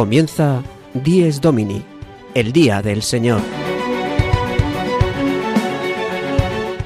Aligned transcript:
Comienza 0.00 0.62
Dies 0.94 1.42
Domini, 1.42 1.82
el 2.32 2.52
Día 2.54 2.80
del 2.80 3.02
Señor. 3.02 3.42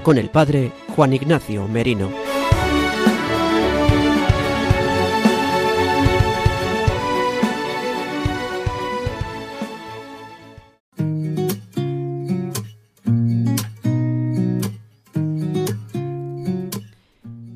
Con 0.02 0.18
el 0.18 0.30
Padre 0.30 0.72
Juan 0.96 1.12
Ignacio 1.12 1.68
Merino. 1.68 2.10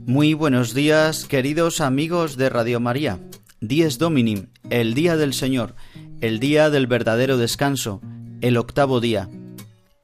Muy 0.06 0.34
buenos 0.34 0.72
días, 0.72 1.24
queridos 1.24 1.80
amigos 1.80 2.36
de 2.36 2.48
Radio 2.48 2.78
María. 2.78 3.18
Dies 3.60 3.98
Domini, 3.98 4.46
el 4.70 4.95
día 4.95 5.16
del 5.16 5.32
Señor, 5.32 5.74
el 6.20 6.40
día 6.40 6.70
del 6.70 6.86
verdadero 6.86 7.38
descanso, 7.38 8.00
el 8.40 8.56
octavo 8.56 9.00
día, 9.00 9.28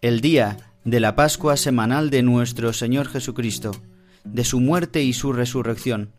el 0.00 0.20
día 0.20 0.56
de 0.84 1.00
la 1.00 1.16
Pascua 1.16 1.56
semanal 1.56 2.10
de 2.10 2.22
nuestro 2.22 2.72
Señor 2.72 3.08
Jesucristo, 3.08 3.72
de 4.24 4.44
su 4.44 4.60
muerte 4.60 5.02
y 5.02 5.12
su 5.12 5.32
resurrección. 5.32 6.12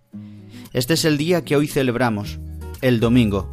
Este 0.74 0.94
es 0.94 1.06
el 1.06 1.18
día 1.18 1.44
que 1.44 1.56
hoy 1.56 1.68
celebramos, 1.68 2.40
el 2.82 3.00
domingo. 3.00 3.52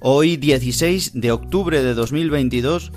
Hoy, 0.00 0.36
16 0.36 1.12
de 1.14 1.30
octubre 1.30 1.82
de 1.82 1.94
2022, 1.94 2.90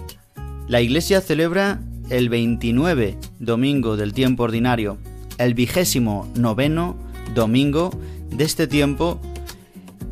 la 0.67 0.81
Iglesia 0.81 1.21
celebra 1.21 1.79
el 2.09 2.29
29 2.29 3.17
domingo 3.39 3.97
del 3.97 4.13
tiempo 4.13 4.43
ordinario, 4.43 4.97
el 5.38 5.53
vigésimo 5.53 6.31
noveno 6.35 7.04
domingo 7.36 7.91
de 8.31 8.44
este 8.44 8.66
tiempo 8.66 9.19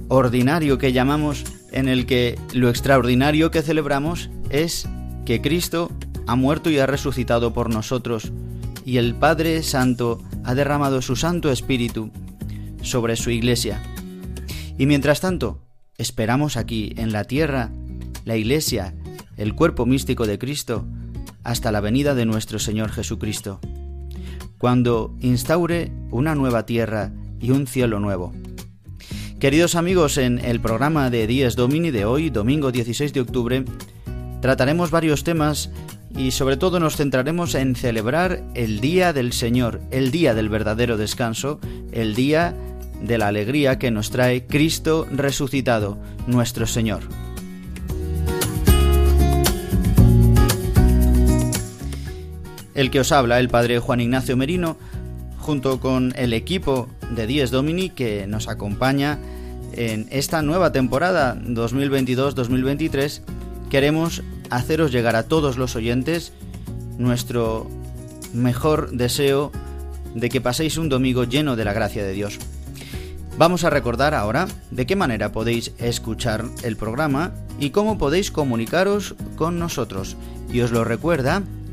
ordinario 0.10 0.78
que 0.78 0.94
llamamos, 0.94 1.44
en 1.72 1.88
el 1.88 2.06
que 2.06 2.38
lo 2.54 2.70
extraordinario 2.70 3.50
que 3.50 3.64
celebramos 3.64 4.30
es 4.52 4.88
que 5.26 5.42
Cristo 5.42 5.90
ha 6.28 6.36
muerto 6.36 6.70
y 6.70 6.78
ha 6.78 6.86
resucitado 6.86 7.54
por 7.54 7.72
nosotros, 7.72 8.32
y 8.86 8.98
el 8.98 9.16
Padre 9.16 9.64
Santo 9.64 10.22
ha 10.44 10.54
derramado 10.54 11.02
su 11.02 11.16
Santo 11.16 11.52
Espíritu 11.52 12.12
sobre 12.84 13.16
su 13.16 13.32
iglesia. 13.32 13.82
Y 14.78 14.86
mientras 14.86 15.22
tanto, 15.22 15.62
esperamos 15.98 16.58
aquí, 16.58 16.94
en 16.98 17.12
la 17.12 17.24
tierra, 17.24 17.72
la 18.26 18.36
iglesia, 18.36 18.94
el 19.38 19.56
cuerpo 19.56 19.86
místico 19.86 20.28
de 20.28 20.38
Cristo, 20.38 20.86
hasta 21.44 21.72
la 21.72 21.82
venida 21.82 22.14
de 22.14 22.26
nuestro 22.26 22.60
Señor 22.60 22.92
Jesucristo, 22.92 23.60
cuando 24.64 25.14
instaure 25.20 25.92
una 26.10 26.36
nueva 26.36 26.66
tierra 26.66 27.12
y 27.42 27.52
un 27.52 27.68
cielo 27.68 28.00
nuevo. 28.00 28.32
Queridos 29.38 29.76
amigos, 29.76 30.18
en 30.18 30.40
el 30.40 30.62
programa 30.62 31.10
de 31.10 31.28
Días 31.28 31.58
Domini 31.58 31.92
de 31.92 32.06
hoy, 32.06 32.30
domingo 32.30 32.72
16 32.72 33.12
de 33.12 33.20
octubre, 33.20 33.66
trataremos 34.40 34.90
varios 34.90 35.26
temas 35.26 35.70
y 36.16 36.32
sobre 36.32 36.56
todo 36.56 36.80
nos 36.80 36.96
centraremos 36.96 37.56
en 37.56 37.76
celebrar 37.76 38.42
el 38.56 38.80
Día 38.80 39.12
del 39.12 39.34
Señor, 39.34 39.82
el 39.92 40.12
día 40.12 40.34
del 40.34 40.48
verdadero 40.48 40.96
descanso, 40.96 41.60
el 41.92 42.16
día 42.16 42.56
de 43.02 43.18
la 43.18 43.28
alegría 43.28 43.78
que 43.78 43.92
nos 43.92 44.12
trae 44.12 44.48
Cristo 44.48 45.06
resucitado, 45.12 46.00
nuestro 46.26 46.68
Señor. 46.68 47.02
El 52.76 52.90
que 52.90 53.00
os 53.00 53.12
habla, 53.12 53.40
el 53.40 53.50
padre 53.50 53.80
Juan 53.80 54.02
Ignacio 54.02 54.36
Merino, 54.36 54.78
junto 55.38 55.80
con 55.80 56.14
el 56.16 56.34
equipo 56.34 56.88
de 57.12 57.28
Dies 57.28 57.52
Domini 57.52 57.90
que 57.90 58.26
nos 58.28 58.48
acompaña 58.48 59.20
en 59.74 60.08
esta 60.10 60.42
nueva 60.42 60.72
temporada 60.72 61.36
2022-2023, 61.36 63.22
queremos 63.70 64.24
haceros 64.50 64.92
llegar 64.92 65.16
a 65.16 65.24
todos 65.24 65.58
los 65.58 65.76
oyentes 65.76 66.34
nuestro 66.98 67.68
mejor 68.34 68.92
deseo 68.92 69.52
de 70.16 70.30
que 70.30 70.42
paséis 70.42 70.78
un 70.78 70.90
domingo 70.90 71.24
lleno 71.24 71.56
de 71.56 71.66
la 71.66 71.74
gracia 71.74 72.04
de 72.04 72.14
Dios. 72.14 72.40
Vamos 73.38 73.64
a 73.64 73.72
recordar 73.72 74.14
ahora 74.14 74.48
de 74.70 74.86
qué 74.86 74.96
manera 74.96 75.32
podéis 75.32 75.72
escuchar 75.80 76.46
el 76.64 76.78
programa 76.78 77.34
y 77.60 77.72
cómo 77.72 77.98
podéis 77.98 78.30
comunicaros 78.30 79.16
con 79.36 79.58
nosotros. 79.58 80.18
Y 80.52 80.62
os 80.62 80.72
lo 80.72 80.84
recuerda 80.84 81.42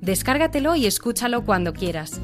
Descárgatelo 0.00 0.76
y 0.76 0.86
escúchalo 0.86 1.44
cuando 1.44 1.72
quieras. 1.72 2.20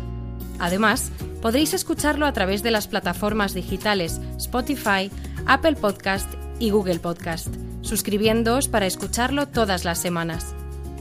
Además, 0.59 1.11
podréis 1.43 1.75
escucharlo 1.75 2.25
a 2.27 2.33
través 2.33 2.63
de 2.63 2.71
las 2.71 2.89
plataformas 2.89 3.53
digitales 3.53 4.21
Spotify, 4.39 5.11
Apple 5.47 5.77
Podcast 5.77 6.33
y 6.59 6.71
Google 6.71 6.99
Podcast, 6.99 7.49
suscribiéndoos 7.83 8.69
para 8.69 8.87
escucharlo 8.87 9.49
todas 9.49 9.85
las 9.85 9.99
semanas. 9.99 10.55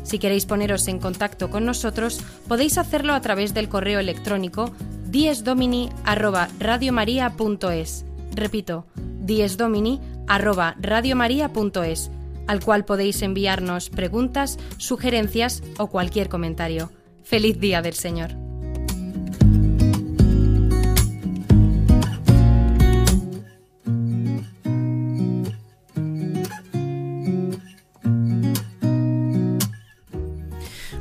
Si 0.03 0.19
queréis 0.19 0.45
poneros 0.45 0.87
en 0.87 0.99
contacto 0.99 1.49
con 1.49 1.65
nosotros, 1.65 2.21
podéis 2.47 2.77
hacerlo 2.77 3.13
a 3.13 3.21
través 3.21 3.53
del 3.53 3.69
correo 3.69 3.99
electrónico 3.99 4.71
diesdomini@radiomaria.es. 5.09 8.05
Repito, 8.35 8.85
diesdomini@radiomaria.es 9.21 12.11
al 12.47 12.63
cual 12.63 12.85
podéis 12.85 13.21
enviarnos 13.21 13.89
preguntas, 13.89 14.57
sugerencias 14.77 15.63
o 15.77 15.87
cualquier 15.87 16.29
comentario. 16.29 16.91
Feliz 17.23 17.59
Día 17.59 17.81
del 17.81 17.93
Señor. 17.93 18.35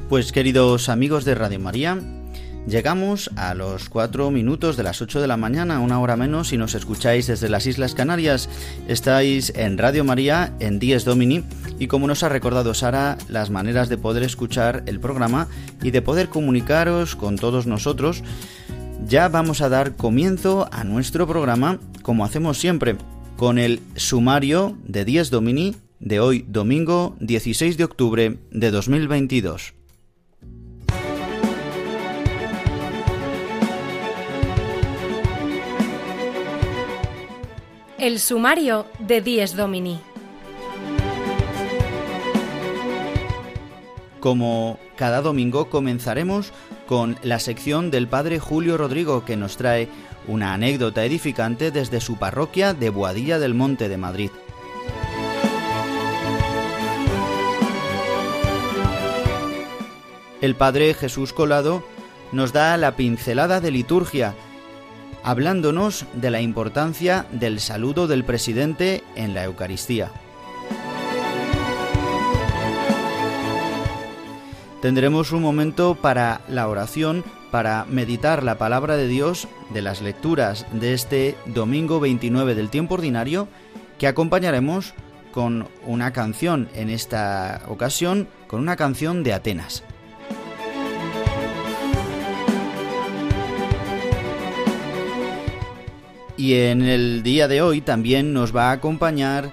Pues 0.08 0.30
queridos 0.30 0.88
amigos 0.88 1.24
de 1.24 1.34
Radio 1.34 1.58
María, 1.58 1.98
Llegamos 2.66 3.30
a 3.36 3.52
los 3.52 3.90
4 3.90 4.30
minutos 4.30 4.78
de 4.78 4.84
las 4.84 5.02
8 5.02 5.20
de 5.20 5.26
la 5.26 5.36
mañana, 5.36 5.80
una 5.80 6.00
hora 6.00 6.16
menos, 6.16 6.48
si 6.48 6.56
nos 6.56 6.74
escucháis 6.74 7.26
desde 7.26 7.50
las 7.50 7.66
Islas 7.66 7.94
Canarias. 7.94 8.48
Estáis 8.88 9.52
en 9.54 9.76
Radio 9.76 10.02
María, 10.02 10.54
en 10.60 10.78
Dies 10.78 11.04
Domini, 11.04 11.44
y 11.78 11.88
como 11.88 12.06
nos 12.06 12.22
ha 12.22 12.30
recordado 12.30 12.72
Sara, 12.72 13.18
las 13.28 13.50
maneras 13.50 13.90
de 13.90 13.98
poder 13.98 14.22
escuchar 14.22 14.82
el 14.86 14.98
programa 14.98 15.46
y 15.82 15.90
de 15.90 16.00
poder 16.00 16.30
comunicaros 16.30 17.16
con 17.16 17.36
todos 17.36 17.66
nosotros. 17.66 18.22
Ya 19.06 19.28
vamos 19.28 19.60
a 19.60 19.68
dar 19.68 19.94
comienzo 19.94 20.66
a 20.72 20.84
nuestro 20.84 21.26
programa, 21.26 21.80
como 22.00 22.24
hacemos 22.24 22.58
siempre, 22.58 22.96
con 23.36 23.58
el 23.58 23.80
sumario 23.94 24.78
de 24.84 25.04
Dies 25.04 25.28
Domini 25.28 25.76
de 26.00 26.18
hoy, 26.18 26.46
domingo 26.48 27.14
16 27.20 27.76
de 27.76 27.84
octubre 27.84 28.38
de 28.50 28.70
2022. 28.70 29.74
El 37.98 38.18
sumario 38.18 38.86
de 38.98 39.20
Dies 39.20 39.54
Domini. 39.54 40.00
Como 44.18 44.80
cada 44.96 45.20
domingo 45.20 45.70
comenzaremos 45.70 46.52
con 46.88 47.16
la 47.22 47.38
sección 47.38 47.92
del 47.92 48.08
Padre 48.08 48.40
Julio 48.40 48.76
Rodrigo 48.76 49.24
que 49.24 49.36
nos 49.36 49.56
trae 49.56 49.88
una 50.26 50.54
anécdota 50.54 51.04
edificante 51.04 51.70
desde 51.70 52.00
su 52.00 52.16
parroquia 52.16 52.74
de 52.74 52.90
Boadilla 52.90 53.38
del 53.38 53.54
Monte 53.54 53.88
de 53.88 53.96
Madrid. 53.96 54.30
El 60.40 60.56
Padre 60.56 60.94
Jesús 60.94 61.32
Colado 61.32 61.84
nos 62.32 62.52
da 62.52 62.76
la 62.76 62.96
pincelada 62.96 63.60
de 63.60 63.70
liturgia 63.70 64.34
hablándonos 65.24 66.04
de 66.12 66.30
la 66.30 66.40
importancia 66.40 67.26
del 67.32 67.58
saludo 67.58 68.06
del 68.06 68.24
presidente 68.24 69.02
en 69.16 69.34
la 69.34 69.44
Eucaristía. 69.44 70.12
Tendremos 74.82 75.32
un 75.32 75.40
momento 75.40 75.94
para 75.94 76.42
la 76.46 76.68
oración 76.68 77.24
para 77.50 77.86
meditar 77.86 78.42
la 78.42 78.58
palabra 78.58 78.96
de 78.96 79.08
Dios 79.08 79.48
de 79.72 79.80
las 79.80 80.02
lecturas 80.02 80.66
de 80.72 80.92
este 80.92 81.36
domingo 81.46 82.00
29 82.00 82.54
del 82.54 82.68
tiempo 82.68 82.94
ordinario 82.94 83.48
que 83.98 84.06
acompañaremos 84.06 84.92
con 85.32 85.68
una 85.86 86.12
canción 86.12 86.68
en 86.74 86.90
esta 86.90 87.62
ocasión, 87.68 88.28
con 88.46 88.60
una 88.60 88.76
canción 88.76 89.22
de 89.22 89.32
Atenas. 89.32 89.84
Y 96.36 96.54
en 96.54 96.82
el 96.82 97.22
día 97.22 97.46
de 97.46 97.62
hoy 97.62 97.80
también 97.80 98.32
nos 98.32 98.54
va 98.54 98.70
a 98.70 98.72
acompañar 98.72 99.52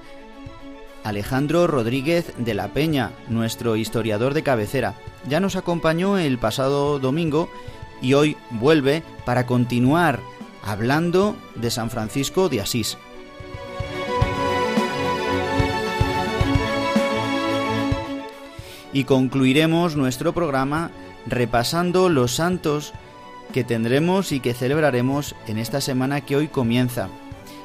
Alejandro 1.04 1.68
Rodríguez 1.68 2.34
de 2.38 2.54
la 2.54 2.70
Peña, 2.70 3.12
nuestro 3.28 3.76
historiador 3.76 4.34
de 4.34 4.44
cabecera. 4.44 4.96
Ya 5.28 5.40
nos 5.40 5.56
acompañó 5.56 6.18
el 6.18 6.38
pasado 6.40 7.00
domingo 7.00 7.50
y 8.02 8.14
hoy 8.14 8.36
vuelve 8.50 9.04
para 9.26 9.46
continuar 9.46 10.20
hablando 10.64 11.36
de 11.56 11.70
San 11.70 11.90
Francisco 11.90 12.50
de 12.50 12.62
Asís. 12.62 12.98
Y 18.94 19.06
concluiremos 19.06 19.96
nuestro 19.96 20.34
programa 20.34 20.92
repasando 21.26 22.10
los 22.10 22.34
santos 22.34 22.94
que 23.52 23.64
tendremos 23.64 24.32
y 24.32 24.40
que 24.40 24.54
celebraremos 24.54 25.36
en 25.48 25.58
esta 25.58 25.82
semana 25.82 26.22
que 26.22 26.36
hoy 26.36 26.48
comienza 26.48 27.10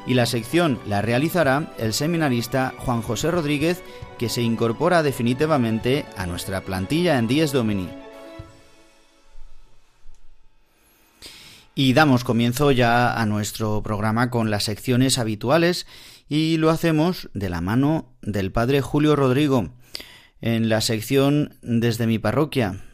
y 0.07 0.15
la 0.15 0.27
sección 0.27 0.79
la 0.87 1.03
realizará 1.03 1.73
el 1.79 1.93
seminarista 1.93 2.73
Juan 2.79 3.03
José 3.03 3.31
Rodríguez, 3.31 3.83
que 4.19 4.29
se 4.29 4.41
incorpora 4.41 5.03
definitivamente 5.03 6.07
a 6.17 6.27
nuestra 6.27 6.61
plantilla 6.61 7.19
en 7.19 7.27
Dies 7.27 7.53
Domini. 7.53 7.89
Y 11.75 11.93
damos 11.93 12.25
comienzo 12.25 12.71
ya 12.71 13.21
a 13.21 13.27
nuestro 13.27 13.83
programa 13.83 14.31
con 14.31 14.51
las 14.51 14.65
secciones 14.65 15.19
habituales 15.19 15.87
y 16.29 16.57
lo 16.57 16.71
hacemos 16.71 17.29
de 17.35 17.51
la 17.51 17.61
mano 17.61 18.07
del 18.23 18.51
padre 18.51 18.81
Julio 18.81 19.15
Rodrigo 19.15 19.69
en 20.41 20.69
la 20.69 20.81
sección 20.81 21.59
desde 21.63 22.07
mi 22.07 22.19
parroquia, 22.19 22.86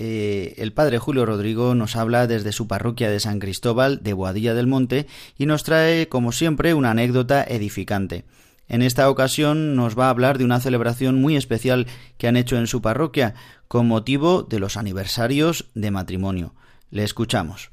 eh, 0.00 0.54
el 0.58 0.72
padre 0.72 1.00
Julio 1.00 1.26
Rodrigo 1.26 1.74
nos 1.74 1.96
habla 1.96 2.28
desde 2.28 2.52
su 2.52 2.68
parroquia 2.68 3.10
de 3.10 3.18
San 3.18 3.40
Cristóbal 3.40 4.00
de 4.00 4.12
Boadilla 4.12 4.54
del 4.54 4.68
Monte 4.68 5.08
y 5.36 5.46
nos 5.46 5.64
trae, 5.64 6.08
como 6.08 6.30
siempre, 6.30 6.72
una 6.72 6.92
anécdota 6.92 7.42
edificante. 7.42 8.24
En 8.68 8.82
esta 8.82 9.10
ocasión 9.10 9.74
nos 9.74 9.98
va 9.98 10.06
a 10.06 10.10
hablar 10.10 10.38
de 10.38 10.44
una 10.44 10.60
celebración 10.60 11.20
muy 11.20 11.36
especial 11.36 11.88
que 12.16 12.28
han 12.28 12.36
hecho 12.36 12.56
en 12.56 12.68
su 12.68 12.80
parroquia 12.80 13.34
con 13.66 13.88
motivo 13.88 14.44
de 14.44 14.60
los 14.60 14.76
aniversarios 14.76 15.64
de 15.74 15.90
matrimonio. 15.90 16.54
Le 16.92 17.02
escuchamos. 17.02 17.72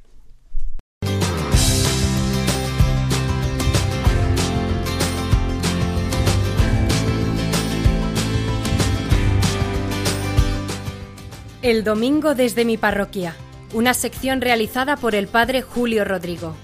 El 11.66 11.84
domingo 11.84 12.36
desde 12.36 12.64
mi 12.64 12.78
parroquia, 12.78 13.36
una 13.74 13.96
sección 13.96 14.40
realizada 14.40 14.98
por 14.98 15.16
el 15.16 15.28
padre 15.28 15.64
Julio 15.64 16.06
Rodrigo. 16.06 16.56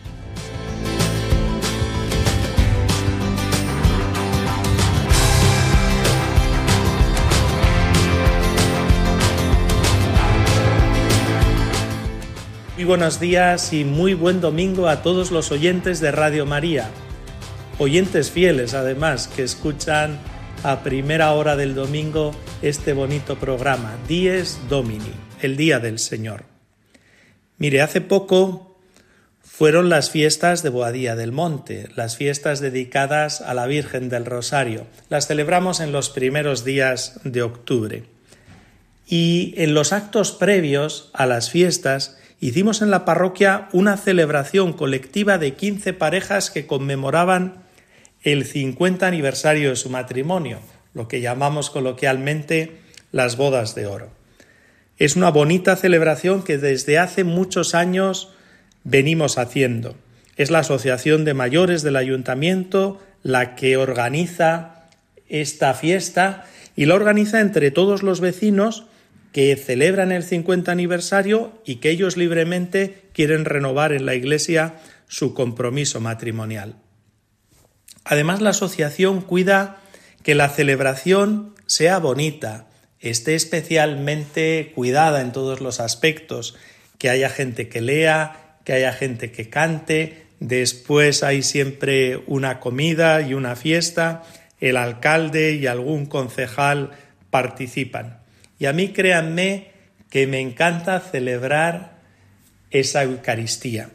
Muy 12.76 12.84
buenos 12.84 13.20
días 13.20 13.74
y 13.74 13.84
muy 13.84 14.14
buen 14.14 14.40
domingo 14.40 14.88
a 14.88 15.02
todos 15.02 15.32
los 15.32 15.52
oyentes 15.52 16.00
de 16.00 16.12
Radio 16.12 16.46
María. 16.46 16.92
Oyentes 17.80 18.30
fieles 18.30 18.76
además 18.76 19.28
que 19.28 19.42
escuchan 19.42 20.20
a 20.64 20.84
primera 20.84 21.32
hora 21.34 21.56
del 21.56 21.74
domingo 21.74 22.32
este 22.62 22.94
bonito 22.94 23.38
programa, 23.38 23.98
Dies 24.08 24.60
Domini, 24.70 25.14
el 25.42 25.58
Día 25.58 25.80
del 25.80 25.98
Señor. 25.98 26.44
Mire, 27.58 27.82
hace 27.82 28.02
poco 28.02 28.78
fueron 29.42 29.90
las 29.90 30.12
fiestas 30.12 30.62
de 30.62 30.70
Boadía 30.70 31.16
del 31.16 31.32
Monte, 31.32 31.90
las 31.96 32.16
fiestas 32.16 32.60
dedicadas 32.60 33.42
a 33.42 33.54
la 33.54 33.66
Virgen 33.66 34.10
del 34.10 34.26
Rosario. 34.26 34.86
Las 35.10 35.28
celebramos 35.28 35.80
en 35.80 35.92
los 35.92 36.10
primeros 36.10 36.64
días 36.64 37.20
de 37.24 37.42
octubre. 37.42 38.04
Y 39.08 39.56
en 39.58 39.74
los 39.74 39.94
actos 39.94 40.32
previos 40.32 41.10
a 41.14 41.26
las 41.26 41.50
fiestas 41.50 42.18
hicimos 42.40 42.82
en 42.82 42.92
la 42.92 43.04
parroquia 43.04 43.68
una 43.72 43.98
celebración 43.98 44.74
colectiva 44.74 45.38
de 45.38 45.56
15 45.56 45.94
parejas 45.94 46.52
que 46.52 46.68
conmemoraban 46.68 47.61
el 48.24 48.46
50 48.46 49.08
aniversario 49.08 49.70
de 49.70 49.76
su 49.76 49.90
matrimonio, 49.90 50.60
lo 50.94 51.08
que 51.08 51.22
llamamos 51.22 51.70
coloquialmente 51.70 52.78
las 53.12 53.38
bodas 53.38 53.76
de 53.76 53.88
oro. 53.88 54.10
Es 54.98 55.16
una 55.16 55.32
bonita 55.32 55.76
celebración 55.76 56.44
que 56.44 56.58
desde 56.58 57.00
hace 57.00 57.24
muchos 57.24 57.74
años 57.74 58.30
venimos 58.84 59.38
haciendo. 59.38 59.96
Es 60.38 60.52
la 60.52 60.60
Asociación 60.60 61.26
de 61.26 61.34
Mayores 61.34 61.82
del 61.82 61.96
Ayuntamiento 61.96 63.00
la 63.24 63.56
que 63.56 63.78
organiza 63.78 64.88
esta 65.28 65.74
fiesta 65.74 66.46
y 66.76 66.86
la 66.86 66.96
organiza 66.96 67.40
entre 67.40 67.72
todos 67.72 68.04
los 68.04 68.20
vecinos 68.20 68.86
que 69.32 69.56
celebran 69.56 70.12
el 70.12 70.24
50 70.24 70.72
aniversario 70.72 71.52
y 71.66 71.76
que 71.76 71.90
ellos 71.90 72.18
libremente 72.18 73.06
quieren 73.14 73.46
renovar 73.46 73.94
en 73.94 74.06
la 74.06 74.16
Iglesia 74.16 74.76
su 75.08 75.34
compromiso 75.34 76.02
matrimonial. 76.02 76.76
Además, 78.04 78.42
la 78.42 78.52
asociación 78.52 79.22
cuida 79.22 79.78
que 80.24 80.36
la 80.36 80.50
celebración 80.50 81.56
sea 81.68 82.00
bonita, 82.00 82.68
esté 83.00 83.36
especialmente 83.36 84.72
cuidada 84.76 85.22
en 85.22 85.32
todos 85.32 85.62
los 85.62 85.80
aspectos, 85.80 86.56
que 86.98 87.10
haya 87.10 87.30
gente 87.30 87.68
que 87.68 87.82
lea, 87.82 88.58
que 88.64 88.74
haya 88.74 88.94
gente 88.94 89.32
que 89.32 89.50
cante, 89.50 90.28
después 90.40 91.24
hay 91.24 91.42
siempre 91.42 92.24
una 92.28 92.60
comida 92.60 93.22
y 93.22 93.34
una 93.34 93.56
fiesta, 93.56 94.24
el 94.60 94.78
alcalde 94.78 95.54
y 95.54 95.68
algún 95.68 96.06
concejal 96.06 96.92
participan. 97.32 98.20
Y 98.60 98.68
a 98.68 98.74
mí 98.74 98.90
créanme 98.90 99.72
que 100.10 100.28
me 100.28 100.40
encanta 100.40 101.00
celebrar 101.00 101.98
esa 102.70 103.04
Eucaristía 103.04 103.90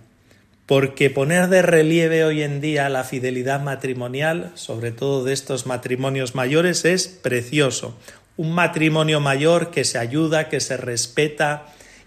porque 0.67 1.11
poner 1.11 1.49
de 1.49 1.63
relieve 1.63 2.25
hoy 2.25 2.43
en 2.43 2.61
día 2.61 2.89
la 2.89 3.05
fidelidad 3.05 3.63
matrimonial, 3.63 4.51
sobre 4.55 4.91
todo 4.91 5.25
de 5.25 5.33
estos 5.33 5.65
matrimonios 5.65 6.35
mayores, 6.35 6.85
es 6.85 7.07
precioso. 7.07 7.97
Un 8.37 8.53
matrimonio 8.53 9.21
mayor 9.21 9.71
que 9.71 9.85
se 9.85 9.99
ayuda, 9.99 10.49
que 10.49 10.59
se 10.59 10.77
respeta, 10.77 11.67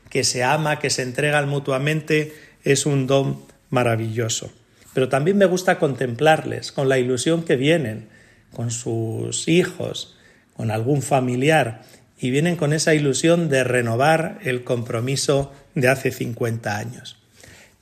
que 0.10 0.26
se 0.26 0.44
ama, 0.44 0.80
que 0.80 0.90
se 0.90 1.04
entrega 1.04 1.42
mutuamente, 1.46 2.34
es 2.64 2.86
un 2.86 3.08
don 3.08 3.46
maravilloso. 3.70 4.52
Pero 4.94 5.08
también 5.08 5.38
me 5.38 5.46
gusta 5.46 5.80
contemplarles 5.80 6.74
con 6.74 6.90
la 6.90 6.98
ilusión 6.98 7.44
que 7.44 7.56
vienen, 7.56 8.10
con 8.52 8.72
sus 8.72 9.48
hijos, 9.48 10.18
con 10.54 10.70
algún 10.70 11.02
familiar, 11.02 11.84
y 12.20 12.32
vienen 12.32 12.58
con 12.58 12.74
esa 12.74 12.94
ilusión 12.94 13.48
de 13.48 13.64
renovar 13.64 14.40
el 14.44 14.66
compromiso 14.66 15.54
de 15.76 15.88
hace 15.88 16.12
50 16.12 16.78
años. 16.78 17.19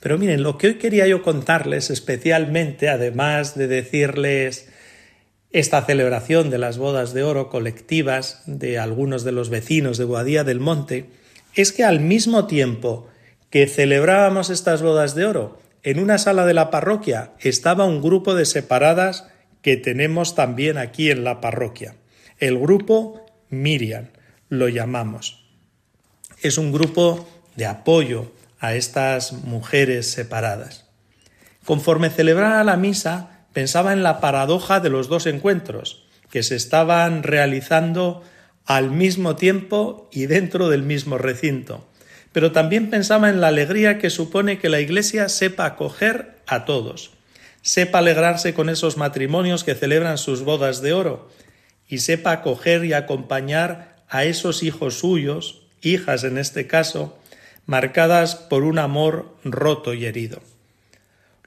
Pero 0.00 0.18
miren, 0.18 0.42
lo 0.42 0.58
que 0.58 0.68
hoy 0.68 0.74
quería 0.74 1.06
yo 1.06 1.22
contarles 1.22 1.90
especialmente, 1.90 2.88
además 2.88 3.56
de 3.56 3.66
decirles 3.66 4.68
esta 5.50 5.82
celebración 5.82 6.50
de 6.50 6.58
las 6.58 6.78
bodas 6.78 7.14
de 7.14 7.22
oro 7.22 7.48
colectivas 7.48 8.42
de 8.46 8.78
algunos 8.78 9.24
de 9.24 9.32
los 9.32 9.48
vecinos 9.48 9.98
de 9.98 10.04
Boadía 10.04 10.44
del 10.44 10.60
Monte, 10.60 11.06
es 11.54 11.72
que 11.72 11.84
al 11.84 12.00
mismo 12.00 12.46
tiempo 12.46 13.08
que 13.50 13.66
celebrábamos 13.66 14.50
estas 14.50 14.82
bodas 14.82 15.14
de 15.14 15.26
oro, 15.26 15.58
en 15.82 15.98
una 15.98 16.18
sala 16.18 16.44
de 16.44 16.54
la 16.54 16.70
parroquia 16.70 17.32
estaba 17.40 17.86
un 17.86 18.02
grupo 18.02 18.34
de 18.34 18.44
separadas 18.44 19.26
que 19.62 19.76
tenemos 19.76 20.34
también 20.34 20.76
aquí 20.76 21.10
en 21.10 21.24
la 21.24 21.40
parroquia. 21.40 21.96
El 22.38 22.58
grupo 22.58 23.26
Miriam, 23.48 24.08
lo 24.48 24.68
llamamos. 24.68 25.44
Es 26.42 26.58
un 26.58 26.72
grupo 26.72 27.28
de 27.56 27.66
apoyo, 27.66 28.32
a 28.60 28.74
estas 28.74 29.32
mujeres 29.32 30.10
separadas. 30.10 30.86
Conforme 31.64 32.10
celebraba 32.10 32.64
la 32.64 32.76
misa, 32.76 33.44
pensaba 33.52 33.92
en 33.92 34.02
la 34.02 34.20
paradoja 34.20 34.80
de 34.80 34.90
los 34.90 35.08
dos 35.08 35.26
encuentros, 35.26 36.04
que 36.30 36.42
se 36.42 36.56
estaban 36.56 37.22
realizando 37.22 38.22
al 38.64 38.90
mismo 38.90 39.36
tiempo 39.36 40.08
y 40.12 40.26
dentro 40.26 40.68
del 40.68 40.82
mismo 40.82 41.18
recinto. 41.18 41.88
Pero 42.32 42.52
también 42.52 42.90
pensaba 42.90 43.30
en 43.30 43.40
la 43.40 43.48
alegría 43.48 43.98
que 43.98 44.10
supone 44.10 44.58
que 44.58 44.68
la 44.68 44.80
Iglesia 44.80 45.28
sepa 45.28 45.64
acoger 45.64 46.36
a 46.46 46.64
todos, 46.64 47.12
sepa 47.62 47.98
alegrarse 47.98 48.54
con 48.54 48.68
esos 48.68 48.96
matrimonios 48.96 49.64
que 49.64 49.74
celebran 49.74 50.18
sus 50.18 50.42
bodas 50.42 50.82
de 50.82 50.92
oro, 50.92 51.30
y 51.88 51.98
sepa 51.98 52.32
acoger 52.32 52.84
y 52.84 52.92
acompañar 52.92 53.96
a 54.08 54.24
esos 54.24 54.62
hijos 54.62 54.98
suyos, 54.98 55.62
hijas 55.80 56.24
en 56.24 56.36
este 56.36 56.66
caso, 56.66 57.18
marcadas 57.68 58.34
por 58.34 58.64
un 58.64 58.78
amor 58.78 59.36
roto 59.44 59.92
y 59.92 60.06
herido. 60.06 60.40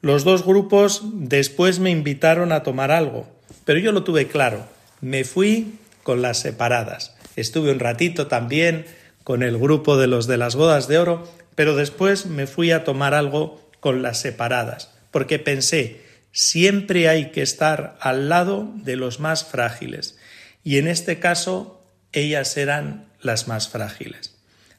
Los 0.01 0.23
dos 0.23 0.45
grupos 0.45 1.01
después 1.03 1.79
me 1.79 1.89
invitaron 1.89 2.51
a 2.51 2.61
tomar 2.61 2.91
algo, 2.91 3.27
pero 3.65 3.79
yo 3.79 3.91
lo 3.91 4.03
tuve 4.03 4.27
claro. 4.27 4.67
Me 5.01 5.23
fui 5.23 5.79
con 6.03 6.21
las 6.21 6.37
separadas. 6.37 7.15
Estuve 7.35 7.71
un 7.71 7.79
ratito 7.79 8.27
también 8.27 8.85
con 9.23 9.41
el 9.41 9.57
grupo 9.57 9.97
de 9.97 10.05
los 10.05 10.27
de 10.27 10.37
las 10.37 10.55
bodas 10.55 10.87
de 10.87 10.99
oro, 10.99 11.27
pero 11.55 11.75
después 11.75 12.27
me 12.27 12.45
fui 12.45 12.69
a 12.69 12.83
tomar 12.83 13.15
algo 13.15 13.59
con 13.79 14.03
las 14.03 14.19
separadas, 14.19 14.91
porque 15.09 15.39
pensé, 15.39 16.01
siempre 16.31 17.09
hay 17.09 17.31
que 17.31 17.41
estar 17.41 17.97
al 17.99 18.29
lado 18.29 18.71
de 18.75 18.95
los 18.95 19.19
más 19.19 19.43
frágiles, 19.43 20.19
y 20.63 20.77
en 20.77 20.87
este 20.87 21.17
caso 21.17 21.83
ellas 22.13 22.57
eran 22.57 23.05
las 23.21 23.47
más 23.47 23.69
frágiles. 23.69 24.35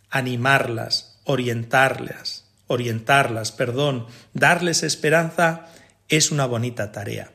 Animarlas, 0.08 1.11
orientarlas, 1.24 2.44
orientarlas, 2.66 3.52
perdón, 3.52 4.06
darles 4.32 4.82
esperanza 4.82 5.66
es 6.08 6.30
una 6.30 6.46
bonita 6.46 6.92
tarea. 6.92 7.32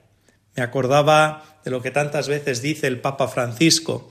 Me 0.55 0.63
acordaba 0.63 1.59
de 1.63 1.71
lo 1.71 1.81
que 1.81 1.91
tantas 1.91 2.27
veces 2.27 2.61
dice 2.61 2.87
el 2.87 2.99
Papa 2.99 3.27
Francisco, 3.27 4.09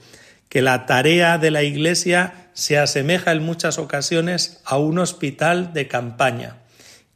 que 0.49 0.61
la 0.61 0.85
tarea 0.85 1.37
de 1.37 1.51
la 1.51 1.63
Iglesia 1.63 2.49
se 2.53 2.77
asemeja 2.77 3.31
en 3.31 3.43
muchas 3.43 3.77
ocasiones 3.77 4.61
a 4.63 4.77
un 4.77 4.99
hospital 4.99 5.73
de 5.73 5.87
campaña, 5.87 6.57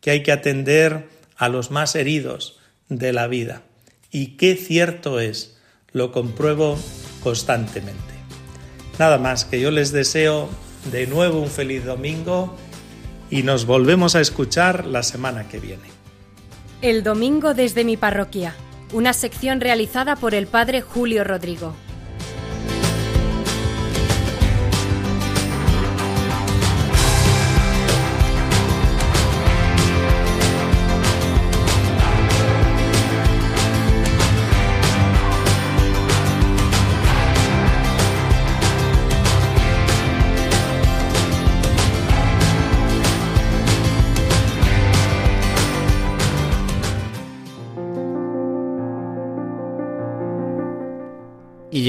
que 0.01 0.11
hay 0.11 0.23
que 0.23 0.31
atender 0.31 1.07
a 1.37 1.47
los 1.47 1.71
más 1.71 1.95
heridos 1.95 2.59
de 2.89 3.13
la 3.13 3.27
vida. 3.27 3.63
Y 4.11 4.37
qué 4.37 4.55
cierto 4.55 5.19
es, 5.19 5.57
lo 5.93 6.11
compruebo 6.11 6.77
constantemente. 7.23 7.99
Nada 8.99 9.17
más 9.17 9.45
que 9.45 9.59
yo 9.59 9.71
les 9.71 9.91
deseo 9.91 10.49
de 10.89 11.07
nuevo 11.07 11.39
un 11.39 11.49
feliz 11.49 11.85
domingo 11.85 12.55
y 13.29 13.43
nos 13.43 13.65
volvemos 13.65 14.15
a 14.15 14.21
escuchar 14.21 14.85
la 14.85 15.03
semana 15.03 15.47
que 15.47 15.59
viene. 15.59 15.89
El 16.81 17.03
domingo 17.03 17.53
desde 17.53 17.83
mi 17.83 17.97
parroquia, 17.97 18.55
una 18.91 19.13
sección 19.13 19.61
realizada 19.61 20.15
por 20.15 20.33
el 20.33 20.47
Padre 20.47 20.81
Julio 20.81 21.23
Rodrigo. 21.23 21.73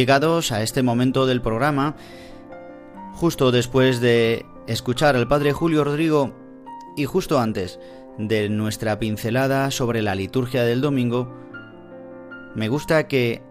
Llegados 0.02 0.50
a 0.50 0.64
este 0.64 0.82
momento 0.82 1.26
del 1.26 1.40
programa, 1.40 1.94
justo 3.12 3.52
después 3.52 4.00
de 4.00 4.44
escuchar 4.66 5.14
al 5.14 5.28
Padre 5.28 5.52
Julio 5.52 5.84
Rodrigo 5.84 6.34
y 6.96 7.04
justo 7.04 7.38
antes 7.38 7.78
de 8.18 8.48
nuestra 8.48 8.98
pincelada 8.98 9.70
sobre 9.70 10.02
la 10.02 10.16
liturgia 10.16 10.64
del 10.64 10.80
domingo, 10.80 11.32
me 12.56 12.66
gusta 12.66 13.06
que 13.06 13.42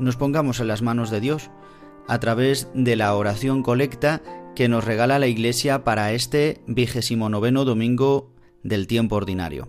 nos 0.00 0.16
pongamos 0.16 0.58
en 0.58 0.66
las 0.66 0.82
manos 0.82 1.10
de 1.10 1.20
Dios 1.20 1.52
a 2.08 2.18
través 2.18 2.68
de 2.74 2.96
la 2.96 3.14
oración 3.14 3.62
colecta 3.62 4.22
que 4.56 4.66
nos 4.66 4.84
regala 4.84 5.20
la 5.20 5.28
Iglesia 5.28 5.84
para 5.84 6.10
este 6.10 6.64
vigésimo 6.66 7.28
noveno 7.28 7.64
domingo 7.64 8.34
del 8.64 8.88
tiempo 8.88 9.14
ordinario. 9.14 9.68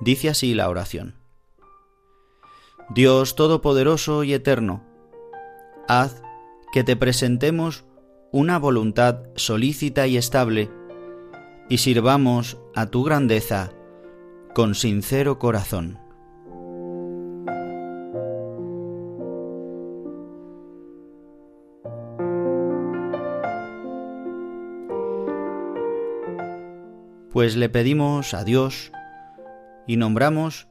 Dice 0.00 0.28
así 0.28 0.54
la 0.54 0.68
oración. 0.68 1.14
Dios 2.90 3.36
Todopoderoso 3.36 4.24
y 4.24 4.34
Eterno, 4.34 4.92
haz 5.88 6.22
que 6.72 6.84
te 6.84 6.96
presentemos 6.96 7.84
una 8.32 8.58
voluntad 8.58 9.20
solícita 9.36 10.06
y 10.06 10.16
estable, 10.16 10.70
y 11.68 11.78
sirvamos 11.78 12.58
a 12.74 12.86
tu 12.86 13.04
grandeza 13.04 13.72
con 14.54 14.74
sincero 14.74 15.38
corazón. 15.38 15.98
Pues 27.32 27.56
le 27.56 27.68
pedimos 27.68 28.32
a 28.32 28.44
Dios 28.44 28.92
y 29.88 29.96
nombramos 29.96 30.68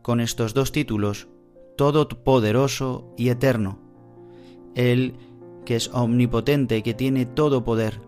con 0.00 0.20
estos 0.20 0.54
dos 0.54 0.72
títulos 0.72 1.28
Todopoderoso 1.76 3.14
y 3.16 3.28
Eterno, 3.28 3.79
Él 4.74 5.14
que 5.64 5.76
es 5.76 5.88
omnipotente, 5.92 6.82
que 6.82 6.94
tiene 6.94 7.26
todo 7.26 7.64
poder 7.64 8.00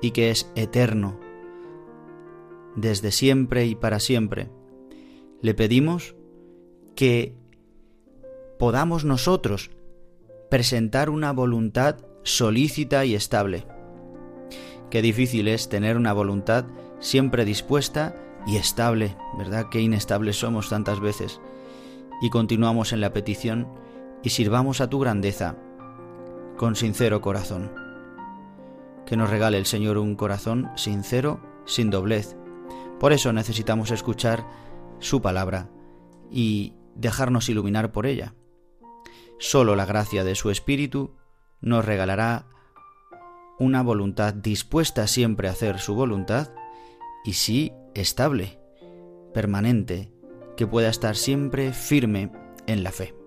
y 0.00 0.10
que 0.10 0.30
es 0.30 0.50
eterno, 0.54 1.18
desde 2.76 3.10
siempre 3.12 3.66
y 3.66 3.74
para 3.74 4.00
siempre. 4.00 4.50
Le 5.40 5.54
pedimos 5.54 6.16
que 6.94 7.34
podamos 8.58 9.04
nosotros 9.04 9.70
presentar 10.50 11.10
una 11.10 11.32
voluntad 11.32 11.96
solícita 12.24 13.04
y 13.04 13.14
estable. 13.14 13.64
Qué 14.90 15.02
difícil 15.02 15.48
es 15.48 15.68
tener 15.68 15.96
una 15.96 16.12
voluntad 16.12 16.66
siempre 16.98 17.44
dispuesta 17.44 18.16
y 18.46 18.56
estable, 18.56 19.16
¿verdad? 19.36 19.66
Qué 19.70 19.80
inestables 19.80 20.36
somos 20.36 20.68
tantas 20.68 21.00
veces 21.00 21.40
y 22.20 22.30
continuamos 22.30 22.92
en 22.92 23.00
la 23.00 23.12
petición 23.12 23.68
y 24.22 24.30
sirvamos 24.30 24.80
a 24.80 24.88
tu 24.88 24.98
grandeza 24.98 25.56
con 26.58 26.76
sincero 26.76 27.22
corazón. 27.22 27.72
Que 29.06 29.16
nos 29.16 29.30
regale 29.30 29.56
el 29.56 29.64
Señor 29.64 29.96
un 29.96 30.16
corazón 30.16 30.70
sincero, 30.76 31.40
sin 31.64 31.88
doblez. 31.88 32.36
Por 33.00 33.14
eso 33.14 33.32
necesitamos 33.32 33.90
escuchar 33.90 34.46
su 34.98 35.22
palabra 35.22 35.70
y 36.30 36.74
dejarnos 36.94 37.48
iluminar 37.48 37.92
por 37.92 38.04
ella. 38.04 38.34
Solo 39.38 39.76
la 39.76 39.86
gracia 39.86 40.24
de 40.24 40.34
su 40.34 40.50
Espíritu 40.50 41.14
nos 41.62 41.86
regalará 41.86 42.46
una 43.58 43.82
voluntad 43.82 44.34
dispuesta 44.34 45.06
siempre 45.06 45.48
a 45.48 45.52
hacer 45.52 45.78
su 45.78 45.94
voluntad 45.94 46.50
y 47.24 47.32
sí 47.34 47.72
estable, 47.94 48.58
permanente, 49.32 50.12
que 50.56 50.66
pueda 50.66 50.88
estar 50.88 51.16
siempre 51.16 51.72
firme 51.72 52.32
en 52.66 52.82
la 52.82 52.92
fe. 52.92 53.17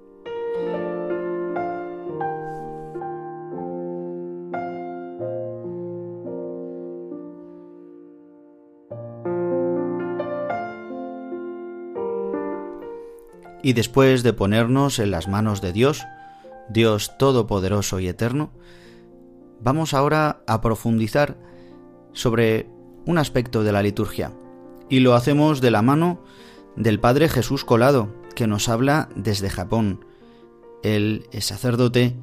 Y 13.63 13.73
después 13.73 14.23
de 14.23 14.33
ponernos 14.33 14.99
en 14.99 15.11
las 15.11 15.27
manos 15.27 15.61
de 15.61 15.73
Dios, 15.73 16.03
Dios 16.69 17.17
Todopoderoso 17.17 17.99
y 17.99 18.07
Eterno, 18.07 18.51
vamos 19.61 19.93
ahora 19.93 20.41
a 20.47 20.61
profundizar 20.61 21.37
sobre 22.13 22.67
un 23.05 23.17
aspecto 23.17 23.63
de 23.63 23.71
la 23.71 23.83
liturgia. 23.83 24.31
Y 24.89 24.99
lo 24.99 25.15
hacemos 25.15 25.61
de 25.61 25.71
la 25.71 25.81
mano 25.81 26.23
del 26.75 26.99
Padre 26.99 27.29
Jesús 27.29 27.63
Colado, 27.63 28.09
que 28.35 28.47
nos 28.47 28.69
habla 28.69 29.09
desde 29.15 29.49
Japón. 29.49 30.05
Él 30.83 31.27
es 31.31 31.45
sacerdote 31.45 32.15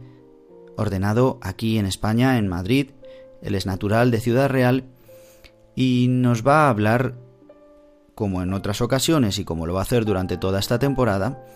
ordenado 0.77 1.39
aquí 1.43 1.79
en 1.79 1.87
España, 1.87 2.39
en 2.39 2.49
Madrid. 2.49 2.91
Él 3.43 3.55
es 3.55 3.67
natural 3.67 4.11
de 4.11 4.21
Ciudad 4.21 4.49
Real 4.49 4.85
y 5.75 6.07
nos 6.09 6.47
va 6.47 6.67
a 6.67 6.71
hablar, 6.71 7.15
como 8.19 8.43
en 8.43 8.53
otras 8.53 8.81
ocasiones 8.81 9.39
y 9.39 9.45
como 9.45 9.65
lo 9.65 9.75
va 9.75 9.79
a 9.79 9.83
hacer 9.85 10.05
durante 10.05 10.37
toda 10.39 10.59
esta 10.59 10.81
temporada, 10.81 11.47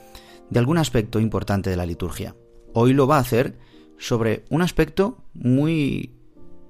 de 0.49 0.61
algún 0.61 0.78
aspecto 0.78 1.19
importante 1.19 1.71
de 1.71 1.76
la 1.76 1.87
liturgia. 1.87 2.37
Hoy 2.73 2.92
lo 2.92 3.09
va 3.09 3.16
a 3.16 3.21
hacer 3.21 3.59
sobre 3.99 4.45
un 4.49 4.62
aspecto 4.62 5.19
muy 5.35 6.14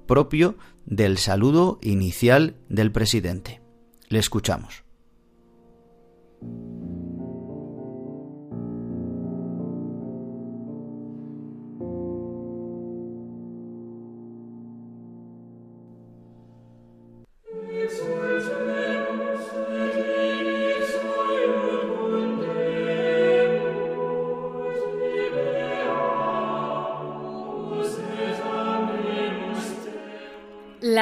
propio 0.07 0.55
del 0.87 1.19
saludo 1.19 1.77
inicial 1.83 2.55
del 2.69 2.91
presidente. 2.91 3.61
Le 4.09 4.17
escuchamos. 4.17 4.83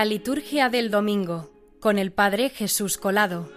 La 0.02 0.06
liturgia 0.06 0.70
del 0.70 0.90
domingo 0.90 1.52
con 1.80 2.00
el 2.00 2.12
Padre 2.12 2.50
Jesús 2.50 2.98
Colado. 2.98 3.48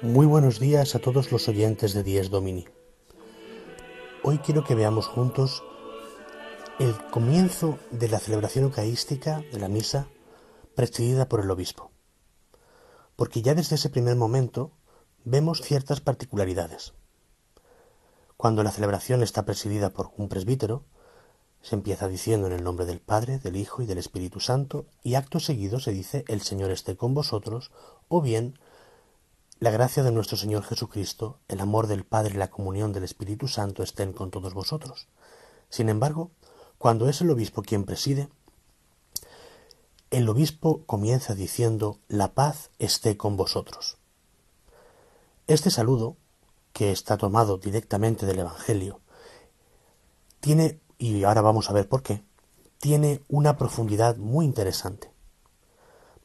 Muy 0.00 0.24
buenos 0.24 0.58
días 0.58 0.94
a 0.94 0.98
todos 0.98 1.30
los 1.30 1.46
oyentes 1.46 1.92
de 1.92 2.02
Dies 2.02 2.30
Domini. 2.30 2.64
Hoy 4.22 4.38
quiero 4.38 4.64
que 4.64 4.74
veamos 4.74 5.06
juntos 5.06 5.62
el 6.78 6.94
comienzo 7.10 7.78
de 7.90 8.08
la 8.08 8.20
celebración 8.20 8.64
eucarística 8.64 9.42
de 9.52 9.58
la 9.58 9.68
misa 9.68 10.08
presidida 10.74 11.28
por 11.28 11.40
el 11.40 11.50
obispo. 11.50 11.89
Porque 13.20 13.42
ya 13.42 13.54
desde 13.54 13.76
ese 13.76 13.90
primer 13.90 14.16
momento 14.16 14.70
vemos 15.24 15.60
ciertas 15.60 16.00
particularidades. 16.00 16.94
Cuando 18.38 18.62
la 18.62 18.70
celebración 18.70 19.22
está 19.22 19.44
presidida 19.44 19.90
por 19.90 20.10
un 20.16 20.30
presbítero, 20.30 20.84
se 21.60 21.74
empieza 21.74 22.08
diciendo 22.08 22.46
en 22.46 22.54
el 22.54 22.64
nombre 22.64 22.86
del 22.86 22.98
Padre, 22.98 23.38
del 23.38 23.56
Hijo 23.56 23.82
y 23.82 23.84
del 23.84 23.98
Espíritu 23.98 24.40
Santo, 24.40 24.86
y 25.02 25.16
acto 25.16 25.38
seguido 25.38 25.80
se 25.80 25.92
dice 25.92 26.24
el 26.28 26.40
Señor 26.40 26.70
esté 26.70 26.96
con 26.96 27.12
vosotros, 27.12 27.72
o 28.08 28.22
bien 28.22 28.58
la 29.58 29.70
gracia 29.70 30.02
de 30.02 30.12
nuestro 30.12 30.38
Señor 30.38 30.62
Jesucristo, 30.62 31.40
el 31.48 31.60
amor 31.60 31.88
del 31.88 32.04
Padre 32.04 32.36
y 32.36 32.38
la 32.38 32.48
comunión 32.48 32.94
del 32.94 33.04
Espíritu 33.04 33.48
Santo 33.48 33.82
estén 33.82 34.14
con 34.14 34.30
todos 34.30 34.54
vosotros. 34.54 35.08
Sin 35.68 35.90
embargo, 35.90 36.30
cuando 36.78 37.06
es 37.06 37.20
el 37.20 37.28
obispo 37.28 37.60
quien 37.60 37.84
preside, 37.84 38.30
el 40.10 40.28
obispo 40.28 40.84
comienza 40.86 41.34
diciendo 41.36 42.00
la 42.08 42.34
paz 42.34 42.70
esté 42.80 43.16
con 43.16 43.36
vosotros. 43.36 43.96
Este 45.46 45.70
saludo, 45.70 46.16
que 46.72 46.90
está 46.90 47.16
tomado 47.16 47.58
directamente 47.58 48.26
del 48.26 48.40
Evangelio, 48.40 49.00
tiene, 50.40 50.80
y 50.98 51.22
ahora 51.22 51.42
vamos 51.42 51.70
a 51.70 51.72
ver 51.72 51.88
por 51.88 52.02
qué, 52.02 52.24
tiene 52.78 53.22
una 53.28 53.56
profundidad 53.56 54.16
muy 54.16 54.46
interesante. 54.46 55.12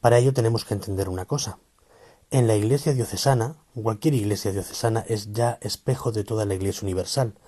Para 0.00 0.18
ello 0.18 0.32
tenemos 0.32 0.64
que 0.64 0.74
entender 0.74 1.08
una 1.08 1.26
cosa. 1.26 1.58
En 2.30 2.48
la 2.48 2.56
Iglesia 2.56 2.92
diocesana, 2.92 3.56
cualquier 3.74 4.14
Iglesia 4.14 4.50
diocesana 4.50 5.04
es 5.06 5.32
ya 5.32 5.58
espejo 5.60 6.10
de 6.10 6.24
toda 6.24 6.44
la 6.44 6.54
Iglesia 6.54 6.82
universal, 6.82 7.38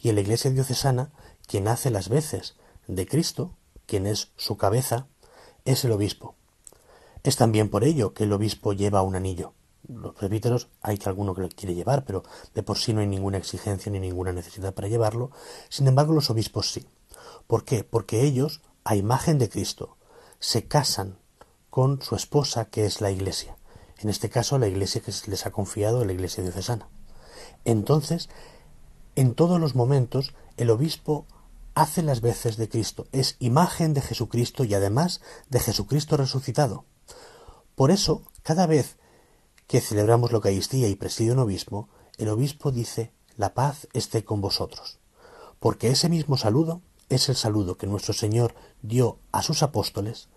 y 0.00 0.10
en 0.10 0.14
la 0.14 0.20
Iglesia 0.20 0.50
diocesana, 0.52 1.10
quien 1.48 1.66
hace 1.66 1.90
las 1.90 2.08
veces 2.08 2.54
de 2.86 3.06
Cristo, 3.06 3.56
quien 3.86 4.06
es 4.06 4.30
su 4.36 4.56
cabeza, 4.56 5.08
es 5.70 5.84
el 5.84 5.92
obispo. 5.92 6.34
Es 7.22 7.36
también 7.36 7.68
por 7.68 7.84
ello 7.84 8.14
que 8.14 8.24
el 8.24 8.32
obispo 8.32 8.72
lleva 8.72 9.02
un 9.02 9.16
anillo. 9.16 9.54
Los 9.86 10.14
presbíteros 10.14 10.68
hay 10.82 10.98
que 10.98 11.08
alguno 11.08 11.34
que 11.34 11.42
lo 11.42 11.48
quiere 11.48 11.74
llevar, 11.74 12.04
pero 12.04 12.22
de 12.54 12.62
por 12.62 12.78
sí 12.78 12.92
no 12.92 13.00
hay 13.00 13.06
ninguna 13.06 13.38
exigencia 13.38 13.90
ni 13.90 14.00
ninguna 14.00 14.32
necesidad 14.32 14.74
para 14.74 14.88
llevarlo. 14.88 15.30
Sin 15.68 15.86
embargo, 15.86 16.12
los 16.12 16.30
obispos 16.30 16.70
sí. 16.70 16.86
¿Por 17.46 17.64
qué? 17.64 17.84
Porque 17.84 18.22
ellos, 18.22 18.60
a 18.84 18.96
imagen 18.96 19.38
de 19.38 19.48
Cristo, 19.48 19.96
se 20.38 20.66
casan 20.66 21.18
con 21.70 22.02
su 22.02 22.14
esposa, 22.16 22.66
que 22.66 22.84
es 22.84 23.00
la 23.00 23.10
Iglesia 23.10 23.58
en 23.98 24.08
este 24.08 24.30
caso 24.30 24.58
la 24.58 24.68
iglesia 24.68 25.00
que 25.00 25.12
les 25.26 25.46
ha 25.46 25.50
confiado 25.50 26.04
la 26.04 26.12
iglesia 26.12 26.42
diocesana. 26.42 26.88
Entonces, 27.64 28.28
en 29.16 29.34
todos 29.34 29.60
los 29.60 29.74
momentos, 29.74 30.34
el 30.56 30.70
obispo 30.70 31.26
hace 31.78 32.02
las 32.02 32.20
veces 32.20 32.56
de 32.56 32.68
Cristo, 32.68 33.06
es 33.12 33.36
imagen 33.38 33.94
de 33.94 34.00
Jesucristo 34.00 34.64
y 34.64 34.74
además 34.74 35.20
de 35.48 35.60
Jesucristo 35.60 36.16
resucitado. 36.16 36.84
Por 37.76 37.92
eso, 37.92 38.24
cada 38.42 38.66
vez 38.66 38.96
que 39.68 39.80
celebramos 39.80 40.32
la 40.32 40.38
Eucaristía 40.38 40.88
y 40.88 40.96
preside 40.96 41.30
un 41.30 41.38
obispo, 41.38 41.88
el 42.16 42.30
obispo 42.30 42.72
dice, 42.72 43.12
la 43.36 43.54
paz 43.54 43.86
esté 43.92 44.24
con 44.24 44.40
vosotros, 44.40 44.98
porque 45.60 45.88
ese 45.90 46.08
mismo 46.08 46.36
saludo 46.36 46.82
es 47.10 47.28
el 47.28 47.36
saludo 47.36 47.76
que 47.76 47.86
nuestro 47.86 48.12
Señor 48.12 48.56
dio 48.82 49.20
a 49.30 49.42
sus 49.42 49.62
apóstoles, 49.62 50.28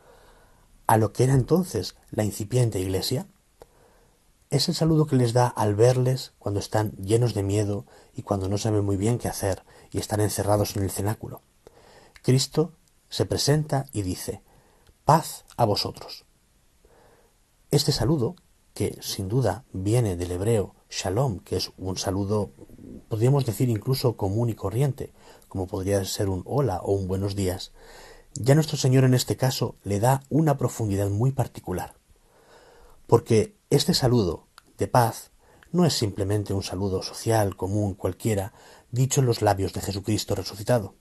a 0.85 0.97
lo 0.97 1.11
que 1.11 1.23
era 1.23 1.33
entonces 1.33 1.95
la 2.11 2.23
incipiente 2.23 2.79
iglesia, 2.79 3.25
es 4.51 4.67
el 4.67 4.75
saludo 4.75 5.07
que 5.07 5.15
les 5.15 5.31
da 5.31 5.47
al 5.47 5.75
verles 5.75 6.33
cuando 6.37 6.59
están 6.59 6.91
llenos 6.97 7.33
de 7.33 7.41
miedo 7.41 7.85
y 8.13 8.21
cuando 8.21 8.49
no 8.49 8.57
saben 8.57 8.83
muy 8.83 8.97
bien 8.97 9.17
qué 9.17 9.29
hacer 9.29 9.63
y 9.91 9.97
están 9.97 10.19
encerrados 10.19 10.75
en 10.75 10.83
el 10.83 10.91
cenáculo. 10.91 11.41
Cristo 12.21 12.73
se 13.09 13.25
presenta 13.25 13.85
y 13.93 14.01
dice, 14.01 14.43
paz 15.05 15.45
a 15.55 15.63
vosotros. 15.63 16.25
Este 17.71 17.93
saludo, 17.93 18.35
que 18.73 18.97
sin 19.01 19.29
duda 19.29 19.63
viene 19.71 20.17
del 20.17 20.31
hebreo 20.31 20.75
shalom, 20.89 21.39
que 21.39 21.55
es 21.55 21.71
un 21.77 21.97
saludo, 21.97 22.51
podríamos 23.07 23.45
decir 23.45 23.69
incluso 23.69 24.17
común 24.17 24.49
y 24.49 24.53
corriente, 24.53 25.13
como 25.47 25.67
podría 25.67 26.03
ser 26.03 26.27
un 26.27 26.43
hola 26.45 26.81
o 26.83 26.91
un 26.91 27.07
buenos 27.07 27.37
días, 27.37 27.71
ya 28.33 28.55
nuestro 28.55 28.75
Señor 28.75 29.05
en 29.05 29.13
este 29.13 29.37
caso 29.37 29.75
le 29.83 30.01
da 30.01 30.23
una 30.29 30.57
profundidad 30.57 31.09
muy 31.09 31.31
particular. 31.31 32.00
Porque 33.11 33.57
este 33.69 33.93
saludo 33.93 34.47
de 34.77 34.87
paz 34.87 35.31
no 35.73 35.85
es 35.85 35.93
simplemente 35.93 36.53
un 36.53 36.63
saludo 36.63 37.03
social, 37.03 37.57
común, 37.57 37.93
cualquiera, 37.93 38.53
dicho 38.89 39.19
en 39.19 39.25
los 39.25 39.41
labios 39.41 39.73
de 39.73 39.81
Jesucristo 39.81 40.33
resucitado. 40.33 40.95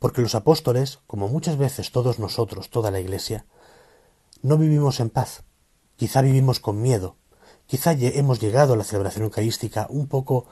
Porque 0.00 0.22
los 0.22 0.34
apóstoles, 0.34 0.98
como 1.06 1.28
muchas 1.28 1.56
veces 1.56 1.92
todos 1.92 2.18
nosotros, 2.18 2.68
toda 2.68 2.90
la 2.90 2.98
Iglesia, 2.98 3.46
no 4.42 4.58
vivimos 4.58 4.98
en 4.98 5.08
paz. 5.08 5.44
Quizá 5.94 6.20
vivimos 6.20 6.58
con 6.58 6.82
miedo. 6.82 7.14
Quizá 7.66 7.92
hemos 7.92 8.40
llegado 8.40 8.72
a 8.72 8.76
la 8.76 8.82
celebración 8.82 9.22
eucarística 9.22 9.86
un 9.88 10.08
poco 10.08 10.46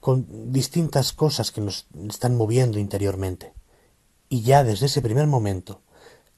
con 0.00 0.50
distintas 0.52 1.12
cosas 1.12 1.52
que 1.52 1.60
nos 1.60 1.86
están 2.08 2.36
moviendo 2.36 2.80
interiormente. 2.80 3.54
Y 4.28 4.42
ya 4.42 4.64
desde 4.64 4.86
ese 4.86 5.00
primer 5.00 5.28
momento, 5.28 5.80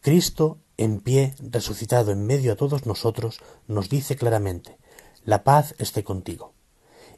Cristo 0.02 0.58
en 0.76 1.00
pie, 1.00 1.34
resucitado 1.38 2.12
en 2.12 2.26
medio 2.26 2.52
a 2.52 2.56
todos 2.56 2.86
nosotros, 2.86 3.40
nos 3.66 3.88
dice 3.88 4.16
claramente, 4.16 4.78
la 5.24 5.44
paz 5.44 5.74
esté 5.78 6.04
contigo. 6.04 6.52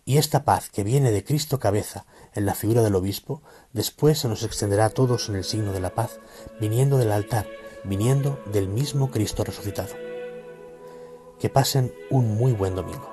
Y 0.05 0.19
esta 0.19 0.45
paz 0.45 0.71
que 0.71 0.85
viene 0.85 1.11
de 1.11 1.25
Cristo 1.25 1.59
cabeza 1.59 2.07
en 2.35 2.47
la 2.47 2.55
figura 2.55 2.83
del 2.83 2.95
obispo, 2.95 3.43
después 3.73 4.21
se 4.21 4.29
nos 4.29 4.45
extenderá 4.45 4.87
a 4.87 4.91
todos 4.91 5.29
en 5.29 5.35
el 5.35 5.45
signo 5.45 5.73
de 5.73 5.81
la 5.81 5.95
paz, 5.95 6.21
viniendo 6.61 6.97
del 6.99 7.11
altar, 7.11 7.49
viniendo 7.83 8.41
del 8.53 8.69
mismo 8.69 9.11
Cristo 9.11 9.43
resucitado. 9.43 9.95
Que 11.41 11.49
pasen 11.49 11.93
un 12.11 12.37
muy 12.37 12.53
buen 12.53 12.77
domingo. 12.77 13.13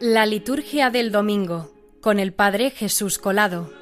La 0.00 0.26
liturgia 0.26 0.90
del 0.90 1.12
domingo 1.12 1.70
con 2.00 2.18
el 2.18 2.32
Padre 2.32 2.70
Jesús 2.70 3.18
Colado. 3.18 3.81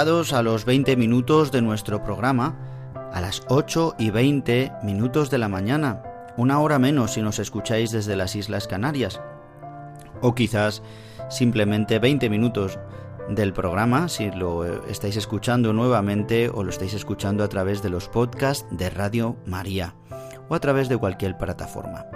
Llegados 0.00 0.32
a 0.32 0.42
los 0.42 0.64
20 0.64 0.96
minutos 0.96 1.52
de 1.52 1.60
nuestro 1.60 2.02
programa, 2.02 2.56
a 3.12 3.20
las 3.20 3.42
8 3.48 3.96
y 3.98 4.08
20 4.08 4.72
minutos 4.82 5.28
de 5.28 5.36
la 5.36 5.48
mañana, 5.48 6.02
una 6.38 6.58
hora 6.60 6.78
menos 6.78 7.12
si 7.12 7.20
nos 7.20 7.38
escucháis 7.38 7.90
desde 7.90 8.16
las 8.16 8.34
Islas 8.34 8.66
Canarias, 8.66 9.20
o 10.22 10.34
quizás 10.34 10.82
simplemente 11.28 11.98
20 11.98 12.30
minutos 12.30 12.78
del 13.28 13.52
programa 13.52 14.08
si 14.08 14.30
lo 14.30 14.86
estáis 14.86 15.18
escuchando 15.18 15.74
nuevamente 15.74 16.48
o 16.48 16.64
lo 16.64 16.70
estáis 16.70 16.94
escuchando 16.94 17.44
a 17.44 17.50
través 17.50 17.82
de 17.82 17.90
los 17.90 18.08
podcasts 18.08 18.66
de 18.70 18.88
Radio 18.88 19.36
María 19.44 19.96
o 20.48 20.54
a 20.54 20.60
través 20.60 20.88
de 20.88 20.96
cualquier 20.96 21.36
plataforma. 21.36 22.06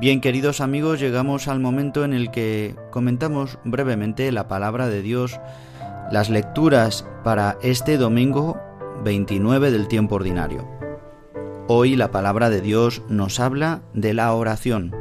Bien, 0.00 0.20
queridos 0.20 0.60
amigos, 0.60 0.98
llegamos 0.98 1.46
al 1.46 1.60
momento 1.60 2.04
en 2.04 2.14
el 2.14 2.32
que 2.32 2.74
comentamos 2.90 3.60
brevemente 3.62 4.32
la 4.32 4.48
palabra 4.48 4.88
de 4.88 5.02
Dios, 5.02 5.38
las 6.10 6.30
lecturas 6.30 7.04
para 7.24 7.58
este 7.62 7.98
domingo 7.98 8.60
29 9.02 9.70
del 9.70 9.88
tiempo 9.88 10.14
ordinario. 10.14 10.68
Hoy 11.68 11.96
la 11.96 12.12
palabra 12.12 12.48
de 12.48 12.60
Dios 12.60 13.02
nos 13.08 13.40
habla 13.40 13.82
de 13.92 14.14
la 14.14 14.32
oración. 14.32 14.94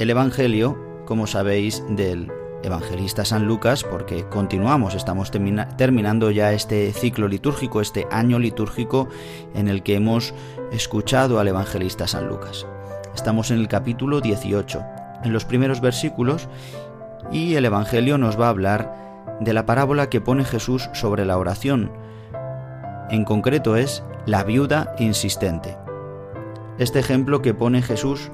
El 0.00 0.10
Evangelio, 0.10 0.76
como 1.06 1.28
sabéis, 1.28 1.84
del 1.88 2.30
evangelista 2.64 3.24
San 3.24 3.46
Lucas, 3.46 3.84
porque 3.84 4.24
continuamos, 4.28 4.94
estamos 4.94 5.30
terminando 5.30 6.30
ya 6.32 6.52
este 6.52 6.92
ciclo 6.92 7.28
litúrgico, 7.28 7.80
este 7.80 8.08
año 8.10 8.40
litúrgico 8.40 9.08
en 9.54 9.68
el 9.68 9.84
que 9.84 9.94
hemos 9.94 10.34
escuchado 10.72 11.38
al 11.38 11.46
evangelista 11.46 12.08
San 12.08 12.26
Lucas. 12.26 12.66
Estamos 13.14 13.52
en 13.52 13.58
el 13.58 13.68
capítulo 13.68 14.20
18, 14.20 14.84
en 15.22 15.32
los 15.32 15.44
primeros 15.44 15.80
versículos, 15.80 16.48
y 17.30 17.54
el 17.54 17.64
Evangelio 17.64 18.18
nos 18.18 18.40
va 18.40 18.46
a 18.46 18.50
hablar 18.50 19.06
de 19.40 19.52
la 19.52 19.66
parábola 19.66 20.08
que 20.08 20.20
pone 20.20 20.44
Jesús 20.44 20.88
sobre 20.92 21.24
la 21.24 21.38
oración. 21.38 21.90
En 23.10 23.24
concreto 23.24 23.76
es 23.76 24.02
la 24.24 24.44
viuda 24.44 24.94
insistente. 24.98 25.76
Este 26.78 26.98
ejemplo 26.98 27.42
que 27.42 27.54
pone 27.54 27.82
Jesús 27.82 28.30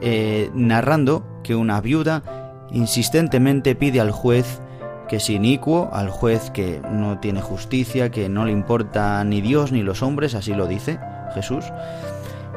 eh, 0.00 0.50
narrando 0.54 1.24
que 1.42 1.54
una 1.54 1.80
viuda 1.80 2.22
insistentemente 2.70 3.74
pide 3.74 4.00
al 4.00 4.10
juez 4.10 4.60
que 5.08 5.16
es 5.16 5.28
inicuo, 5.28 5.90
al 5.92 6.08
juez 6.08 6.50
que 6.50 6.80
no 6.90 7.18
tiene 7.18 7.42
justicia, 7.42 8.10
que 8.10 8.28
no 8.28 8.46
le 8.46 8.52
importa 8.52 9.22
ni 9.24 9.40
Dios 9.40 9.70
ni 9.70 9.82
los 9.82 10.02
hombres, 10.02 10.34
así 10.34 10.54
lo 10.54 10.66
dice 10.66 10.98
Jesús. 11.34 11.66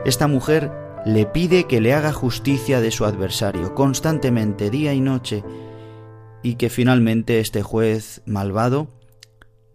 Esta 0.06 0.28
mujer 0.28 0.72
le 1.06 1.26
pide 1.26 1.66
que 1.66 1.82
le 1.82 1.94
haga 1.94 2.14
justicia 2.14 2.80
de 2.82 2.92
su 2.92 3.06
adversario 3.06 3.76
constantemente, 3.76 4.70
día 4.70 4.94
y 4.94 5.02
noche, 5.02 5.44
y 6.46 6.58
que 6.58 6.70
finalmente 6.70 7.40
este 7.40 7.64
juez 7.64 8.22
malvado, 8.28 9.00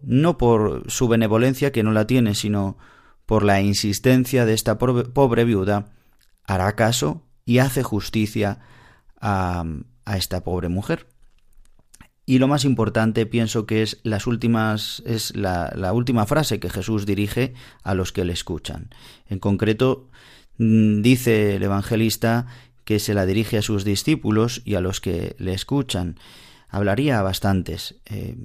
no 0.01 0.37
por 0.37 0.89
su 0.89 1.09
benevolencia 1.09 1.73
que 1.73 1.83
no 1.83 1.91
la 1.91 2.07
tiene, 2.07 2.33
sino 2.33 2.77
por 3.25 3.43
la 3.43 3.59
insistencia 3.59 4.45
de 4.45 4.53
esta 4.53 4.77
pobre 4.77 5.43
viuda, 5.43 5.91
hará 6.45 6.73
caso 6.77 7.27
y 7.43 7.57
hace 7.57 7.83
justicia 7.83 8.59
a, 9.19 9.65
esta 10.15 10.45
pobre 10.45 10.69
mujer. 10.69 11.07
Y 12.25 12.39
lo 12.39 12.47
más 12.47 12.63
importante 12.63 13.25
pienso 13.25 13.65
que 13.65 13.81
es 13.81 13.99
las 14.03 14.25
últimas 14.25 15.03
es 15.05 15.35
la, 15.35 15.73
la, 15.75 15.91
última 15.91 16.25
frase 16.25 16.61
que 16.61 16.69
Jesús 16.69 17.05
dirige 17.05 17.53
a 17.83 17.95
los 17.95 18.13
que 18.13 18.23
le 18.23 18.31
escuchan. 18.31 18.91
En 19.27 19.39
concreto 19.39 20.09
mm, 20.57 21.01
dice 21.01 21.57
el 21.57 21.63
evangelista 21.63 22.47
que 22.85 22.99
se 22.99 23.13
la 23.13 23.25
dirige 23.25 23.57
a 23.57 23.61
sus 23.61 23.83
discípulos 23.83 24.61
y 24.63 24.75
a 24.75 24.81
los 24.81 25.01
que 25.01 25.35
le 25.37 25.53
escuchan. 25.53 26.15
Hablaría 26.71 27.19
a 27.19 27.21
bastantes, 27.21 27.95
eh, 28.05 28.37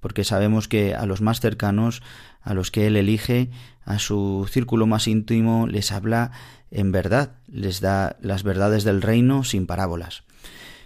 porque 0.00 0.22
sabemos 0.22 0.68
que 0.68 0.94
a 0.94 1.06
los 1.06 1.22
más 1.22 1.40
cercanos, 1.40 2.02
a 2.42 2.52
los 2.52 2.70
que 2.70 2.86
él 2.86 2.96
elige, 2.96 3.50
a 3.84 3.98
su 3.98 4.46
círculo 4.50 4.86
más 4.86 5.08
íntimo, 5.08 5.66
les 5.66 5.90
habla 5.90 6.30
en 6.70 6.92
verdad, 6.92 7.38
les 7.48 7.80
da 7.80 8.18
las 8.20 8.42
verdades 8.42 8.84
del 8.84 9.00
reino 9.00 9.44
sin 9.44 9.66
parábolas. 9.66 10.24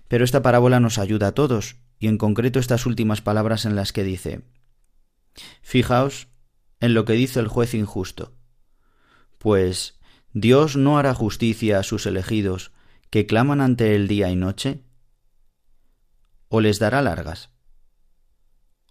Pero 0.07 0.25
esta 0.25 0.41
parábola 0.41 0.79
nos 0.79 0.99
ayuda 0.99 1.29
a 1.29 1.33
todos, 1.33 1.77
y 1.99 2.07
en 2.07 2.17
concreto 2.17 2.61
estas 2.61 2.87
últimas 2.87 3.21
palabras 3.21 3.67
en 3.67 3.75
las 3.75 3.93
que 3.93 4.05
dice 4.05 4.43
Fijaos 5.63 6.29
en 6.79 6.95
lo 6.95 7.05
que 7.05 7.15
dice 7.15 7.41
el 7.41 7.49
juez 7.49 7.75
injusto, 7.75 8.35
pues 9.39 9.99
Dios 10.33 10.77
no 10.77 10.97
hará 10.97 11.13
justicia 11.13 11.81
a 11.81 11.83
sus 11.83 12.07
elegidos 12.07 12.73
que 13.11 13.27
claman 13.27 13.61
ante 13.61 13.97
él 13.97 14.07
día 14.07 14.31
y 14.31 14.37
noche, 14.37 14.83
o 16.55 16.61
les 16.61 16.79
dará 16.79 17.03
largas. 17.03 17.51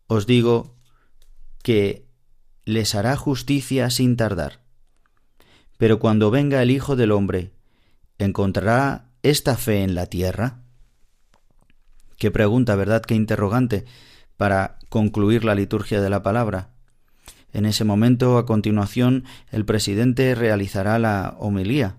Os 0.07 0.27
digo 0.27 0.75
que 1.63 2.09
les 2.65 2.93
hará 2.93 3.15
justicia 3.15 3.89
sin 3.89 4.17
tardar. 4.17 4.59
Pero 5.77 5.97
cuando 5.97 6.29
venga 6.29 6.61
el 6.61 6.71
Hijo 6.71 6.97
del 6.97 7.13
Hombre, 7.13 7.53
¿encontrará 8.17 9.11
esta 9.21 9.55
fe 9.55 9.81
en 9.81 9.95
la 9.95 10.07
tierra? 10.07 10.59
Qué 12.17 12.31
pregunta, 12.31 12.75
¿verdad? 12.75 13.01
Qué 13.01 13.15
interrogante 13.15 13.85
para 14.35 14.77
concluir 14.89 15.45
la 15.45 15.55
liturgia 15.55 16.01
de 16.01 16.09
la 16.09 16.21
palabra. 16.21 16.71
En 17.53 17.65
ese 17.65 17.85
momento, 17.85 18.37
a 18.37 18.45
continuación, 18.45 19.23
el 19.51 19.63
presidente 19.63 20.35
realizará 20.35 20.99
la 20.99 21.37
homilía. 21.39 21.95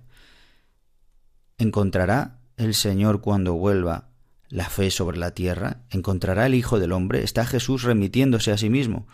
¿Encontrará 1.57 2.41
el 2.59 2.75
Señor 2.75 3.23
cuando 3.23 3.55
vuelva 3.55 4.11
la 4.55 4.71
fe 4.71 4.93
sobre 4.93 5.19
la 5.19 5.33
tierra? 5.33 5.81
¿Encontrará 5.91 6.47
el 6.47 6.55
Hijo 6.55 6.79
del 6.79 6.93
Hombre? 6.93 7.25
Está 7.25 7.45
Jesús 7.45 7.83
remitiéndose 7.83 8.53
a 8.53 8.57
sí 8.57 8.71
mismo. 8.71 9.09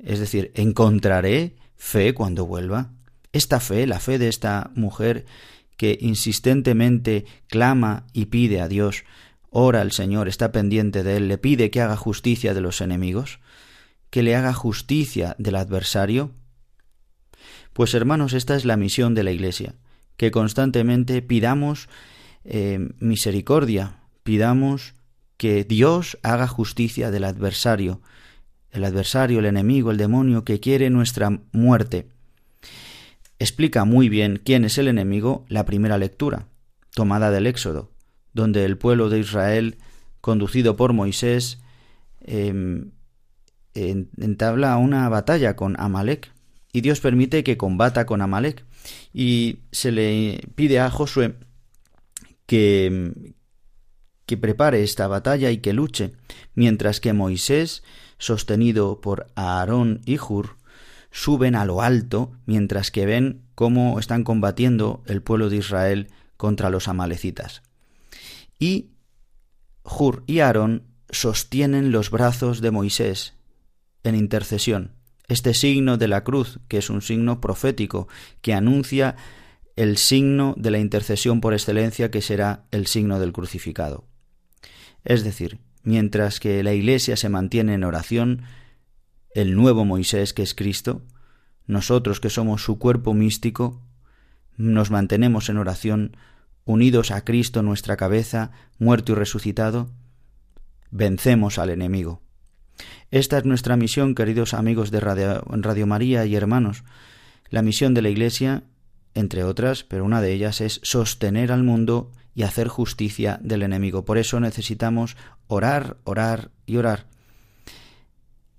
Es 0.00 0.18
decir, 0.18 0.50
¿encontraré 0.56 1.54
fe 1.76 2.12
cuando 2.12 2.44
vuelva? 2.44 2.90
Esta 3.32 3.60
fe, 3.60 3.86
la 3.86 4.00
fe 4.00 4.18
de 4.18 4.28
esta 4.28 4.72
mujer 4.74 5.26
que 5.76 5.96
insistentemente 6.00 7.24
clama 7.46 8.08
y 8.12 8.26
pide 8.26 8.60
a 8.60 8.66
Dios, 8.66 9.04
ora 9.48 9.80
al 9.80 9.92
Señor, 9.92 10.26
está 10.26 10.50
pendiente 10.50 11.04
de 11.04 11.18
él, 11.18 11.28
le 11.28 11.38
pide 11.38 11.70
que 11.70 11.80
haga 11.80 11.96
justicia 11.96 12.52
de 12.52 12.60
los 12.60 12.80
enemigos, 12.80 13.38
que 14.10 14.24
le 14.24 14.34
haga 14.34 14.52
justicia 14.52 15.36
del 15.38 15.54
adversario. 15.54 16.32
Pues 17.72 17.94
hermanos, 17.94 18.32
esta 18.32 18.56
es 18.56 18.64
la 18.64 18.76
misión 18.76 19.14
de 19.14 19.22
la 19.22 19.30
Iglesia, 19.30 19.76
que 20.16 20.32
constantemente 20.32 21.22
pidamos 21.22 21.88
eh, 22.44 22.88
misericordia, 22.98 24.00
pidamos 24.24 24.94
que 25.36 25.62
Dios 25.62 26.18
haga 26.24 26.48
justicia 26.48 27.12
del 27.12 27.22
adversario, 27.22 28.00
el 28.72 28.84
adversario, 28.84 29.38
el 29.38 29.46
enemigo, 29.46 29.92
el 29.92 29.96
demonio 29.96 30.44
que 30.44 30.58
quiere 30.58 30.90
nuestra 30.90 31.40
muerte. 31.52 32.08
Explica 33.38 33.84
muy 33.84 34.08
bien 34.08 34.40
quién 34.44 34.64
es 34.64 34.78
el 34.78 34.88
enemigo 34.88 35.44
la 35.48 35.64
primera 35.64 35.98
lectura, 35.98 36.48
tomada 36.92 37.30
del 37.30 37.46
Éxodo 37.46 37.94
donde 38.34 38.64
el 38.64 38.76
pueblo 38.76 39.08
de 39.08 39.20
Israel, 39.20 39.78
conducido 40.20 40.76
por 40.76 40.92
Moisés, 40.92 41.60
em, 42.20 42.90
entabla 43.74 44.76
una 44.76 45.08
batalla 45.08 45.56
con 45.56 45.80
Amalek 45.80 46.30
y 46.72 46.80
Dios 46.80 47.00
permite 47.00 47.42
que 47.42 47.56
combata 47.56 48.06
con 48.06 48.20
Amalek 48.20 48.64
y 49.12 49.60
se 49.72 49.90
le 49.90 50.40
pide 50.54 50.78
a 50.80 50.90
Josué 50.90 51.34
que, 52.46 53.34
que 54.26 54.36
prepare 54.36 54.82
esta 54.82 55.06
batalla 55.06 55.50
y 55.50 55.58
que 55.58 55.72
luche, 55.72 56.12
mientras 56.54 57.00
que 57.00 57.12
Moisés, 57.12 57.82
sostenido 58.18 59.00
por 59.00 59.26
Aarón 59.34 60.00
y 60.04 60.18
Hur, 60.18 60.56
suben 61.10 61.54
a 61.54 61.64
lo 61.64 61.82
alto 61.82 62.32
mientras 62.46 62.90
que 62.90 63.06
ven 63.06 63.42
cómo 63.54 63.98
están 63.98 64.24
combatiendo 64.24 65.02
el 65.06 65.22
pueblo 65.22 65.48
de 65.48 65.56
Israel 65.56 66.08
contra 66.36 66.70
los 66.70 66.88
amalecitas 66.88 67.62
y 68.58 68.90
Hur 69.84 70.24
y 70.26 70.40
Aarón 70.40 70.84
sostienen 71.10 71.92
los 71.92 72.10
brazos 72.10 72.60
de 72.60 72.70
Moisés 72.70 73.34
en 74.02 74.14
intercesión. 74.14 74.92
Este 75.28 75.54
signo 75.54 75.96
de 75.96 76.08
la 76.08 76.24
cruz, 76.24 76.60
que 76.68 76.78
es 76.78 76.90
un 76.90 77.02
signo 77.02 77.40
profético, 77.40 78.08
que 78.40 78.54
anuncia 78.54 79.16
el 79.76 79.96
signo 79.96 80.54
de 80.56 80.70
la 80.70 80.78
intercesión 80.78 81.40
por 81.40 81.52
excelencia, 81.52 82.10
que 82.10 82.22
será 82.22 82.64
el 82.70 82.86
signo 82.86 83.18
del 83.18 83.32
crucificado. 83.32 84.04
Es 85.04 85.24
decir, 85.24 85.58
mientras 85.82 86.40
que 86.40 86.62
la 86.62 86.72
Iglesia 86.72 87.16
se 87.16 87.28
mantiene 87.28 87.74
en 87.74 87.84
oración, 87.84 88.42
el 89.34 89.54
nuevo 89.54 89.84
Moisés, 89.84 90.32
que 90.32 90.42
es 90.42 90.54
Cristo, 90.54 91.02
nosotros 91.66 92.20
que 92.20 92.30
somos 92.30 92.62
su 92.62 92.78
cuerpo 92.78 93.14
místico, 93.14 93.82
nos 94.56 94.90
mantenemos 94.90 95.48
en 95.48 95.58
oración 95.58 96.16
unidos 96.64 97.10
a 97.10 97.24
Cristo 97.24 97.62
nuestra 97.62 97.96
cabeza, 97.96 98.50
muerto 98.78 99.12
y 99.12 99.14
resucitado, 99.16 99.90
vencemos 100.90 101.58
al 101.58 101.70
enemigo. 101.70 102.22
Esta 103.10 103.38
es 103.38 103.44
nuestra 103.44 103.76
misión, 103.76 104.14
queridos 104.14 104.54
amigos 104.54 104.90
de 104.90 105.00
Radio, 105.00 105.86
María 105.86 106.24
y 106.26 106.34
hermanos. 106.34 106.84
La 107.50 107.62
misión 107.62 107.94
de 107.94 108.02
la 108.02 108.08
Iglesia, 108.08 108.64
entre 109.14 109.44
otras, 109.44 109.84
pero 109.84 110.04
una 110.04 110.20
de 110.20 110.32
ellas 110.32 110.60
es 110.60 110.80
sostener 110.82 111.52
al 111.52 111.62
mundo 111.62 112.10
y 112.34 112.42
hacer 112.42 112.68
justicia 112.68 113.38
del 113.42 113.62
enemigo. 113.62 114.04
Por 114.04 114.18
eso 114.18 114.40
necesitamos 114.40 115.16
orar, 115.46 115.96
orar 116.04 116.50
y 116.66 116.76
orar. 116.76 117.06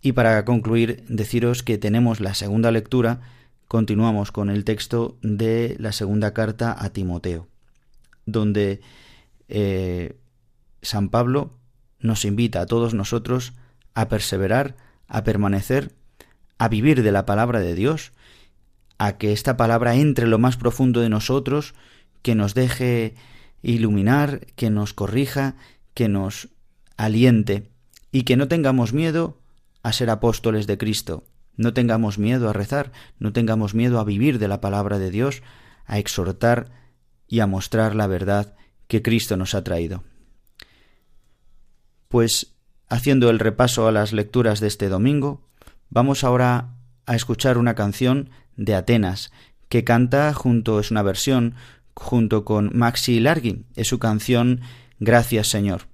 Y 0.01 0.11
para 0.11 0.45
concluir, 0.45 1.03
deciros 1.09 1.63
que 1.63 1.77
tenemos 1.77 2.19
la 2.19 2.35
segunda 2.35 2.71
lectura, 2.71 3.21
continuamos 3.67 4.31
con 4.31 4.49
el 4.49 4.63
texto 4.63 5.17
de 5.21 5.75
la 5.79 5.91
segunda 5.91 6.33
carta 6.33 6.75
a 6.77 6.89
Timoteo 6.91 7.47
donde 8.25 8.81
eh, 9.47 10.17
San 10.81 11.09
Pablo 11.09 11.51
nos 11.99 12.25
invita 12.25 12.61
a 12.61 12.65
todos 12.65 12.93
nosotros 12.93 13.53
a 13.93 14.07
perseverar, 14.07 14.75
a 15.07 15.23
permanecer, 15.23 15.93
a 16.57 16.67
vivir 16.67 17.03
de 17.03 17.11
la 17.11 17.25
palabra 17.25 17.59
de 17.59 17.75
Dios, 17.75 18.11
a 18.97 19.17
que 19.17 19.31
esta 19.31 19.57
palabra 19.57 19.95
entre 19.95 20.27
lo 20.27 20.37
más 20.37 20.57
profundo 20.57 21.01
de 21.01 21.09
nosotros, 21.09 21.73
que 22.21 22.35
nos 22.35 22.53
deje 22.53 23.15
iluminar, 23.71 24.45
que 24.55 24.69
nos 24.69 24.93
corrija, 24.93 25.55
que 25.93 26.07
nos 26.07 26.49
aliente 26.97 27.71
y 28.11 28.23
que 28.23 28.37
no 28.37 28.47
tengamos 28.47 28.93
miedo 28.93 29.39
a 29.83 29.91
ser 29.91 30.09
apóstoles 30.09 30.67
de 30.67 30.77
Cristo, 30.77 31.23
no 31.57 31.73
tengamos 31.73 32.17
miedo 32.17 32.49
a 32.49 32.53
rezar, 32.53 32.91
no 33.19 33.33
tengamos 33.33 33.73
miedo 33.73 33.99
a 33.99 34.03
vivir 34.03 34.39
de 34.39 34.47
la 34.47 34.61
palabra 34.61 34.99
de 34.99 35.11
Dios, 35.11 35.41
a 35.85 35.99
exhortar 35.99 36.71
y 37.27 37.39
a 37.39 37.47
mostrar 37.47 37.95
la 37.95 38.07
verdad 38.07 38.55
que 38.87 39.01
Cristo 39.01 39.37
nos 39.37 39.55
ha 39.55 39.63
traído. 39.63 40.03
Pues, 42.07 42.55
haciendo 42.87 43.29
el 43.29 43.39
repaso 43.39 43.87
a 43.87 43.91
las 43.91 44.13
lecturas 44.13 44.59
de 44.59 44.67
este 44.67 44.89
domingo, 44.89 45.47
vamos 45.89 46.23
ahora 46.23 46.75
a 47.05 47.15
escuchar 47.15 47.57
una 47.57 47.75
canción 47.75 48.29
de 48.55 48.75
Atenas, 48.75 49.31
que 49.69 49.83
canta 49.83 50.33
junto, 50.33 50.79
es 50.79 50.91
una 50.91 51.01
versión, 51.01 51.55
junto 51.95 52.45
con 52.45 52.71
Maxi 52.73 53.19
Largi, 53.19 53.65
es 53.75 53.87
su 53.87 53.99
canción 53.99 54.61
Gracias 54.99 55.47
Señor. 55.47 55.87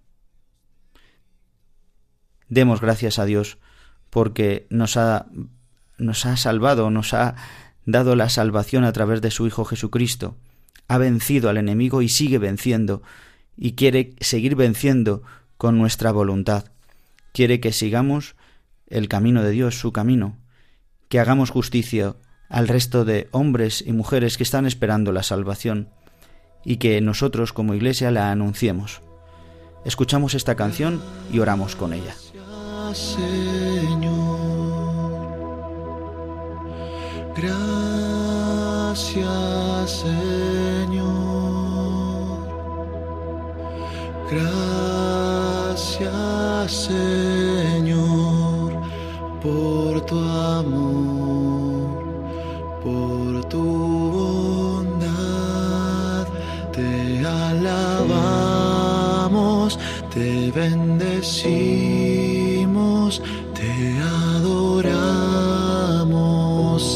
Demos 2.50 2.82
gracias 2.82 3.18
a 3.18 3.26
Dios 3.26 3.58
porque 4.10 4.68
nos 4.70 4.98
ha, 4.98 5.28
nos 5.98 6.26
ha 6.26 6.36
salvado, 6.38 6.92
nos 6.92 7.14
ha 7.14 7.36
dado 7.86 8.16
la 8.16 8.30
salvación 8.30 8.84
a 8.84 8.92
través 8.92 9.22
de 9.22 9.32
su 9.32 9.48
Hijo 9.48 9.66
Jesucristo. 9.66 10.36
Ha 10.88 10.98
vencido 10.98 11.50
al 11.50 11.58
enemigo 11.58 12.02
y 12.02 12.10
sigue 12.10 12.38
venciendo, 12.38 13.02
y 13.56 13.74
quiere 13.74 14.16
seguir 14.20 14.56
venciendo 14.56 15.24
con 15.58 15.78
nuestra 15.78 16.12
voluntad. 16.12 16.66
Quiere 17.32 17.60
que 17.62 17.72
sigamos 17.72 18.36
el 18.88 19.08
camino 19.08 19.42
de 19.44 19.52
Dios, 19.52 19.80
su 19.80 19.94
camino, 19.94 20.38
que 21.08 21.20
hagamos 21.20 21.50
justicia 21.50 22.16
al 22.52 22.68
resto 22.68 23.06
de 23.06 23.28
hombres 23.32 23.84
y 23.86 23.94
mujeres 23.94 24.38
que 24.38 24.44
están 24.44 24.68
esperando 24.68 25.12
la 25.12 25.24
salvación, 25.24 25.90
y 26.64 26.78
que 26.78 27.02
nosotros 27.02 27.54
como 27.54 27.74
Iglesia 27.74 28.12
la 28.12 28.30
anunciemos. 28.32 29.02
Escuchamos 29.84 30.36
esta 30.36 30.56
canción 30.56 31.02
y 31.34 31.40
oramos 31.40 31.76
con 31.76 31.94
ella. 31.94 32.14
Señor. 32.94 34.32
Gracias, 37.36 39.26
Señor. 40.02 41.32
Gracias, 44.32 46.12
Señor, 46.86 48.02
por 49.42 50.06
tu 50.06 50.20
amor, 50.20 51.11
tu 53.52 53.64
bondad. 54.18 55.12
Te 56.72 56.92
alabamos, 57.44 58.80
te 60.14 60.52
bendecimos, 60.52 61.52
te 63.54 63.72
adoramos, 64.36 65.22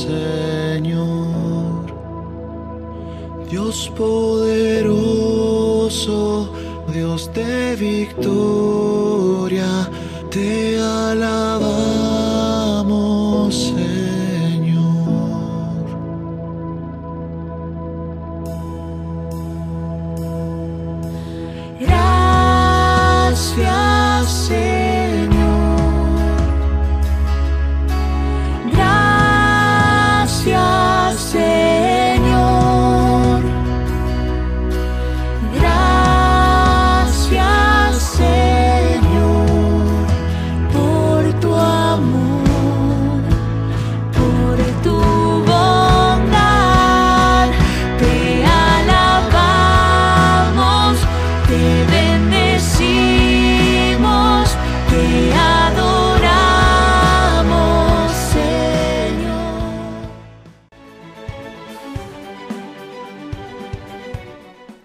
Señor. 0.08 1.84
Dios 3.52 3.92
poderoso, 3.98 4.90
Dios 6.94 7.30
de 7.34 7.76
victoria, 7.76 9.72
te 10.32 10.65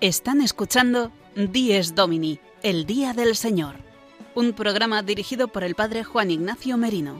Están 0.00 0.40
escuchando 0.40 1.12
Dies 1.36 1.94
Domini, 1.94 2.40
el 2.62 2.86
Día 2.86 3.12
del 3.12 3.36
Señor, 3.36 3.74
un 4.34 4.54
programa 4.54 5.02
dirigido 5.02 5.48
por 5.48 5.62
el 5.62 5.74
Padre 5.74 6.04
Juan 6.04 6.30
Ignacio 6.30 6.78
Merino. 6.78 7.16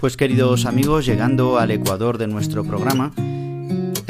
Pues 0.00 0.16
queridos 0.16 0.64
amigos, 0.64 1.06
llegando 1.06 1.58
al 1.58 1.72
ecuador 1.72 2.18
de 2.18 2.28
nuestro 2.28 2.62
programa, 2.62 3.12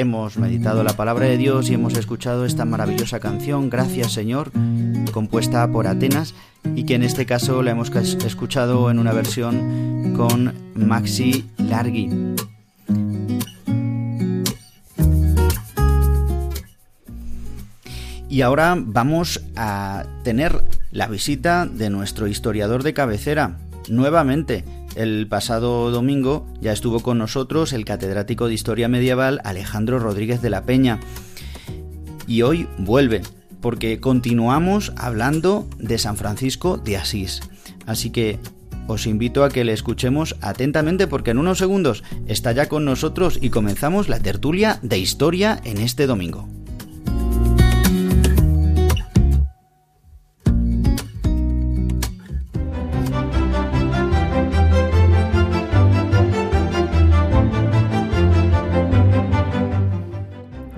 hemos 0.00 0.38
meditado 0.38 0.82
la 0.82 0.94
palabra 0.94 1.26
de 1.26 1.36
Dios 1.36 1.68
y 1.68 1.74
hemos 1.74 1.96
escuchado 1.96 2.46
esta 2.46 2.64
maravillosa 2.64 3.20
canción, 3.20 3.68
Gracias 3.68 4.12
Señor, 4.12 4.50
compuesta 5.12 5.70
por 5.70 5.86
Atenas 5.86 6.34
y 6.74 6.84
que 6.84 6.94
en 6.94 7.02
este 7.02 7.26
caso 7.26 7.62
la 7.62 7.72
hemos 7.72 7.90
escuchado 7.90 8.90
en 8.90 8.98
una 8.98 9.12
versión 9.12 10.14
con 10.16 10.54
Maxi 10.74 11.44
Largi. 11.58 12.08
Y 18.30 18.42
ahora 18.42 18.76
vamos 18.78 19.42
a 19.54 20.04
tener 20.24 20.64
la 20.92 21.08
visita 21.08 21.66
de 21.66 21.90
nuestro 21.90 22.26
historiador 22.26 22.82
de 22.84 22.94
cabecera. 22.94 23.58
Nuevamente, 23.88 24.64
el 24.96 25.26
pasado 25.28 25.90
domingo 25.90 26.46
ya 26.60 26.72
estuvo 26.72 27.00
con 27.00 27.18
nosotros 27.18 27.72
el 27.72 27.84
catedrático 27.84 28.48
de 28.48 28.54
Historia 28.54 28.88
Medieval 28.88 29.40
Alejandro 29.44 29.98
Rodríguez 29.98 30.42
de 30.42 30.50
la 30.50 30.64
Peña. 30.64 31.00
Y 32.26 32.42
hoy 32.42 32.68
vuelve, 32.78 33.22
porque 33.60 34.00
continuamos 34.00 34.92
hablando 34.96 35.68
de 35.78 35.98
San 35.98 36.16
Francisco 36.16 36.76
de 36.78 36.96
Asís. 36.96 37.40
Así 37.86 38.10
que 38.10 38.38
os 38.86 39.06
invito 39.06 39.44
a 39.44 39.50
que 39.50 39.64
le 39.64 39.72
escuchemos 39.72 40.36
atentamente 40.40 41.06
porque 41.06 41.30
en 41.30 41.38
unos 41.38 41.58
segundos 41.58 42.02
está 42.26 42.52
ya 42.52 42.68
con 42.68 42.84
nosotros 42.84 43.38
y 43.40 43.50
comenzamos 43.50 44.08
la 44.08 44.18
tertulia 44.18 44.78
de 44.82 44.98
historia 44.98 45.60
en 45.64 45.78
este 45.78 46.06
domingo. 46.06 46.48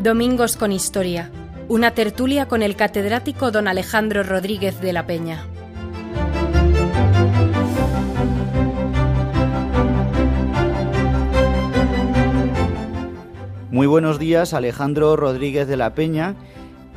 Domingos 0.02 0.56
con 0.56 0.72
Historia. 0.72 1.30
Una 1.68 1.92
tertulia 1.92 2.48
con 2.48 2.62
el 2.62 2.74
catedrático 2.74 3.52
don 3.52 3.68
Alejandro 3.68 4.24
Rodríguez 4.24 4.80
de 4.80 4.92
la 4.92 5.06
Peña. 5.06 5.46
Muy 13.70 13.86
buenos 13.86 14.18
días, 14.18 14.54
Alejandro 14.54 15.14
Rodríguez 15.14 15.68
de 15.68 15.76
la 15.76 15.94
Peña. 15.94 16.34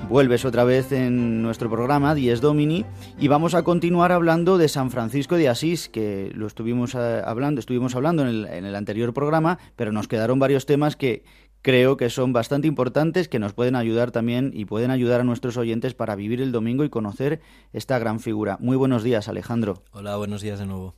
Vuelves 0.10 0.44
otra 0.44 0.64
vez 0.64 0.92
en 0.92 1.44
nuestro 1.44 1.70
programa 1.70 2.14
Dies 2.16 2.42
Domini 2.42 2.86
y 3.20 3.28
vamos 3.28 3.54
a 3.54 3.64
continuar 3.64 4.12
hablando 4.12 4.58
de 4.58 4.68
San 4.68 4.90
Francisco 4.90 5.36
de 5.36 5.50
Asís, 5.50 5.90
que 5.90 6.32
lo 6.36 6.46
estuvimos 6.46 6.96
eh, 6.96 7.22
hablando, 7.26 7.60
estuvimos 7.60 7.96
hablando 7.96 8.24
en 8.24 8.30
el, 8.30 8.46
en 8.46 8.66
el 8.66 8.76
anterior 8.76 9.14
programa, 9.14 9.58
pero 9.76 9.92
nos 9.92 10.08
quedaron 10.08 10.38
varios 10.38 10.66
temas 10.66 10.96
que 10.96 11.24
creo 11.66 11.98
que 11.98 12.12
son 12.12 12.32
bastante 12.32 12.68
importantes, 12.68 13.28
que 13.28 13.40
nos 13.40 13.54
pueden 13.54 13.76
ayudar 13.76 14.12
también 14.12 14.52
y 14.54 14.66
pueden 14.66 14.92
ayudar 14.92 15.22
a 15.22 15.24
nuestros 15.24 15.58
oyentes 15.58 15.96
para 15.96 16.16
vivir 16.16 16.40
el 16.40 16.52
domingo 16.52 16.84
y 16.84 16.92
conocer 16.92 17.42
esta 17.74 17.98
gran 17.98 18.20
figura. 18.20 18.60
Muy 18.62 18.78
buenos 18.78 19.02
días, 19.02 19.28
Alejandro. 19.30 19.82
Hola, 19.92 20.16
buenos 20.16 20.44
días 20.44 20.60
de 20.60 20.68
nuevo. 20.68 20.94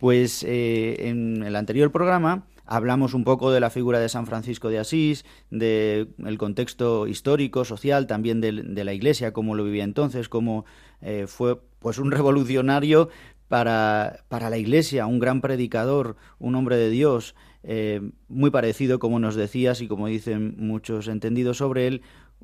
Pues 0.00 0.42
eh, 0.42 1.08
en 1.08 1.44
el 1.44 1.54
anterior 1.54 1.92
programa 1.92 2.42
hablamos 2.66 3.14
un 3.14 3.22
poco 3.22 3.52
de 3.52 3.60
la 3.60 3.70
figura 3.70 4.00
de 4.00 4.08
San 4.08 4.26
Francisco 4.26 4.68
de 4.68 4.80
Asís, 4.80 5.24
del 5.50 6.08
el 6.26 6.38
contexto 6.38 7.06
histórico, 7.06 7.64
social, 7.64 8.08
también 8.08 8.40
de, 8.40 8.50
de, 8.50 8.84
la 8.84 8.92
Iglesia, 8.92 9.32
cómo 9.32 9.54
lo 9.54 9.62
vivía 9.62 9.84
entonces, 9.84 10.28
cómo 10.28 10.64
eh, 11.02 11.26
fue 11.28 11.60
pues 11.78 11.98
un 11.98 12.10
revolucionario 12.10 13.08
para, 13.50 14.22
para, 14.28 14.48
la 14.48 14.58
Iglesia, 14.58 15.06
un 15.06 15.18
gran 15.18 15.40
predicador, 15.40 16.14
un 16.38 16.54
hombre 16.54 16.76
de 16.76 16.88
Dios, 16.88 17.34
eh, 17.64 18.00
muy 18.28 18.52
parecido, 18.52 19.00
como 19.00 19.18
nos 19.18 19.34
decías 19.34 19.80
y 19.80 19.88
como 19.88 20.06
dicen 20.06 20.54
muchos 20.56 21.08
entendidos 21.08 21.56
sobre 21.56 21.88
él, 21.88 22.02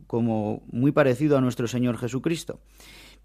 como 0.08 0.64
muy 0.66 0.90
parecido 0.90 1.38
a 1.38 1.40
nuestro 1.40 1.68
Señor 1.68 1.96
Jesucristo. 1.96 2.58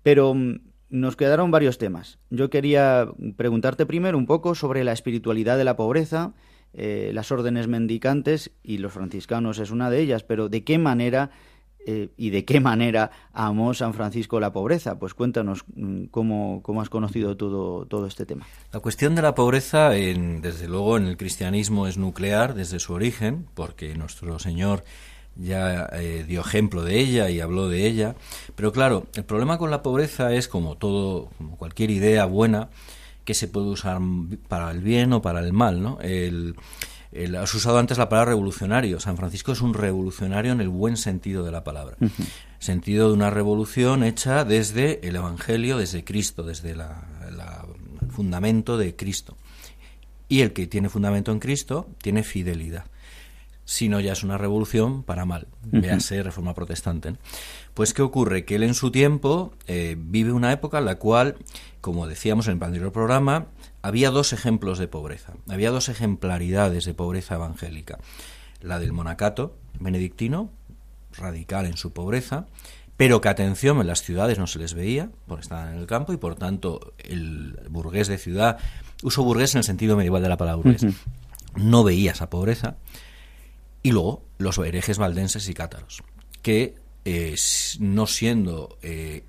Pero 0.03 0.35
mm, 0.35 0.59
nos 0.91 1.15
quedaron 1.15 1.49
varios 1.49 1.79
temas. 1.79 2.19
Yo 2.29 2.51
quería 2.51 3.07
preguntarte 3.35 3.87
primero 3.87 4.15
un 4.15 4.27
poco 4.27 4.53
sobre 4.53 4.83
la 4.83 4.91
espiritualidad 4.91 5.57
de 5.57 5.63
la 5.63 5.75
pobreza, 5.75 6.35
eh, 6.73 7.09
las 7.15 7.31
órdenes 7.31 7.67
mendicantes, 7.67 8.51
y 8.61 8.77
los 8.77 8.93
franciscanos 8.93 9.57
es 9.57 9.71
una 9.71 9.89
de 9.89 10.01
ellas, 10.01 10.23
pero 10.23 10.49
¿de 10.49 10.63
qué 10.63 10.77
manera 10.77 11.31
eh, 11.85 12.09
y 12.17 12.29
de 12.29 12.45
qué 12.45 12.59
manera 12.59 13.11
amó 13.33 13.73
San 13.73 13.93
Francisco 13.93 14.39
la 14.39 14.53
pobreza? 14.53 14.99
Pues 14.99 15.13
cuéntanos 15.13 15.63
mm, 15.75 16.05
cómo, 16.05 16.61
cómo 16.63 16.81
has 16.81 16.89
conocido 16.89 17.37
todo, 17.37 17.85
todo 17.85 18.05
este 18.07 18.25
tema. 18.25 18.45
La 18.71 18.79
cuestión 18.79 19.15
de 19.15 19.21
la 19.21 19.33
pobreza, 19.35 19.95
en, 19.95 20.41
desde 20.41 20.67
luego, 20.67 20.97
en 20.97 21.07
el 21.07 21.17
cristianismo 21.17 21.87
es 21.87 21.97
nuclear 21.97 22.53
desde 22.53 22.79
su 22.79 22.93
origen, 22.93 23.47
porque 23.53 23.95
nuestro 23.95 24.37
Señor 24.39 24.83
ya 25.35 25.89
eh, 25.93 26.25
dio 26.27 26.41
ejemplo 26.41 26.83
de 26.83 26.99
ella 26.99 27.29
y 27.29 27.39
habló 27.39 27.69
de 27.69 27.87
ella. 27.87 28.15
Pero 28.55 28.71
claro, 28.71 29.07
el 29.15 29.23
problema 29.23 29.57
con 29.57 29.71
la 29.71 29.81
pobreza 29.81 30.33
es 30.33 30.47
como 30.47 30.77
todo, 30.77 31.29
como 31.37 31.57
cualquier 31.57 31.89
idea 31.89 32.25
buena, 32.25 32.69
que 33.25 33.33
se 33.33 33.47
puede 33.47 33.67
usar 33.67 33.99
para 34.47 34.71
el 34.71 34.81
bien 34.81 35.13
o 35.13 35.21
para 35.21 35.39
el 35.39 35.53
mal, 35.53 35.81
¿no? 35.81 35.99
El, 36.01 36.55
has 37.37 37.53
usado 37.53 37.77
antes 37.77 37.97
la 37.97 38.09
palabra 38.09 38.31
revolucionario. 38.31 38.99
San 38.99 39.17
Francisco 39.17 39.51
es 39.51 39.61
un 39.61 39.73
revolucionario 39.73 40.51
en 40.51 40.61
el 40.61 40.69
buen 40.69 40.97
sentido 40.97 41.43
de 41.43 41.51
la 41.51 41.63
palabra. 41.63 41.97
Sentido 42.59 43.07
de 43.07 43.13
una 43.13 43.29
revolución 43.29 44.03
hecha 44.03 44.45
desde 44.45 45.05
el 45.07 45.15
Evangelio, 45.15 45.77
desde 45.77 46.03
Cristo, 46.03 46.43
desde 46.43 46.75
la, 46.75 47.07
el 48.01 48.11
fundamento 48.11 48.77
de 48.77 48.95
Cristo. 48.95 49.37
Y 50.29 50.41
el 50.41 50.53
que 50.53 50.67
tiene 50.67 50.89
fundamento 50.89 51.31
en 51.31 51.39
Cristo 51.39 51.89
tiene 52.01 52.23
fidelidad 52.23 52.85
sino 53.71 54.01
ya 54.01 54.11
es 54.11 54.23
una 54.23 54.37
revolución 54.37 55.01
para 55.03 55.23
mal, 55.23 55.47
véase 55.63 56.23
reforma 56.23 56.53
protestante. 56.53 57.15
Pues 57.73 57.93
¿qué 57.93 58.01
ocurre? 58.01 58.43
Que 58.43 58.55
él 58.55 58.63
en 58.63 58.73
su 58.73 58.91
tiempo 58.91 59.53
eh, 59.65 59.95
vive 59.97 60.33
una 60.33 60.51
época 60.51 60.79
en 60.79 60.85
la 60.85 60.95
cual, 60.95 61.37
como 61.79 62.05
decíamos 62.05 62.47
en 62.47 62.57
el 62.57 62.63
anterior 62.63 62.91
programa, 62.91 63.47
había 63.81 64.11
dos 64.11 64.33
ejemplos 64.33 64.77
de 64.79 64.87
pobreza, 64.87 65.33
había 65.49 65.71
dos 65.71 65.89
ejemplaridades 65.89 66.85
de 66.85 66.93
pobreza 66.93 67.35
evangélica. 67.35 67.99
La 68.61 68.79
del 68.79 68.93
monacato 68.93 69.55
benedictino, 69.79 70.51
radical 71.13 71.65
en 71.65 71.77
su 71.77 71.93
pobreza, 71.93 72.47
pero 72.97 73.19
que 73.19 73.29
atención, 73.29 73.81
en 73.81 73.87
las 73.87 74.03
ciudades 74.03 74.37
no 74.37 74.45
se 74.45 74.59
les 74.59 74.75
veía, 74.75 75.09
porque 75.25 75.41
estaban 75.41 75.73
en 75.73 75.79
el 75.79 75.87
campo, 75.87 76.13
y 76.13 76.17
por 76.17 76.35
tanto 76.35 76.93
el 76.99 77.57
burgués 77.69 78.07
de 78.07 78.19
ciudad, 78.19 78.59
uso 79.01 79.23
burgués 79.23 79.55
en 79.55 79.59
el 79.59 79.63
sentido 79.63 79.97
medieval 79.97 80.21
de 80.21 80.29
la 80.29 80.37
palabra 80.37 80.63
burgués, 80.63 80.85
no 81.55 81.83
veía 81.83 82.11
esa 82.11 82.29
pobreza. 82.29 82.77
Y 83.81 83.91
luego 83.91 84.23
los 84.37 84.59
herejes 84.59 84.99
valdenses 84.99 85.49
y 85.49 85.55
cátaros, 85.55 86.03
que 86.43 86.75
eh, 87.03 87.35
no 87.79 88.05
siendo 88.05 88.77
eh, 88.83 89.23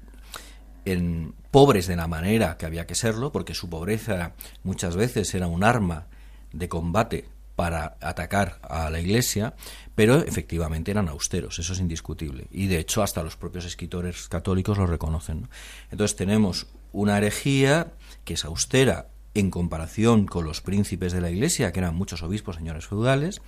en, 0.84 1.34
pobres 1.52 1.86
de 1.86 1.96
la 1.96 2.08
manera 2.08 2.56
que 2.56 2.66
había 2.66 2.86
que 2.86 2.94
serlo, 2.94 3.30
porque 3.30 3.54
su 3.54 3.68
pobreza 3.68 4.32
muchas 4.64 4.96
veces 4.96 5.32
era 5.34 5.46
un 5.46 5.62
arma 5.62 6.06
de 6.52 6.68
combate 6.68 7.28
para 7.54 7.98
atacar 8.00 8.58
a 8.62 8.88
la 8.88 8.98
Iglesia, 8.98 9.54
pero 9.94 10.16
efectivamente 10.24 10.90
eran 10.90 11.08
austeros, 11.08 11.58
eso 11.58 11.74
es 11.74 11.78
indiscutible. 11.78 12.46
Y 12.50 12.66
de 12.66 12.78
hecho 12.78 13.02
hasta 13.02 13.22
los 13.22 13.36
propios 13.36 13.66
escritores 13.66 14.28
católicos 14.28 14.78
lo 14.78 14.86
reconocen. 14.86 15.48
Entonces 15.90 16.16
tenemos 16.16 16.66
una 16.92 17.18
herejía 17.18 17.92
que 18.24 18.34
es 18.34 18.44
austera 18.46 19.08
en 19.34 19.50
comparación 19.50 20.26
con 20.26 20.44
los 20.44 20.62
príncipes 20.62 21.12
de 21.12 21.20
la 21.20 21.30
Iglesia, 21.30 21.70
que 21.72 21.80
eran 21.80 21.94
muchos 21.94 22.22
obispos, 22.22 22.56
señores 22.56 22.86
feudales, 22.86 23.42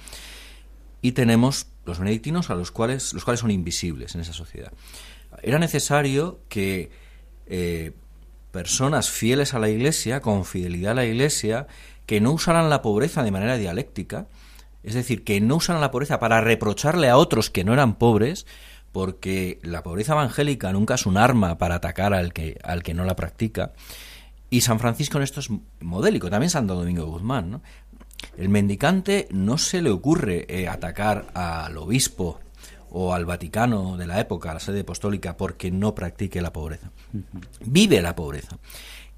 y 1.00 1.12
tenemos 1.12 1.68
los 1.86 1.98
benedictinos 1.98 2.50
a 2.50 2.54
los 2.54 2.70
cuales, 2.70 3.14
los 3.14 3.24
cuales 3.24 3.40
son 3.40 3.50
invisibles 3.50 4.14
en 4.14 4.20
esa 4.20 4.32
sociedad. 4.34 4.72
Era 5.42 5.58
necesario 5.58 6.40
que 6.48 6.90
eh, 7.46 7.92
personas 8.50 9.10
fieles 9.10 9.54
a 9.54 9.58
la 9.58 9.68
Iglesia, 9.68 10.20
con 10.20 10.44
fidelidad 10.44 10.92
a 10.92 10.96
la 10.96 11.04
Iglesia, 11.04 11.66
que 12.06 12.20
no 12.20 12.32
usaran 12.32 12.70
la 12.70 12.82
pobreza 12.82 13.22
de 13.22 13.30
manera 13.30 13.56
dialéctica, 13.56 14.26
es 14.82 14.94
decir, 14.94 15.24
que 15.24 15.40
no 15.40 15.56
usaran 15.56 15.80
la 15.80 15.90
pobreza 15.90 16.20
para 16.20 16.40
reprocharle 16.40 17.08
a 17.08 17.16
otros 17.16 17.50
que 17.50 17.64
no 17.64 17.72
eran 17.72 17.96
pobres, 17.96 18.46
porque 18.92 19.58
la 19.62 19.82
pobreza 19.82 20.12
evangélica 20.12 20.72
nunca 20.72 20.94
es 20.94 21.06
un 21.06 21.16
arma 21.16 21.58
para 21.58 21.76
atacar 21.76 22.14
al 22.14 22.32
que, 22.32 22.58
al 22.62 22.82
que 22.82 22.94
no 22.94 23.04
la 23.04 23.16
practica. 23.16 23.72
Y 24.50 24.60
San 24.60 24.78
Francisco 24.78 25.18
en 25.18 25.24
esto 25.24 25.40
es 25.40 25.48
modélico, 25.80 26.30
también 26.30 26.50
Santo 26.50 26.76
Domingo 26.76 27.06
Guzmán. 27.06 27.60
El 28.36 28.50
mendicante 28.50 29.26
no 29.32 29.58
se 29.58 29.82
le 29.82 29.90
ocurre 29.90 30.46
eh, 30.48 30.68
atacar 30.68 31.26
al 31.34 31.76
obispo 31.76 32.38
o 32.96 33.12
al 33.12 33.24
Vaticano 33.24 33.96
de 33.96 34.06
la 34.06 34.20
época, 34.20 34.52
a 34.52 34.54
la 34.54 34.60
sede 34.60 34.80
apostólica, 34.80 35.36
porque 35.36 35.72
no 35.72 35.96
practique 35.96 36.40
la 36.40 36.52
pobreza. 36.52 36.92
Vive 37.64 38.00
la 38.00 38.14
pobreza. 38.14 38.56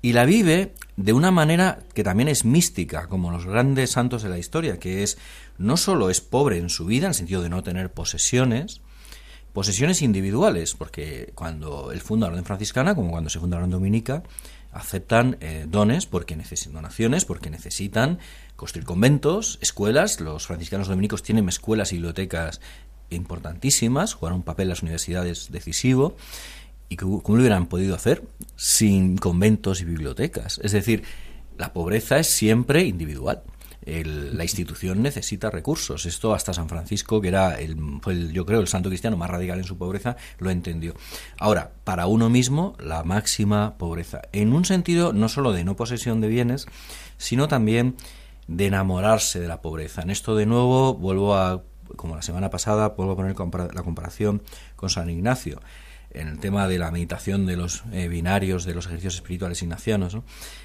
Y 0.00 0.14
la 0.14 0.24
vive 0.24 0.72
de 0.96 1.12
una 1.12 1.30
manera 1.30 1.80
que 1.92 2.02
también 2.02 2.28
es 2.28 2.46
mística, 2.46 3.06
como 3.06 3.30
los 3.30 3.44
grandes 3.44 3.90
santos 3.90 4.22
de 4.22 4.30
la 4.30 4.38
historia, 4.38 4.78
que 4.78 5.02
es 5.02 5.18
no 5.58 5.76
solo 5.76 6.08
es 6.08 6.22
pobre 6.22 6.56
en 6.56 6.70
su 6.70 6.86
vida, 6.86 7.04
en 7.04 7.10
el 7.10 7.14
sentido 7.14 7.42
de 7.42 7.50
no 7.50 7.62
tener 7.62 7.92
posesiones, 7.92 8.80
posesiones 9.52 10.00
individuales, 10.00 10.74
porque 10.74 11.32
cuando 11.34 11.92
él 11.92 12.00
funda 12.00 12.28
la 12.28 12.32
orden 12.32 12.46
franciscana, 12.46 12.94
como 12.94 13.10
cuando 13.10 13.28
se 13.28 13.40
funda 13.40 13.58
la 13.58 13.64
orden 13.64 13.72
dominica, 13.72 14.22
aceptan 14.72 15.36
eh, 15.40 15.66
dones 15.68 16.06
porque 16.06 16.34
necesitan 16.34 16.74
donaciones, 16.74 17.26
porque 17.26 17.50
necesitan 17.50 18.20
construir 18.56 18.86
conventos, 18.86 19.58
escuelas. 19.60 20.20
Los 20.20 20.46
franciscanos 20.46 20.88
dominicos 20.88 21.22
tienen 21.22 21.46
escuelas 21.48 21.92
y 21.92 21.96
bibliotecas 21.96 22.60
importantísimas, 23.10 24.14
jugaron 24.14 24.38
un 24.38 24.44
papel 24.44 24.68
las 24.68 24.82
universidades 24.82 25.50
decisivo. 25.50 26.16
¿Y 26.88 26.96
cómo 26.96 27.20
lo 27.26 27.34
hubieran 27.34 27.66
podido 27.66 27.96
hacer 27.96 28.22
sin 28.54 29.16
conventos 29.16 29.80
y 29.80 29.84
bibliotecas? 29.84 30.60
Es 30.62 30.72
decir, 30.72 31.02
la 31.58 31.72
pobreza 31.72 32.18
es 32.18 32.28
siempre 32.28 32.84
individual. 32.84 33.42
la 33.84 34.44
institución 34.44 35.02
necesita 35.02 35.50
recursos. 35.50 36.06
Esto 36.06 36.34
hasta 36.34 36.52
San 36.52 36.68
Francisco, 36.68 37.20
que 37.20 37.28
era 37.28 37.58
el, 37.58 37.76
fue 38.02 38.32
yo 38.32 38.44
creo 38.44 38.60
el 38.60 38.68
santo 38.68 38.88
cristiano 38.88 39.16
más 39.16 39.30
radical 39.30 39.58
en 39.58 39.64
su 39.64 39.78
pobreza, 39.78 40.16
lo 40.38 40.50
entendió. 40.50 40.94
Ahora, 41.38 41.72
para 41.84 42.06
uno 42.06 42.28
mismo, 42.28 42.76
la 42.78 43.04
máxima 43.04 43.78
pobreza. 43.78 44.22
En 44.32 44.52
un 44.52 44.64
sentido 44.64 45.12
no 45.12 45.28
solo 45.28 45.52
de 45.52 45.64
no 45.64 45.76
posesión 45.76 46.20
de 46.20 46.28
bienes, 46.28 46.66
sino 47.16 47.48
también 47.48 47.96
de 48.48 48.66
enamorarse 48.66 49.40
de 49.40 49.48
la 49.48 49.60
pobreza. 49.60 50.02
En 50.02 50.10
esto 50.10 50.36
de 50.36 50.46
nuevo 50.46 50.94
vuelvo 50.94 51.34
a, 51.34 51.62
como 51.94 52.16
la 52.16 52.22
semana 52.22 52.50
pasada, 52.50 52.88
vuelvo 52.88 53.12
a 53.12 53.16
poner 53.16 53.36
la 53.74 53.82
comparación 53.82 54.42
con 54.74 54.90
San 54.90 55.08
Ignacio 55.10 55.60
en 56.10 56.28
el 56.28 56.38
tema 56.38 56.66
de 56.66 56.78
la 56.78 56.90
meditación 56.90 57.46
de 57.46 57.56
los 57.56 57.84
eh, 57.92 58.08
binarios, 58.08 58.64
de 58.64 58.74
los 58.74 58.86
ejercicios 58.86 59.16
espirituales 59.16 59.62
ignacianos, 59.62 60.14
¿no? 60.14 60.24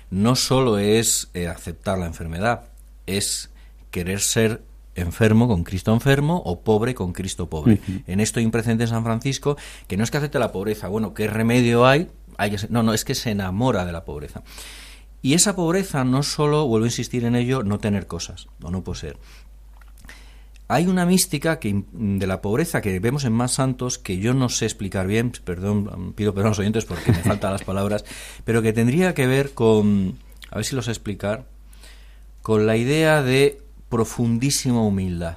no 0.09 0.35
solo 0.35 0.77
es 0.77 1.29
eh, 1.33 1.47
aceptar 1.47 1.97
la 1.97 2.05
enfermedad, 2.05 2.63
es 3.05 3.49
querer 3.91 4.21
ser 4.21 4.63
enfermo 4.95 5.47
con 5.47 5.63
Cristo 5.63 5.93
enfermo 5.93 6.41
o 6.45 6.61
pobre 6.61 6.93
con 6.93 7.13
Cristo 7.13 7.49
pobre. 7.49 7.79
En 8.07 8.19
esto 8.19 8.39
hay 8.39 8.45
un 8.45 8.51
precedente 8.51 8.83
en 8.83 8.89
San 8.89 9.03
Francisco 9.03 9.57
que 9.87 9.97
no 9.97 10.03
es 10.03 10.11
que 10.11 10.17
acepte 10.17 10.39
la 10.39 10.51
pobreza, 10.51 10.87
bueno, 10.87 11.13
¿qué 11.13 11.27
remedio 11.27 11.85
hay? 11.85 12.09
hay 12.37 12.55
no, 12.69 12.83
no, 12.83 12.93
es 12.93 13.05
que 13.05 13.15
se 13.15 13.31
enamora 13.31 13.85
de 13.85 13.91
la 13.91 14.03
pobreza. 14.03 14.43
Y 15.21 15.35
esa 15.35 15.55
pobreza 15.55 16.03
no 16.03 16.23
solo, 16.23 16.67
vuelvo 16.67 16.85
a 16.85 16.87
insistir 16.87 17.25
en 17.25 17.35
ello, 17.35 17.63
no 17.63 17.77
tener 17.77 18.07
cosas 18.07 18.47
o 18.63 18.71
no 18.71 18.83
poseer. 18.83 19.17
Hay 20.71 20.87
una 20.87 21.05
mística 21.05 21.59
que, 21.59 21.83
de 21.91 22.27
la 22.27 22.39
pobreza 22.41 22.81
que 22.81 22.97
vemos 23.01 23.25
en 23.25 23.33
más 23.33 23.51
santos 23.51 23.97
que 23.97 24.19
yo 24.19 24.33
no 24.33 24.47
sé 24.47 24.63
explicar 24.63 25.05
bien, 25.05 25.33
perdón, 25.43 26.13
pido 26.13 26.33
perdón 26.33 26.47
a 26.47 26.49
los 26.51 26.59
oyentes 26.59 26.85
porque 26.85 27.11
me 27.11 27.17
faltan 27.17 27.51
las 27.51 27.65
palabras, 27.65 28.05
pero 28.45 28.61
que 28.61 28.71
tendría 28.71 29.13
que 29.13 29.27
ver 29.27 29.51
con, 29.51 30.17
a 30.49 30.55
ver 30.55 30.63
si 30.63 30.73
lo 30.73 30.81
sé 30.81 30.91
explicar, 30.91 31.45
con 32.41 32.67
la 32.67 32.77
idea 32.77 33.21
de 33.21 33.61
profundísima 33.89 34.81
humildad. 34.81 35.35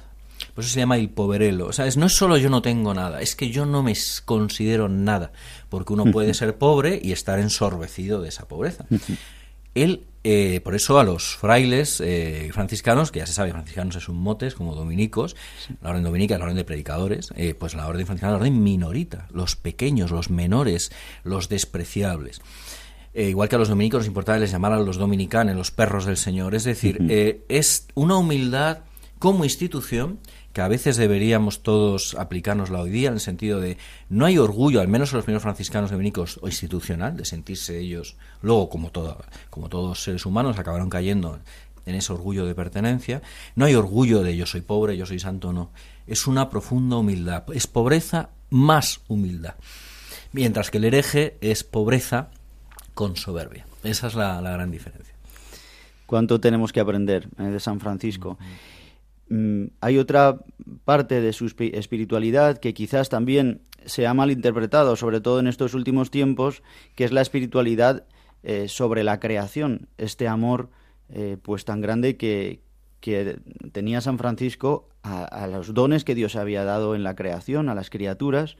Por 0.53 0.63
eso 0.63 0.73
se 0.73 0.79
llama 0.79 0.95
el 0.95 1.09
poverelo. 1.09 1.67
O 1.67 1.73
sea, 1.73 1.85
no 1.97 2.05
es 2.05 2.13
solo 2.13 2.37
yo 2.37 2.49
no 2.49 2.61
tengo 2.61 2.93
nada, 2.93 3.21
es 3.21 3.35
que 3.35 3.49
yo 3.49 3.65
no 3.65 3.83
me 3.83 3.93
considero 4.23 4.87
nada, 4.87 5.33
porque 5.67 5.91
uno 5.91 6.05
puede 6.05 6.33
ser 6.33 6.57
pobre 6.57 6.97
y 7.03 7.11
estar 7.11 7.39
ensorbecido 7.39 8.21
de 8.21 8.29
esa 8.29 8.47
pobreza. 8.47 8.85
Él, 9.75 10.05
eh, 10.27 10.59
por 10.61 10.73
eso 10.73 10.97
a 10.97 11.03
los 11.03 11.35
frailes 11.35 12.01
eh, 12.01 12.49
franciscanos, 12.51 13.11
que 13.11 13.19
ya 13.19 13.27
se 13.27 13.33
sabe, 13.33 13.51
franciscanos 13.51 13.95
es 13.95 14.09
un 14.09 14.17
motes, 14.17 14.55
como 14.55 14.73
dominicos, 14.73 15.35
la 15.83 15.91
orden 15.91 16.01
dominica 16.01 16.33
es 16.33 16.39
la 16.39 16.45
orden 16.45 16.57
de 16.57 16.63
predicadores, 16.63 17.31
eh, 17.35 17.53
pues 17.53 17.75
la 17.75 17.87
orden 17.87 18.07
franciscana 18.07 18.31
es 18.31 18.39
la 18.39 18.39
orden 18.39 18.63
minorita, 18.63 19.27
los 19.31 19.55
pequeños, 19.55 20.09
los 20.09 20.31
menores, 20.31 20.91
los 21.23 21.47
despreciables. 21.47 22.41
igual 23.13 23.49
que 23.49 23.55
a 23.55 23.59
los 23.59 23.69
dominicos 23.69 23.99
nos 23.99 24.07
importaba 24.07 24.39
les 24.39 24.51
llamar 24.51 24.73
a 24.73 24.79
los 24.79 24.97
dominicanos 24.97 25.55
los 25.55 25.69
perros 25.69 26.05
del 26.05 26.17
Señor. 26.17 26.55
Es 26.55 26.63
decir, 26.63 27.05
es 27.47 27.85
una 27.93 28.17
humildad 28.17 28.79
como 29.19 29.43
institución 29.43 30.17
que 30.55 30.61
a 30.61 30.69
veces 30.69 30.95
deberíamos 30.95 31.63
todos 31.63 32.15
aplicárnosla 32.15 32.79
hoy 32.79 32.89
día 32.89 33.09
en 33.09 33.15
el 33.15 33.19
sentido 33.19 33.59
de 33.59 33.77
no 34.07 34.25
hay 34.25 34.37
orgullo, 34.37 34.79
al 34.79 34.87
menos 34.87 35.11
en 35.11 35.17
los 35.17 35.25
primeros 35.25 35.43
franciscanos 35.43 35.91
dominicos 35.91 36.39
o 36.41 36.47
institucional, 36.47 37.17
de 37.17 37.25
sentirse 37.25 37.77
ellos, 37.77 38.15
luego 38.41 38.69
como, 38.69 38.89
todo, 38.89 39.21
como 39.49 39.67
todos 39.67 40.01
seres 40.01 40.25
humanos 40.25 40.57
acabaron 40.57 40.89
cayendo 40.89 41.41
en 41.85 41.95
ese 41.95 42.13
orgullo 42.13 42.45
de 42.45 42.55
pertenencia, 42.55 43.21
no 43.55 43.65
hay 43.65 43.75
orgullo 43.75 44.23
de 44.23 44.37
yo 44.37 44.45
soy 44.45 44.61
pobre, 44.61 44.95
yo 44.95 45.05
soy 45.05 45.19
santo, 45.19 45.51
no. 45.51 45.71
Es 46.07 46.25
una 46.25 46.49
profunda 46.49 46.95
humildad, 46.95 47.43
es 47.53 47.67
pobreza 47.67 48.29
más 48.49 49.01
humildad. 49.09 49.55
Mientras 50.31 50.71
que 50.71 50.77
el 50.77 50.85
hereje 50.85 51.37
es 51.41 51.65
pobreza 51.65 52.29
con 52.93 53.17
soberbia. 53.17 53.65
Esa 53.83 54.07
es 54.07 54.15
la, 54.15 54.39
la 54.39 54.51
gran 54.51 54.71
diferencia. 54.71 55.13
¿Cuánto 56.05 56.39
tenemos 56.39 56.71
que 56.71 56.79
aprender 56.79 57.27
eh, 57.39 57.43
de 57.43 57.59
San 57.59 57.81
Francisco? 57.81 58.37
Mm, 58.39 58.84
hay 59.81 59.97
otra 59.97 60.39
parte 60.83 61.21
de 61.21 61.33
su 61.33 61.45
espi- 61.47 61.73
espiritualidad 61.75 62.59
que 62.59 62.73
quizás 62.73 63.09
también 63.09 63.61
se 63.85 64.07
ha 64.07 64.13
malinterpretado, 64.13 64.95
sobre 64.95 65.21
todo 65.21 65.39
en 65.39 65.47
estos 65.47 65.73
últimos 65.73 66.11
tiempos, 66.11 66.63
que 66.95 67.05
es 67.05 67.11
la 67.11 67.21
espiritualidad 67.21 68.05
eh, 68.43 68.67
sobre 68.67 69.03
la 69.03 69.19
creación, 69.19 69.87
este 69.97 70.27
amor 70.27 70.69
eh, 71.09 71.37
pues 71.41 71.65
tan 71.65 71.81
grande 71.81 72.17
que, 72.17 72.61
que 72.99 73.39
tenía 73.71 74.01
San 74.01 74.17
Francisco 74.17 74.89
a, 75.03 75.23
a 75.23 75.47
los 75.47 75.73
dones 75.73 76.03
que 76.03 76.15
Dios 76.15 76.35
había 76.35 76.63
dado 76.63 76.95
en 76.95 77.03
la 77.03 77.15
creación, 77.15 77.69
a 77.69 77.75
las 77.75 77.89
criaturas, 77.89 78.57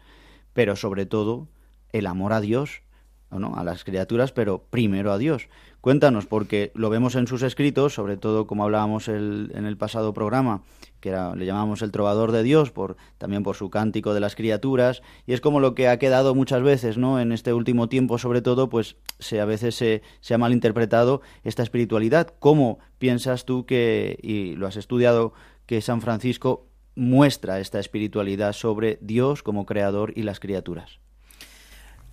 pero 0.53 0.75
sobre 0.75 1.05
todo 1.05 1.47
el 1.91 2.07
amor 2.07 2.33
a 2.33 2.41
Dios, 2.41 2.81
¿o 3.29 3.39
¿no? 3.39 3.55
a 3.55 3.63
las 3.63 3.83
criaturas, 3.83 4.31
pero 4.31 4.63
primero 4.69 5.11
a 5.11 5.17
Dios. 5.17 5.47
Cuéntanos, 5.85 6.25
porque 6.25 6.71
lo 6.73 6.89
vemos 6.89 7.13
en 7.13 7.27
sus 7.27 7.43
escritos, 7.43 7.93
sobre 7.93 8.17
todo 8.17 8.47
como 8.47 8.63
hablábamos 8.63 9.07
en 9.07 9.51
el 9.67 9.77
pasado 9.77 10.15
programa, 10.15 10.63
que 10.99 11.09
era, 11.09 11.35
le 11.35 11.45
llamamos 11.45 11.83
el 11.83 11.91
trovador 11.91 12.31
de 12.31 12.41
Dios, 12.41 12.71
por, 12.71 12.97
también 13.19 13.43
por 13.43 13.55
su 13.55 13.69
cántico 13.69 14.15
de 14.15 14.19
las 14.19 14.35
criaturas, 14.35 15.03
y 15.27 15.33
es 15.33 15.41
como 15.41 15.59
lo 15.59 15.75
que 15.75 15.87
ha 15.87 15.99
quedado 15.99 16.33
muchas 16.33 16.63
veces, 16.63 16.97
¿no? 16.97 17.19
En 17.19 17.31
este 17.31 17.53
último 17.53 17.87
tiempo, 17.87 18.17
sobre 18.17 18.41
todo, 18.41 18.67
pues 18.67 18.95
se, 19.19 19.39
a 19.39 19.45
veces 19.45 19.75
se, 19.75 20.01
se 20.21 20.33
ha 20.33 20.39
malinterpretado 20.39 21.21
esta 21.43 21.61
espiritualidad. 21.61 22.33
¿Cómo 22.39 22.79
piensas 22.97 23.45
tú 23.45 23.67
que, 23.67 24.17
y 24.23 24.55
lo 24.55 24.65
has 24.65 24.77
estudiado, 24.77 25.33
que 25.67 25.81
San 25.81 26.01
Francisco 26.01 26.65
muestra 26.95 27.59
esta 27.59 27.79
espiritualidad 27.79 28.53
sobre 28.53 28.97
Dios 29.01 29.43
como 29.43 29.67
creador 29.67 30.13
y 30.15 30.23
las 30.23 30.39
criaturas? 30.39 31.04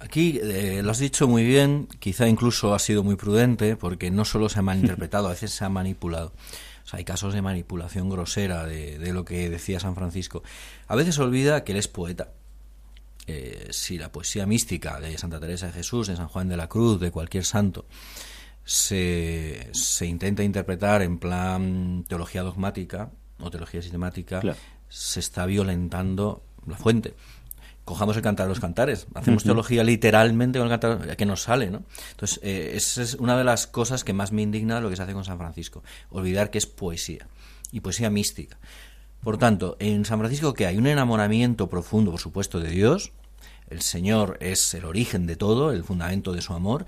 Aquí 0.03 0.41
eh, 0.43 0.81
lo 0.83 0.91
has 0.91 0.99
dicho 0.99 1.29
muy 1.29 1.45
bien, 1.45 1.87
quizá 2.01 2.27
incluso 2.29 2.75
ha 2.75 2.79
sido 2.79 3.03
muy 3.05 3.17
prudente, 3.17 3.77
porque 3.77 4.11
no 4.11 4.25
solo 4.25 4.49
se 4.49 4.59
ha 4.59 4.63
malinterpretado, 4.63 5.27
a 5.29 5.31
veces 5.31 5.53
se 5.53 5.65
ha 5.65 5.69
manipulado. 5.69 6.33
O 6.85 6.89
sea, 6.89 6.99
hay 6.99 7.05
casos 7.05 7.33
de 7.35 7.41
manipulación 7.43 8.11
grosera 8.11 8.67
de, 8.67 8.99
de 8.99 9.13
lo 9.13 9.25
que 9.25 9.49
decía 9.49 9.79
San 9.79 9.95
Francisco. 9.95 10.43
A 10.89 10.97
veces 10.97 11.19
olvida 11.19 11.63
que 11.63 11.73
él 11.73 11.79
es 11.79 11.87
poeta. 11.89 12.33
Eh, 13.29 13.69
si 13.71 13.99
la 13.99 14.11
poesía 14.11 14.47
mística 14.47 14.99
de 14.99 15.17
Santa 15.17 15.39
Teresa 15.39 15.67
de 15.67 15.73
Jesús, 15.73 16.09
de 16.09 16.17
San 16.17 16.27
Juan 16.27 16.49
de 16.49 16.57
la 16.57 16.69
Cruz, 16.69 16.99
de 16.99 17.13
cualquier 17.13 17.45
santo, 17.45 17.87
se, 18.65 19.69
se 19.73 20.07
intenta 20.07 20.43
interpretar 20.43 21.03
en 21.03 21.19
plan 21.19 22.05
teología 22.09 22.43
dogmática 22.43 23.11
o 23.39 23.51
teología 23.51 23.81
sistemática, 23.83 24.41
Claro. 24.41 24.59
se 24.89 25.21
está 25.21 25.47
violentando 25.47 26.43
la 26.67 26.77
fuente. 26.77 27.15
Cojamos 27.85 28.17
el 28.17 28.23
cantar 28.23 28.47
de 28.47 28.51
los 28.51 28.61
cantares, 28.61 29.07
hacemos 29.15 29.43
teología 29.43 29.83
literalmente 29.83 30.59
con 30.61 30.71
el 30.71 30.79
cantar 30.79 31.17
que 31.17 31.27
nos 31.27 31.43
sale, 31.43 31.69
¿no? 31.71 31.83
Entonces, 32.13 32.39
eh, 32.43 32.75
esa 32.77 33.03
es 33.03 33.15
una 33.15 33.37
de 33.37 33.43
las 33.43 33.67
cosas 33.67 34.05
que 34.05 34.13
más 34.13 34.31
me 34.31 34.43
indigna 34.43 34.77
de 34.77 34.83
lo 34.83 34.91
que 34.91 34.97
se 34.97 35.03
hace 35.03 35.13
con 35.13 35.25
San 35.25 35.39
Francisco, 35.39 35.83
olvidar 36.11 36.51
que 36.51 36.59
es 36.59 36.67
poesía 36.67 37.27
y 37.73 37.81
poesía 37.81 38.09
mística. 38.09 38.59
Por 39.23 39.39
tanto, 39.39 39.77
en 39.81 40.05
San 40.05 40.19
Francisco 40.19 40.55
que 40.55 40.67
hay 40.67 40.77
un 40.77 40.87
enamoramiento 40.87 41.69
profundo, 41.69 42.11
por 42.11 42.21
supuesto, 42.21 42.61
de 42.61 42.71
Dios, 42.71 43.13
el 43.69 43.81
Señor 43.81 44.37
es 44.41 44.75
el 44.75 44.85
origen 44.85 45.27
de 45.27 45.37
todo, 45.37 45.73
el 45.73 45.85
fundamento 45.85 46.33
de 46.33 46.43
su 46.43 46.53
amor, 46.53 46.87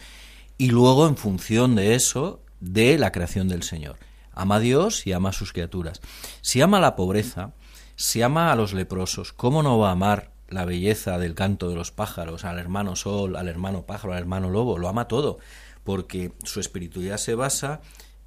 y 0.59 0.71
luego 0.71 1.09
en 1.09 1.17
función 1.17 1.75
de 1.75 1.95
eso, 1.95 2.41
de 2.61 2.99
la 2.99 3.13
creación 3.13 3.49
del 3.49 3.63
Señor. 3.63 3.97
Ama 4.33 4.57
a 4.57 4.61
Dios 4.61 5.07
y 5.07 5.13
ama 5.13 5.31
a 5.31 5.33
sus 5.33 5.53
criaturas. 5.53 6.01
Si 6.41 6.61
ama 6.61 6.81
la 6.81 6.97
pobreza, 6.97 7.53
si 7.97 8.23
ama 8.23 8.53
a 8.53 8.57
los 8.57 8.75
leprosos, 8.75 9.33
¿cómo 9.33 9.63
no 9.63 9.79
va 9.79 9.91
a 9.91 9.93
amar 9.93 10.34
la 10.49 10.65
belleza 10.65 11.19
del 11.19 11.35
canto 11.35 11.69
de 11.69 11.77
los 11.77 11.91
pájaros, 11.91 12.45
al 12.45 12.59
hermano 12.59 12.97
sol, 12.97 13.37
al 13.37 13.49
hermano 13.49 13.87
pájaro, 13.87 14.13
al 14.13 14.21
hermano 14.21 14.51
lobo? 14.51 14.79
Lo 14.79 14.89
ama 14.89 15.09
todo, 15.09 15.39
porque 15.85 16.33
su 16.45 16.61
espiritualidad 16.61 17.17
se 17.17 17.35
basa 17.35 17.81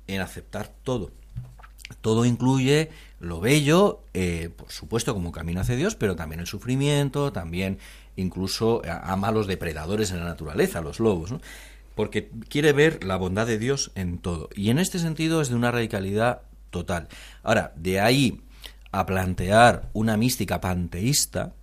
en 0.08 0.22
aceptar 0.22 0.72
todo. 0.84 1.12
Todo 2.02 2.26
incluye 2.26 2.90
lo 3.20 3.40
bello, 3.40 4.04
eh, 4.14 4.50
por 4.56 4.72
supuesto, 4.72 5.14
como 5.14 5.32
camino 5.32 5.62
hacia 5.62 5.76
Dios, 5.76 5.96
pero 5.96 6.16
también 6.16 6.42
el 6.42 6.48
sufrimiento, 6.48 7.32
también 7.32 7.80
incluso 8.16 8.84
eh, 8.84 8.90
ama 8.90 9.30
a 9.30 9.32
los 9.32 9.48
depredadores 9.48 10.12
en 10.12 10.20
la 10.20 10.26
naturaleza, 10.26 10.82
los 10.82 11.00
lobos, 11.00 11.34
porque 11.96 12.30
quiere 12.50 12.74
ver 12.74 13.04
la 13.04 13.16
bondad 13.18 13.48
de 13.48 13.58
Dios 13.58 13.92
en 13.96 14.20
todo. 14.20 14.50
Y 14.54 14.70
en 14.70 14.80
este 14.80 15.00
sentido 15.00 15.42
es 15.42 15.50
de 15.50 15.56
una 15.56 15.72
radicalidad 15.72 16.42
total. 16.70 17.08
Ahora, 17.44 17.74
de 17.76 18.00
ahí 18.00 18.42
a 18.92 19.06
plantear 19.06 19.90
una 19.94 20.18
mística 20.18 20.62
panteísta, 20.62 21.54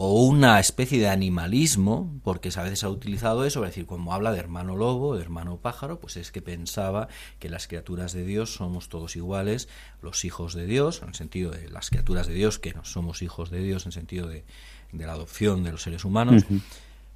o 0.00 0.22
una 0.22 0.60
especie 0.60 1.00
de 1.00 1.08
animalismo, 1.08 2.20
porque 2.22 2.50
a 2.54 2.62
veces 2.62 2.84
ha 2.84 2.88
utilizado 2.88 3.44
eso, 3.44 3.64
es 3.64 3.70
decir, 3.70 3.84
como 3.84 4.14
habla 4.14 4.30
de 4.30 4.38
hermano 4.38 4.76
lobo, 4.76 5.16
de 5.16 5.22
hermano 5.22 5.56
pájaro, 5.56 5.98
pues 5.98 6.16
es 6.16 6.30
que 6.30 6.40
pensaba 6.40 7.08
que 7.40 7.48
las 7.48 7.66
criaturas 7.66 8.12
de 8.12 8.24
Dios 8.24 8.54
somos 8.54 8.88
todos 8.88 9.16
iguales, 9.16 9.68
los 10.00 10.24
hijos 10.24 10.54
de 10.54 10.66
Dios, 10.66 11.02
en 11.02 11.08
el 11.08 11.14
sentido 11.16 11.50
de 11.50 11.68
las 11.68 11.90
criaturas 11.90 12.28
de 12.28 12.34
Dios, 12.34 12.60
que 12.60 12.72
no 12.74 12.84
somos 12.84 13.22
hijos 13.22 13.50
de 13.50 13.60
Dios, 13.60 13.82
en 13.84 13.88
el 13.88 13.92
sentido 13.92 14.28
de, 14.28 14.44
de 14.92 15.06
la 15.06 15.12
adopción 15.14 15.64
de 15.64 15.72
los 15.72 15.82
seres 15.82 16.04
humanos. 16.04 16.44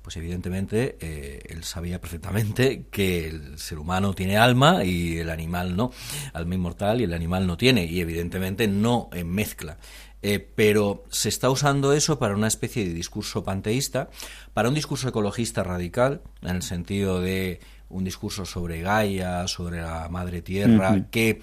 Pues 0.02 0.16
evidentemente 0.16 0.96
eh, 1.00 1.40
él 1.48 1.62
sabía 1.62 2.00
perfectamente 2.00 2.86
que 2.90 3.28
el 3.28 3.56
ser 3.60 3.78
humano 3.78 4.14
tiene 4.14 4.36
alma 4.36 4.84
y 4.84 5.18
el 5.18 5.30
animal 5.30 5.76
no, 5.76 5.92
alma 6.32 6.56
inmortal 6.56 7.00
y 7.00 7.04
el 7.04 7.14
animal 7.14 7.46
no 7.46 7.56
tiene, 7.56 7.84
y 7.84 8.00
evidentemente 8.00 8.66
no 8.66 9.08
mezcla. 9.24 9.78
Eh, 10.22 10.38
pero 10.54 11.04
se 11.10 11.28
está 11.28 11.50
usando 11.50 11.92
eso 11.92 12.18
para 12.18 12.36
una 12.36 12.46
especie 12.46 12.84
de 12.84 12.94
discurso 12.94 13.42
panteísta, 13.42 14.08
para 14.54 14.68
un 14.68 14.74
discurso 14.74 15.08
ecologista 15.08 15.64
radical, 15.64 16.22
en 16.42 16.56
el 16.56 16.62
sentido 16.62 17.20
de 17.20 17.60
un 17.88 18.04
discurso 18.04 18.44
sobre 18.44 18.82
Gaia, 18.82 19.46
sobre 19.48 19.82
la 19.82 20.08
madre 20.08 20.40
tierra, 20.40 21.06
que 21.10 21.42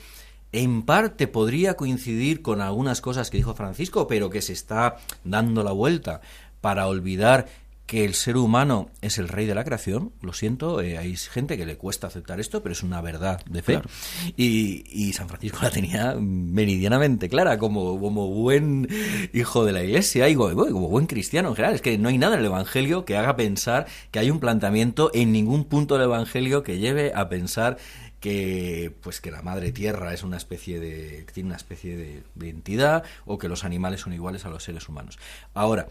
en 0.51 0.83
parte 0.83 1.27
podría 1.27 1.75
coincidir 1.75 2.41
con 2.41 2.61
algunas 2.61 3.01
cosas 3.01 3.29
que 3.29 3.37
dijo 3.37 3.53
Francisco, 3.53 4.07
pero 4.07 4.29
que 4.29 4.41
se 4.41 4.53
está 4.53 4.95
dando 5.23 5.63
la 5.63 5.73
vuelta 5.73 6.21
para 6.61 6.87
olvidar 6.87 7.47
que 7.89 8.05
el 8.05 8.13
ser 8.13 8.37
humano 8.37 8.91
es 9.01 9.17
el 9.17 9.27
rey 9.27 9.47
de 9.47 9.55
la 9.55 9.63
creación. 9.63 10.13
Lo 10.21 10.31
siento, 10.31 10.79
eh, 10.79 10.99
hay 10.99 11.17
gente 11.17 11.57
que 11.57 11.65
le 11.65 11.75
cuesta 11.75 12.05
aceptar 12.05 12.39
esto, 12.39 12.61
pero 12.61 12.73
es 12.73 12.83
una 12.83 13.01
verdad 13.01 13.43
de 13.49 13.63
fe. 13.63 13.73
Claro. 13.73 13.89
Y, 14.37 14.83
y 14.91 15.13
San 15.13 15.27
Francisco 15.27 15.57
la 15.63 15.71
tenía 15.71 16.13
meridianamente 16.13 17.29
clara 17.29 17.57
como, 17.57 17.99
como 17.99 18.27
buen 18.27 18.87
hijo 19.33 19.65
de 19.65 19.71
la 19.71 19.83
iglesia 19.83 20.29
y 20.29 20.35
como, 20.35 20.55
como 20.67 20.87
buen 20.87 21.07
cristiano 21.07 21.49
en 21.49 21.55
general. 21.55 21.73
Es 21.73 21.81
que 21.81 21.97
no 21.97 22.09
hay 22.09 22.19
nada 22.19 22.35
en 22.35 22.41
el 22.41 22.45
Evangelio 22.45 23.05
que 23.05 23.17
haga 23.17 23.35
pensar 23.35 23.87
que 24.11 24.19
hay 24.19 24.29
un 24.29 24.39
planteamiento 24.39 25.09
en 25.15 25.31
ningún 25.31 25.65
punto 25.65 25.95
del 25.95 26.03
Evangelio 26.03 26.61
que 26.61 26.77
lleve 26.77 27.11
a 27.15 27.27
pensar 27.27 27.77
que 28.19 28.93
pues 29.01 29.19
que 29.19 29.31
la 29.31 29.41
madre 29.41 29.71
tierra 29.71 30.13
es 30.13 30.23
una 30.23 30.37
especie 30.37 30.79
de 30.79 31.25
tiene 31.33 31.47
una 31.47 31.55
especie 31.55 31.97
de, 31.97 32.23
de 32.35 32.49
entidad 32.49 33.03
o 33.25 33.39
que 33.39 33.47
los 33.47 33.63
animales 33.63 34.01
son 34.01 34.13
iguales 34.13 34.45
a 34.45 34.49
los 34.49 34.63
seres 34.63 34.89
humanos. 34.89 35.17
Ahora, 35.55 35.87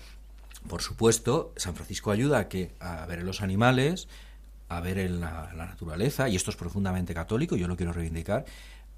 por 0.67 0.83
supuesto, 0.83 1.53
San 1.57 1.75
Francisco 1.75 2.11
ayuda 2.11 2.39
a 2.39 2.49
que 2.49 2.73
a 2.81 3.07
ver 3.07 3.21
en 3.21 3.27
los 3.27 3.43
animales, 3.43 4.09
a 4.69 4.81
ver 4.81 4.99
en 4.99 5.21
la, 5.21 5.53
la 5.55 5.67
naturaleza, 5.67 6.29
y 6.29 6.37
esto 6.37 6.51
es 6.51 6.57
profundamente 6.57 7.15
católico, 7.15 7.57
yo 7.57 7.69
lo 7.69 7.77
quiero 7.77 7.93
reivindicar, 7.93 8.45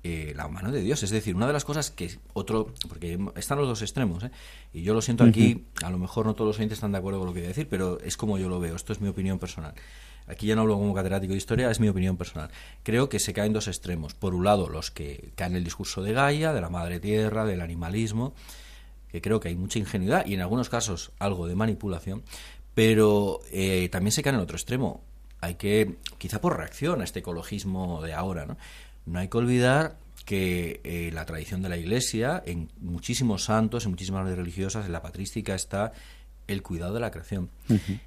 eh, 0.02 0.32
la 0.34 0.48
mano 0.48 0.72
de 0.72 0.80
Dios. 0.80 1.02
Es 1.02 1.10
decir, 1.10 1.36
una 1.36 1.46
de 1.46 1.52
las 1.52 1.66
cosas 1.66 1.90
que 1.90 2.18
otro, 2.32 2.72
porque 2.88 3.18
están 3.36 3.58
los 3.58 3.68
dos 3.68 3.82
extremos, 3.82 4.24
¿eh? 4.24 4.30
y 4.72 4.82
yo 4.82 4.94
lo 4.94 5.02
siento 5.02 5.24
aquí, 5.24 5.66
a 5.82 5.90
lo 5.90 5.98
mejor 5.98 6.24
no 6.24 6.34
todos 6.34 6.48
los 6.48 6.56
oyentes 6.56 6.78
están 6.78 6.92
de 6.92 6.98
acuerdo 6.98 7.18
con 7.18 7.28
lo 7.28 7.34
que 7.34 7.40
voy 7.40 7.46
a 7.46 7.48
decir, 7.48 7.68
pero 7.68 8.00
es 8.00 8.16
como 8.16 8.38
yo 8.38 8.48
lo 8.48 8.58
veo, 8.60 8.76
esto 8.76 8.94
es 8.94 9.02
mi 9.02 9.08
opinión 9.08 9.38
personal. 9.38 9.74
Aquí 10.26 10.46
ya 10.46 10.54
no 10.54 10.62
hablo 10.62 10.78
como 10.78 10.94
catedrático 10.94 11.32
de 11.32 11.38
historia, 11.38 11.70
es 11.70 11.80
mi 11.80 11.88
opinión 11.88 12.16
personal. 12.16 12.50
Creo 12.82 13.10
que 13.10 13.18
se 13.18 13.34
caen 13.34 13.52
dos 13.52 13.68
extremos. 13.68 14.14
Por 14.14 14.34
un 14.34 14.44
lado, 14.44 14.68
los 14.68 14.90
que 14.90 15.32
caen 15.34 15.52
en 15.52 15.58
el 15.58 15.64
discurso 15.64 16.02
de 16.02 16.12
Gaia, 16.12 16.54
de 16.54 16.60
la 16.60 16.70
madre 16.70 17.00
tierra, 17.00 17.44
del 17.44 17.60
animalismo, 17.60 18.32
que 19.10 19.20
creo 19.20 19.40
que 19.40 19.48
hay 19.48 19.56
mucha 19.56 19.78
ingenuidad 19.78 20.26
y 20.26 20.34
en 20.34 20.40
algunos 20.40 20.68
casos 20.68 21.12
algo 21.18 21.46
de 21.48 21.54
manipulación, 21.54 22.22
pero 22.74 23.40
eh, 23.50 23.88
también 23.90 24.12
se 24.12 24.22
cae 24.22 24.30
en 24.30 24.36
el 24.36 24.42
otro 24.42 24.56
extremo. 24.56 25.02
Hay 25.40 25.54
que, 25.54 25.96
quizá 26.18 26.40
por 26.40 26.56
reacción 26.56 27.00
a 27.00 27.04
este 27.04 27.20
ecologismo 27.20 28.02
de 28.02 28.12
ahora, 28.12 28.46
¿no? 28.46 28.56
No 29.06 29.18
hay 29.18 29.28
que 29.28 29.38
olvidar 29.38 29.96
que 30.24 30.80
eh, 30.84 31.10
la 31.12 31.24
tradición 31.24 31.62
de 31.62 31.70
la 31.70 31.76
Iglesia, 31.76 32.42
en 32.46 32.70
muchísimos 32.80 33.44
santos, 33.44 33.84
en 33.84 33.90
muchísimas 33.90 34.28
religiosas, 34.28 34.86
en 34.86 34.92
la 34.92 35.02
patrística 35.02 35.54
está 35.54 35.92
el 36.52 36.62
cuidado 36.62 36.94
de 36.94 37.00
la 37.00 37.10
creación. 37.10 37.50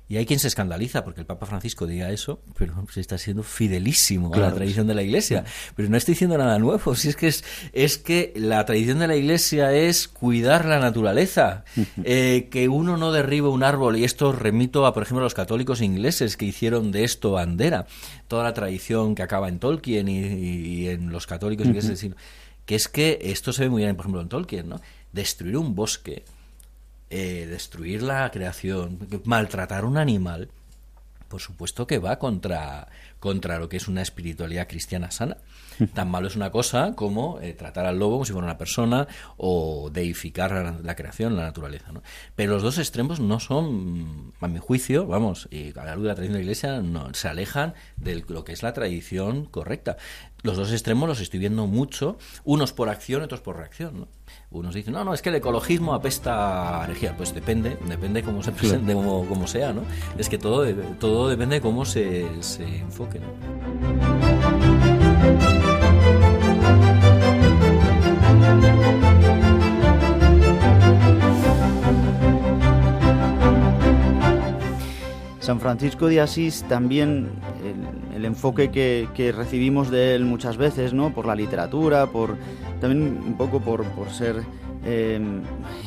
Y 0.10 0.18
hay 0.18 0.26
quien 0.26 0.40
se 0.40 0.48
escandaliza 0.48 1.04
porque 1.04 1.22
el 1.22 1.26
Papa 1.26 1.46
Francisco 1.46 1.88
diga 1.88 2.12
eso, 2.12 2.42
pero 2.58 2.74
se 2.92 3.00
está 3.00 3.18
siendo 3.18 3.44
fidelísimo 3.44 4.34
a 4.34 4.38
la 4.38 4.54
tradición 4.54 4.88
de 4.88 4.94
la 4.94 5.04
Iglesia. 5.04 5.46
Pero 5.76 5.90
no 5.90 5.98
estoy 5.98 6.14
diciendo 6.14 6.38
nada 6.38 6.60
nuevo, 6.60 6.96
si 6.96 7.10
es 7.10 7.16
que 7.16 7.28
es, 7.28 7.44
es 7.72 7.98
que 7.98 8.34
la 8.36 8.66
tradición 8.66 9.00
de 9.00 9.08
la 9.08 9.16
Iglesia 9.16 9.74
es 9.74 10.08
cuidar 10.08 10.66
la 10.66 10.80
naturaleza, 10.80 11.64
eh, 12.04 12.50
que 12.52 12.68
uno 12.68 12.98
no 12.98 13.12
derribe 13.12 13.48
un 13.48 13.64
árbol, 13.64 13.98
y 13.98 14.04
esto 14.04 14.32
remito 14.32 14.86
a, 14.86 14.94
por 14.94 15.04
ejemplo, 15.04 15.22
a 15.22 15.24
los 15.24 15.34
católicos 15.34 15.82
ingleses 15.82 16.38
que 16.38 16.46
hicieron 16.46 16.92
de 16.92 17.04
esto 17.04 17.32
bandera, 17.32 17.88
toda 18.28 18.44
la 18.44 18.54
tradición 18.54 19.16
que 19.16 19.24
acaba 19.24 19.50
en 19.50 19.60
Tolkien 19.60 20.08
y, 20.10 20.88
en 20.88 21.12
los 21.12 21.28
católicos 21.28 21.66
ingleses, 21.66 22.06
que 22.66 22.76
es 22.76 22.88
que 22.88 23.20
esto 23.22 23.54
se 23.54 23.64
ve 23.64 23.70
muy 23.70 23.84
bien, 23.84 23.96
por 23.96 24.06
ejemplo, 24.06 24.22
en 24.22 24.30
Tolkien, 24.30 24.70
¿no? 24.70 24.82
Destruir 25.12 25.58
un 25.58 25.76
bosque 25.76 26.26
eh, 27.10 27.48
destruir 27.50 28.04
la 28.04 28.30
creación, 28.32 29.00
maltratar 29.26 29.86
un 29.86 29.98
animal, 29.98 30.50
por 31.28 31.42
supuesto 31.42 31.88
que 31.88 32.00
va 32.00 32.20
contra, 32.20 32.88
contra 33.20 33.58
lo 33.60 33.70
que 33.70 33.78
es 33.78 33.88
una 33.88 34.02
espiritualidad 34.02 34.68
cristiana 34.68 35.12
sana. 35.12 35.38
Tan 35.94 36.10
malo 36.10 36.28
es 36.28 36.36
una 36.36 36.52
cosa 36.52 36.94
como 36.96 37.40
eh, 37.42 37.54
tratar 37.54 37.86
al 37.86 38.00
lobo 38.00 38.14
como 38.14 38.26
si 38.26 38.32
fuera 38.34 38.46
una 38.46 38.58
persona 38.58 39.08
o 39.38 39.90
deificar 39.92 40.80
la, 40.84 40.96
creación, 40.96 41.36
la 41.36 41.44
naturaleza. 41.44 41.92
¿no? 41.92 42.02
Pero 42.36 42.54
los 42.54 42.64
dos 42.64 42.78
extremos 42.78 43.20
no 43.20 43.40
son, 43.40 44.34
a 44.40 44.48
mi 44.48 44.60
juicio, 44.60 45.06
vamos, 45.08 45.48
y 45.52 45.78
a 45.78 45.86
la 45.86 45.96
luz 45.96 46.04
de 46.04 46.10
la 46.10 46.16
tradición 46.16 46.34
de 46.34 46.40
la 46.40 46.44
Iglesia, 46.44 46.82
no, 46.82 47.14
se 47.14 47.28
alejan 47.28 47.74
de 47.98 48.24
lo 48.28 48.44
que 48.44 48.54
es 48.54 48.64
la 48.64 48.74
tradición 48.74 49.46
correcta. 49.46 49.98
Los 50.44 50.58
dos 50.58 50.74
extremos 50.74 51.08
los 51.08 51.22
estoy 51.22 51.40
viendo 51.40 51.68
mucho, 51.68 52.18
unos 52.44 52.74
por 52.74 52.90
acción, 52.90 53.22
otros 53.22 53.40
por 53.40 53.56
reacción. 53.56 54.02
¿no? 54.02 54.08
Unos 54.52 54.76
dicen, 54.76 54.94
no, 54.94 55.06
no, 55.06 55.14
es 55.14 55.22
que 55.22 55.30
el 55.30 55.36
ecologismo 55.36 55.94
apesta 55.94 56.82
a 56.82 56.86
herejía. 56.86 57.16
Pues 57.16 57.34
depende, 57.34 57.78
depende 57.88 58.24
cómo 58.24 58.44
se 58.44 58.52
presente, 58.52 58.94
cómo, 58.94 59.48
sea, 59.48 59.72
¿no? 59.72 59.84
Es 60.18 60.28
que 60.28 60.38
todo, 60.38 60.66
todo 61.00 61.30
depende 61.30 61.56
de 61.56 61.62
cómo 61.62 61.86
se, 61.86 62.28
se 62.42 62.64
enfoque, 62.80 63.22
San 75.44 75.60
Francisco 75.60 76.08
de 76.08 76.22
Asís 76.22 76.64
también, 76.70 77.30
el, 78.16 78.24
enfoque 78.24 78.72
que, 78.72 79.32
recibimos 79.34 79.92
de 79.92 80.16
él 80.16 80.24
muchas 80.24 80.56
veces, 80.56 80.94
¿no? 80.94 81.14
Por 81.14 81.26
la 81.26 81.36
literatura, 81.36 82.08
por 82.08 82.38
también 82.80 83.22
un 83.24 83.36
poco 83.36 83.60
por, 83.60 83.86
ser 84.10 84.38
em, 84.86 85.42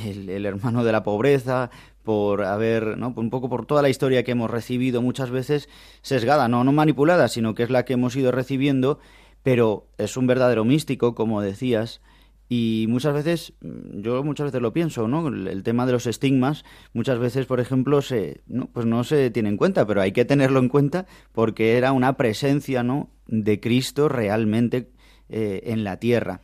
el, 0.04 0.44
hermano 0.44 0.84
de 0.84 0.92
la 0.92 1.02
pobreza, 1.02 1.70
por 2.02 2.44
haber, 2.44 2.98
¿no? 2.98 3.14
Un 3.16 3.30
poco 3.30 3.48
por 3.48 3.64
toda 3.64 3.80
la 3.80 3.88
historia 3.88 4.24
que 4.24 4.32
hemos 4.32 4.50
recibido 4.50 5.00
muchas 5.00 5.30
veces 5.30 5.70
sesgada, 6.02 6.48
no, 6.48 6.62
no 6.62 6.72
manipulada, 6.72 7.26
sino 7.28 7.54
que 7.54 7.62
es 7.62 7.70
la 7.70 7.86
que 7.86 7.94
hemos 7.94 8.14
ido 8.14 8.32
recibiendo, 8.32 8.98
pero 9.42 9.86
es 9.96 10.18
un 10.18 10.26
verdadero 10.26 10.66
místico, 10.66 11.14
como 11.14 11.40
decías, 11.40 12.02
y 12.48 12.86
muchas 12.88 13.14
veces, 13.14 13.52
mm, 13.60 14.00
yo 14.00 14.22
muchas 14.22 14.46
veces 14.46 14.62
lo 14.62 14.72
pienso, 14.72 15.08
¿no? 15.08 15.28
El, 15.28 15.62
tema 15.62 15.86
de 15.86 15.92
los 15.92 16.06
estigmas, 16.06 16.64
muchas 16.92 17.18
veces, 17.18 17.46
por 17.46 17.60
ejemplo, 17.60 18.02
se, 18.02 18.42
no, 18.46 18.66
pues 18.66 18.86
no 18.86 19.02
se 19.04 19.30
tiene 19.30 19.48
en 19.48 19.56
cuenta, 19.56 19.86
pero 19.86 20.00
hay 20.00 20.12
que 20.12 20.24
tenerlo 20.24 20.60
en 20.60 20.68
cuenta 20.68 21.06
porque 21.32 21.76
era 21.76 21.92
una 21.92 22.16
presencia, 22.16 22.82
¿no? 22.82 23.10
De 23.26 23.58
Cristo 23.60 24.08
realmente 24.08 24.90
eh, 25.28 25.62
en 25.64 25.82
la 25.82 25.98
tierra. 25.98 26.40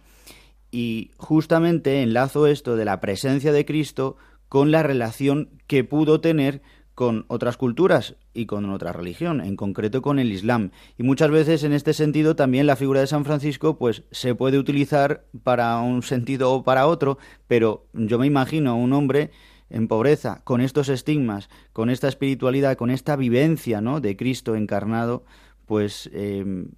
Y 0.70 1.12
justamente 1.18 2.03
enlazo 2.03 2.46
esto 2.46 2.76
de 2.76 2.84
la 2.84 3.00
presencia 3.00 3.53
de 3.53 3.64
Cristo 3.64 4.16
con 4.48 4.70
la 4.70 4.82
relación 4.82 5.50
que 5.66 5.84
pudo 5.84 6.20
tener 6.20 6.62
con 6.95 7.24
otras 7.28 7.57
culturas 7.57 8.16
y 8.34 8.47
con 8.47 8.68
otra 8.70 8.93
religión, 8.93 9.40
en 9.40 9.57
concreto 9.57 10.03
con 10.03 10.18
el 10.18 10.32
Islam. 10.32 10.70
Y 10.99 11.03
muchas 11.03 11.30
veces 11.30 11.64
en 11.64 11.72
este 11.72 11.95
sentido 11.95 12.36
también 12.36 12.66
la 12.66 12.76
figura 12.76 13.01
de 13.01 13.07
San 13.07 13.24
Francisco 13.24 13.78
pues 13.78 14.03
se 14.11 14.34
puede 14.34 14.59
utilizar 14.59 15.24
para 15.43 15.78
un 15.80 16.03
sentido 16.03 16.53
o 16.53 16.62
para 16.62 16.86
otro, 16.86 17.18
pero 17.47 17.86
yo 17.95 18.18
me 18.18 18.26
imagino 18.26 18.76
un 18.76 18.93
hombre 18.93 19.30
en 19.70 19.88
pobreza, 19.88 20.43
con 20.45 20.61
estos 20.61 20.90
estigmas, 20.90 21.49
con 21.72 21.88
esta 21.88 22.07
espiritualidad, 22.07 22.76
con 22.76 22.90
esta 22.90 23.16
vivencia 23.16 23.80
¿no? 23.80 24.01
de 24.01 24.16
Cristo 24.16 24.55
encarnado, 24.55 25.24
pues 25.64 26.11
em, 26.12 26.72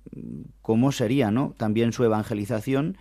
cómo 0.63 0.93
sería 0.93 1.33
¿no? 1.33 1.55
también 1.57 1.93
su 1.93 2.05
evangelización, 2.05 2.97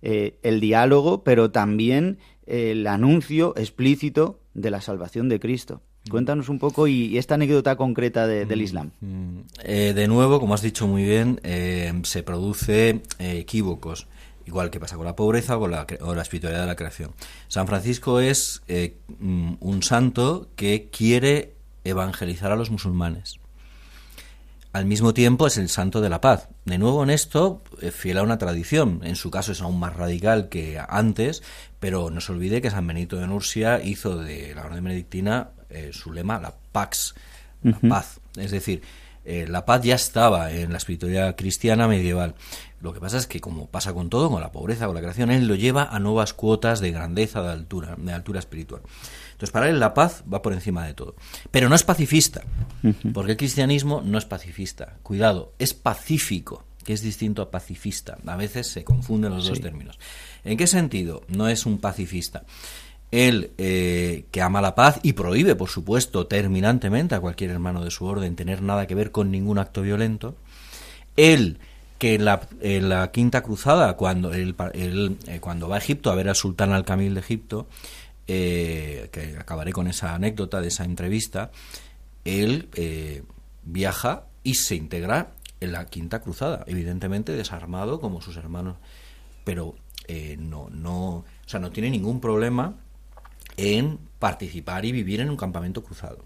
eh, 0.00 0.38
el 0.42 0.60
diálogo, 0.60 1.24
pero 1.24 1.50
también 1.50 2.18
el 2.46 2.86
anuncio 2.86 3.54
explícito 3.56 4.40
de 4.54 4.70
la 4.70 4.80
salvación 4.80 5.28
de 5.28 5.40
Cristo. 5.40 5.82
Cuéntanos 6.10 6.50
un 6.50 6.58
poco 6.58 6.86
y, 6.86 7.16
esta 7.16 7.34
anécdota 7.34 7.76
concreta 7.76 8.26
del 8.26 8.58
mm, 8.58 8.62
Islam. 8.62 8.90
Mm. 9.00 9.38
Eh, 9.62 9.92
de 9.94 10.06
nuevo, 10.06 10.38
como 10.38 10.54
has 10.54 10.62
dicho 10.62 10.86
muy 10.86 11.02
bien, 11.02 11.40
eh, 11.42 11.92
se 12.02 12.22
produce 12.22 13.02
eh, 13.18 13.38
equívocos, 13.38 14.06
igual 14.44 14.70
que 14.70 14.80
pasa 14.80 14.96
con 14.96 15.06
la 15.06 15.16
pobreza 15.16 15.56
o 15.56 15.60
con 15.60 15.70
la, 15.70 15.86
o 16.00 16.14
la 16.14 16.22
espiritualidad 16.22 16.62
de 16.62 16.66
la 16.66 16.76
creación. 16.76 17.12
San 17.48 17.66
Francisco 17.66 18.20
es 18.20 18.62
mm, 19.18 19.54
un 19.60 19.82
santo 19.82 20.48
que 20.56 20.90
quiere 20.92 21.54
evangelizar 21.84 22.52
a 22.52 22.56
los 22.56 22.70
musulmanes. 22.70 23.40
Al 24.74 24.86
mismo 24.86 25.14
tiempo 25.14 25.46
es 25.46 25.56
el 25.56 25.68
santo 25.68 26.00
de 26.00 26.08
la 26.08 26.20
paz. 26.20 26.48
De 26.64 26.78
nuevo 26.78 27.04
en 27.04 27.10
esto, 27.10 27.62
fiel 27.92 28.18
a 28.18 28.24
una 28.24 28.38
tradición. 28.38 29.00
En 29.04 29.14
su 29.14 29.30
caso 29.30 29.52
es 29.52 29.62
aún 29.62 29.78
más 29.78 29.94
radical 29.94 30.48
que 30.48 30.82
antes, 30.88 31.44
pero 31.78 32.10
no 32.10 32.20
se 32.20 32.32
olvide 32.32 32.60
que 32.60 32.70
San 32.70 32.84
Benito 32.84 33.16
de 33.16 33.28
Nursia 33.28 33.80
hizo 33.80 34.18
de 34.18 34.52
la 34.52 34.64
orden 34.64 34.82
benedictina 34.82 35.50
eh, 35.74 35.92
su 35.92 36.12
lema, 36.12 36.40
la 36.40 36.54
Pax, 36.72 37.14
la 37.62 37.78
paz. 37.80 38.20
Es 38.36 38.50
decir, 38.50 38.82
eh, 39.24 39.46
la 39.48 39.64
paz 39.64 39.82
ya 39.82 39.94
estaba 39.94 40.52
en 40.52 40.70
la 40.70 40.78
espiritualidad 40.78 41.34
cristiana 41.34 41.88
medieval. 41.88 42.34
Lo 42.80 42.92
que 42.92 43.00
pasa 43.00 43.16
es 43.16 43.26
que, 43.26 43.40
como 43.40 43.66
pasa 43.66 43.94
con 43.94 44.10
todo, 44.10 44.30
con 44.30 44.42
la 44.42 44.52
pobreza, 44.52 44.86
con 44.86 44.94
la 44.94 45.00
creación, 45.00 45.30
él 45.30 45.48
lo 45.48 45.54
lleva 45.54 45.84
a 45.84 45.98
nuevas 45.98 46.34
cuotas 46.34 46.80
de 46.80 46.92
grandeza, 46.92 47.42
de 47.42 47.50
altura, 47.50 47.96
de 47.96 48.12
altura 48.12 48.38
espiritual. 48.38 48.82
Entonces, 49.32 49.50
para 49.50 49.70
él 49.70 49.80
la 49.80 49.94
paz 49.94 50.22
va 50.32 50.42
por 50.42 50.52
encima 50.52 50.86
de 50.86 50.92
todo. 50.92 51.16
Pero 51.50 51.70
no 51.70 51.74
es 51.74 51.82
pacifista, 51.82 52.42
porque 53.14 53.32
el 53.32 53.38
cristianismo 53.38 54.02
no 54.04 54.18
es 54.18 54.26
pacifista. 54.26 54.98
Cuidado, 55.02 55.54
es 55.58 55.72
pacífico, 55.72 56.64
que 56.84 56.92
es 56.92 57.00
distinto 57.00 57.40
a 57.40 57.50
pacifista. 57.50 58.18
A 58.26 58.36
veces 58.36 58.68
se 58.68 58.84
confunden 58.84 59.34
los 59.34 59.48
dos 59.48 59.60
términos. 59.60 59.98
¿En 60.44 60.58
qué 60.58 60.66
sentido? 60.66 61.22
No 61.28 61.48
es 61.48 61.64
un 61.64 61.78
pacifista 61.78 62.44
él 63.14 63.52
eh, 63.58 64.26
que 64.32 64.42
ama 64.42 64.60
la 64.60 64.74
paz 64.74 64.98
y 65.04 65.12
prohíbe, 65.12 65.54
por 65.54 65.68
supuesto, 65.68 66.26
terminantemente 66.26 67.14
a 67.14 67.20
cualquier 67.20 67.50
hermano 67.50 67.84
de 67.84 67.92
su 67.92 68.04
orden 68.06 68.34
tener 68.34 68.60
nada 68.60 68.88
que 68.88 68.96
ver 68.96 69.12
con 69.12 69.30
ningún 69.30 69.58
acto 69.58 69.82
violento, 69.82 70.34
él 71.16 71.58
que 71.98 72.16
en 72.16 72.88
la, 72.88 73.10
quinta 73.12 73.42
cruzada, 73.42 73.96
cuando, 73.96 74.34
él, 74.34 74.56
eh, 74.74 75.38
cuando 75.40 75.68
va 75.68 75.76
a 75.76 75.78
Egipto 75.78 76.10
a 76.10 76.16
ver 76.16 76.28
al 76.28 76.34
sultán 76.34 76.72
al-Kamil 76.72 77.14
de 77.14 77.20
Egipto, 77.20 77.68
eh, 78.26 79.08
que 79.12 79.36
acabaré 79.38 79.72
con 79.72 79.86
esa 79.86 80.12
anécdota 80.12 80.60
de 80.60 80.68
esa 80.68 80.84
entrevista, 80.84 81.52
él 82.24 82.68
viaja 83.62 84.24
y 84.42 84.54
se 84.54 84.74
integra 84.74 85.30
en 85.60 85.70
la 85.70 85.86
quinta 85.86 86.20
cruzada, 86.20 86.64
evidentemente 86.66 87.32
desarmado 87.32 88.00
como 88.00 88.20
sus 88.20 88.36
hermanos, 88.36 88.76
pero 89.44 89.76
no, 90.38 90.68
no, 90.70 91.08
o 91.08 91.24
sea, 91.46 91.60
no 91.60 91.70
tiene 91.70 91.90
ningún 91.90 92.20
problema 92.20 92.74
en 93.56 93.98
participar 94.18 94.84
y 94.84 94.92
vivir 94.92 95.20
en 95.20 95.30
un 95.30 95.36
campamento 95.36 95.82
cruzado. 95.82 96.24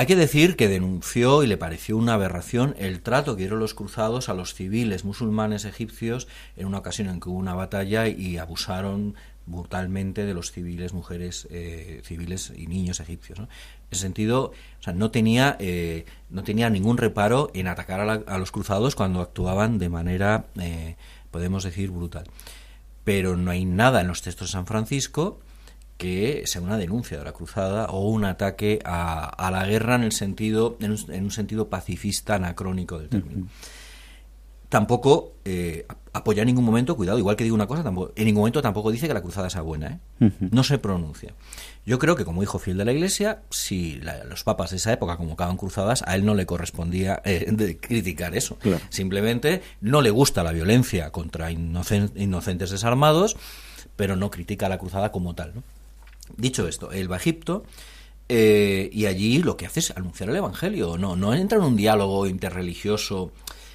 Hay 0.00 0.06
que 0.06 0.16
decir 0.16 0.56
que 0.56 0.68
denunció 0.68 1.42
y 1.42 1.46
le 1.46 1.58
pareció 1.58 1.94
una 1.98 2.14
aberración 2.14 2.74
el 2.78 3.02
trato 3.02 3.36
que 3.36 3.42
dieron 3.42 3.58
los 3.58 3.74
cruzados 3.74 4.30
a 4.30 4.34
los 4.34 4.54
civiles 4.54 5.04
musulmanes 5.04 5.66
egipcios 5.66 6.26
en 6.56 6.66
una 6.68 6.78
ocasión 6.78 7.08
en 7.08 7.20
que 7.20 7.28
hubo 7.28 7.36
una 7.36 7.54
batalla 7.54 8.08
y 8.08 8.38
abusaron 8.38 9.14
brutalmente 9.44 10.24
de 10.24 10.32
los 10.32 10.52
civiles, 10.52 10.94
mujeres 10.94 11.46
eh, 11.50 12.00
civiles 12.02 12.50
y 12.56 12.66
niños 12.66 13.00
egipcios. 13.00 13.40
En 13.40 13.48
ese 13.90 14.00
sentido, 14.00 14.52
o 14.80 14.82
sea, 14.82 14.94
no 14.94 15.10
tenía, 15.10 15.58
eh, 15.60 16.06
no 16.30 16.44
tenía 16.44 16.70
ningún 16.70 16.96
reparo 16.96 17.50
en 17.52 17.68
atacar 17.68 18.24
a, 18.26 18.38
los 18.38 18.52
cruzados 18.52 18.94
cuando 18.94 19.20
actuaban 19.20 19.78
de 19.78 19.90
manera, 19.90 20.46
eh, 20.58 20.96
podemos 21.30 21.62
decir, 21.62 21.90
brutal. 21.90 22.24
Pero 23.04 23.36
no 23.36 23.50
hay 23.50 23.66
nada 23.66 24.00
en 24.00 24.08
los 24.08 24.22
textos 24.22 24.48
de 24.48 24.52
San 24.52 24.66
Francisco 24.66 25.40
que 26.00 26.44
sea 26.46 26.62
una 26.62 26.78
denuncia 26.78 27.18
de 27.18 27.24
la 27.24 27.32
cruzada 27.32 27.84
o 27.90 28.08
un 28.08 28.24
ataque 28.24 28.78
a, 28.86 29.50
la 29.52 29.66
guerra 29.66 29.96
en 29.96 30.04
el 30.04 30.12
sentido 30.12 30.78
en 30.80 30.92
un, 30.92 31.30
sentido 31.30 31.68
pacifista 31.68 32.36
anacrónico 32.36 32.98
del 32.98 33.10
término. 33.10 33.48
Tampoco 34.70 35.34
eh, 35.44 35.84
apoya 36.14 36.40
en 36.40 36.46
ningún 36.46 36.64
momento, 36.64 36.96
cuidado, 36.96 37.18
igual 37.18 37.36
que 37.36 37.44
digo 37.44 37.54
una 37.54 37.66
cosa, 37.66 37.82
tampoco, 37.82 38.12
en 38.16 38.24
ningún 38.24 38.40
momento 38.40 38.62
tampoco 38.62 38.90
dice 38.90 39.08
que 39.08 39.12
la 39.12 39.20
cruzada 39.20 39.50
sea 39.50 39.60
buena, 39.60 40.00
¿eh? 40.20 40.30
no 40.50 40.64
se 40.64 40.78
pronuncia. 40.78 41.34
Yo 41.84 41.98
creo 41.98 42.16
que 42.16 42.24
como 42.24 42.42
hijo 42.42 42.58
fiel 42.58 42.78
de 42.78 42.86
la 42.86 42.92
Iglesia, 42.92 43.42
si 43.50 44.00
los 44.26 44.42
papas 44.42 44.70
de 44.70 44.76
esa 44.76 44.94
época 44.94 45.18
convocaban 45.18 45.58
cruzadas, 45.58 46.02
a 46.06 46.14
él 46.14 46.24
no 46.24 46.34
le 46.34 46.46
correspondía 46.46 47.20
eh, 47.26 47.76
criticar 47.78 48.34
eso. 48.34 48.56
Simplemente 48.88 49.60
no 49.82 50.00
le 50.00 50.08
gusta 50.08 50.42
la 50.42 50.52
violencia 50.52 51.10
contra 51.10 51.50
inocentes 51.50 52.70
desarmados, 52.70 53.36
pero 53.96 54.16
no 54.16 54.30
critica 54.30 54.70
la 54.70 54.78
cruzada 54.78 55.12
como 55.12 55.34
tal. 55.34 55.56
¿no? 55.56 55.62
Dicho 56.36 56.66
esto, 56.68 56.92
él 56.92 57.10
va 57.10 57.16
a 57.16 57.18
Egipto 57.18 57.64
eh, 58.28 58.88
y 58.92 59.06
allí 59.06 59.38
lo 59.42 59.56
que 59.56 59.66
hace 59.66 59.80
es 59.80 59.90
anunciar 59.92 60.30
el 60.30 60.36
Evangelio, 60.36 60.96
no, 60.98 61.16
no 61.16 61.34
entra 61.34 61.58
en 61.58 61.64
un 61.64 61.76
diálogo 61.76 62.26
interreligioso 62.26 63.32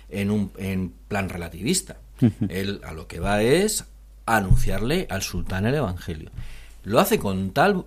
en 0.09 0.31
un 0.31 0.51
en 0.57 0.93
plan 1.07 1.29
relativista. 1.29 1.97
Él 2.47 2.79
a 2.85 2.93
lo 2.93 3.07
que 3.07 3.19
va 3.19 3.41
es 3.41 3.83
anunciarle 4.25 5.07
al 5.09 5.21
sultán 5.21 5.65
el 5.65 5.75
Evangelio. 5.75 6.29
Lo 6.83 6.99
hace 6.99 7.19
con 7.19 7.51
tal, 7.51 7.85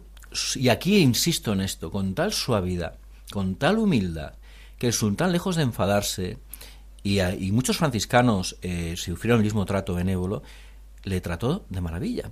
y 0.56 0.68
aquí 0.68 0.98
insisto 0.98 1.52
en 1.52 1.60
esto, 1.62 1.90
con 1.90 2.14
tal 2.14 2.32
suavidad, 2.32 2.94
con 3.32 3.54
tal 3.56 3.78
humildad, 3.78 4.34
que 4.78 4.88
el 4.88 4.92
sultán, 4.92 5.32
lejos 5.32 5.56
de 5.56 5.62
enfadarse, 5.62 6.38
y, 7.02 7.20
a- 7.20 7.34
y 7.34 7.50
muchos 7.52 7.78
franciscanos 7.78 8.56
eh, 8.62 8.94
sufrieron 8.96 9.40
el 9.40 9.44
mismo 9.44 9.64
trato 9.64 9.94
benévolo, 9.94 10.42
le 11.04 11.20
trató 11.20 11.64
de 11.70 11.80
maravilla. 11.80 12.30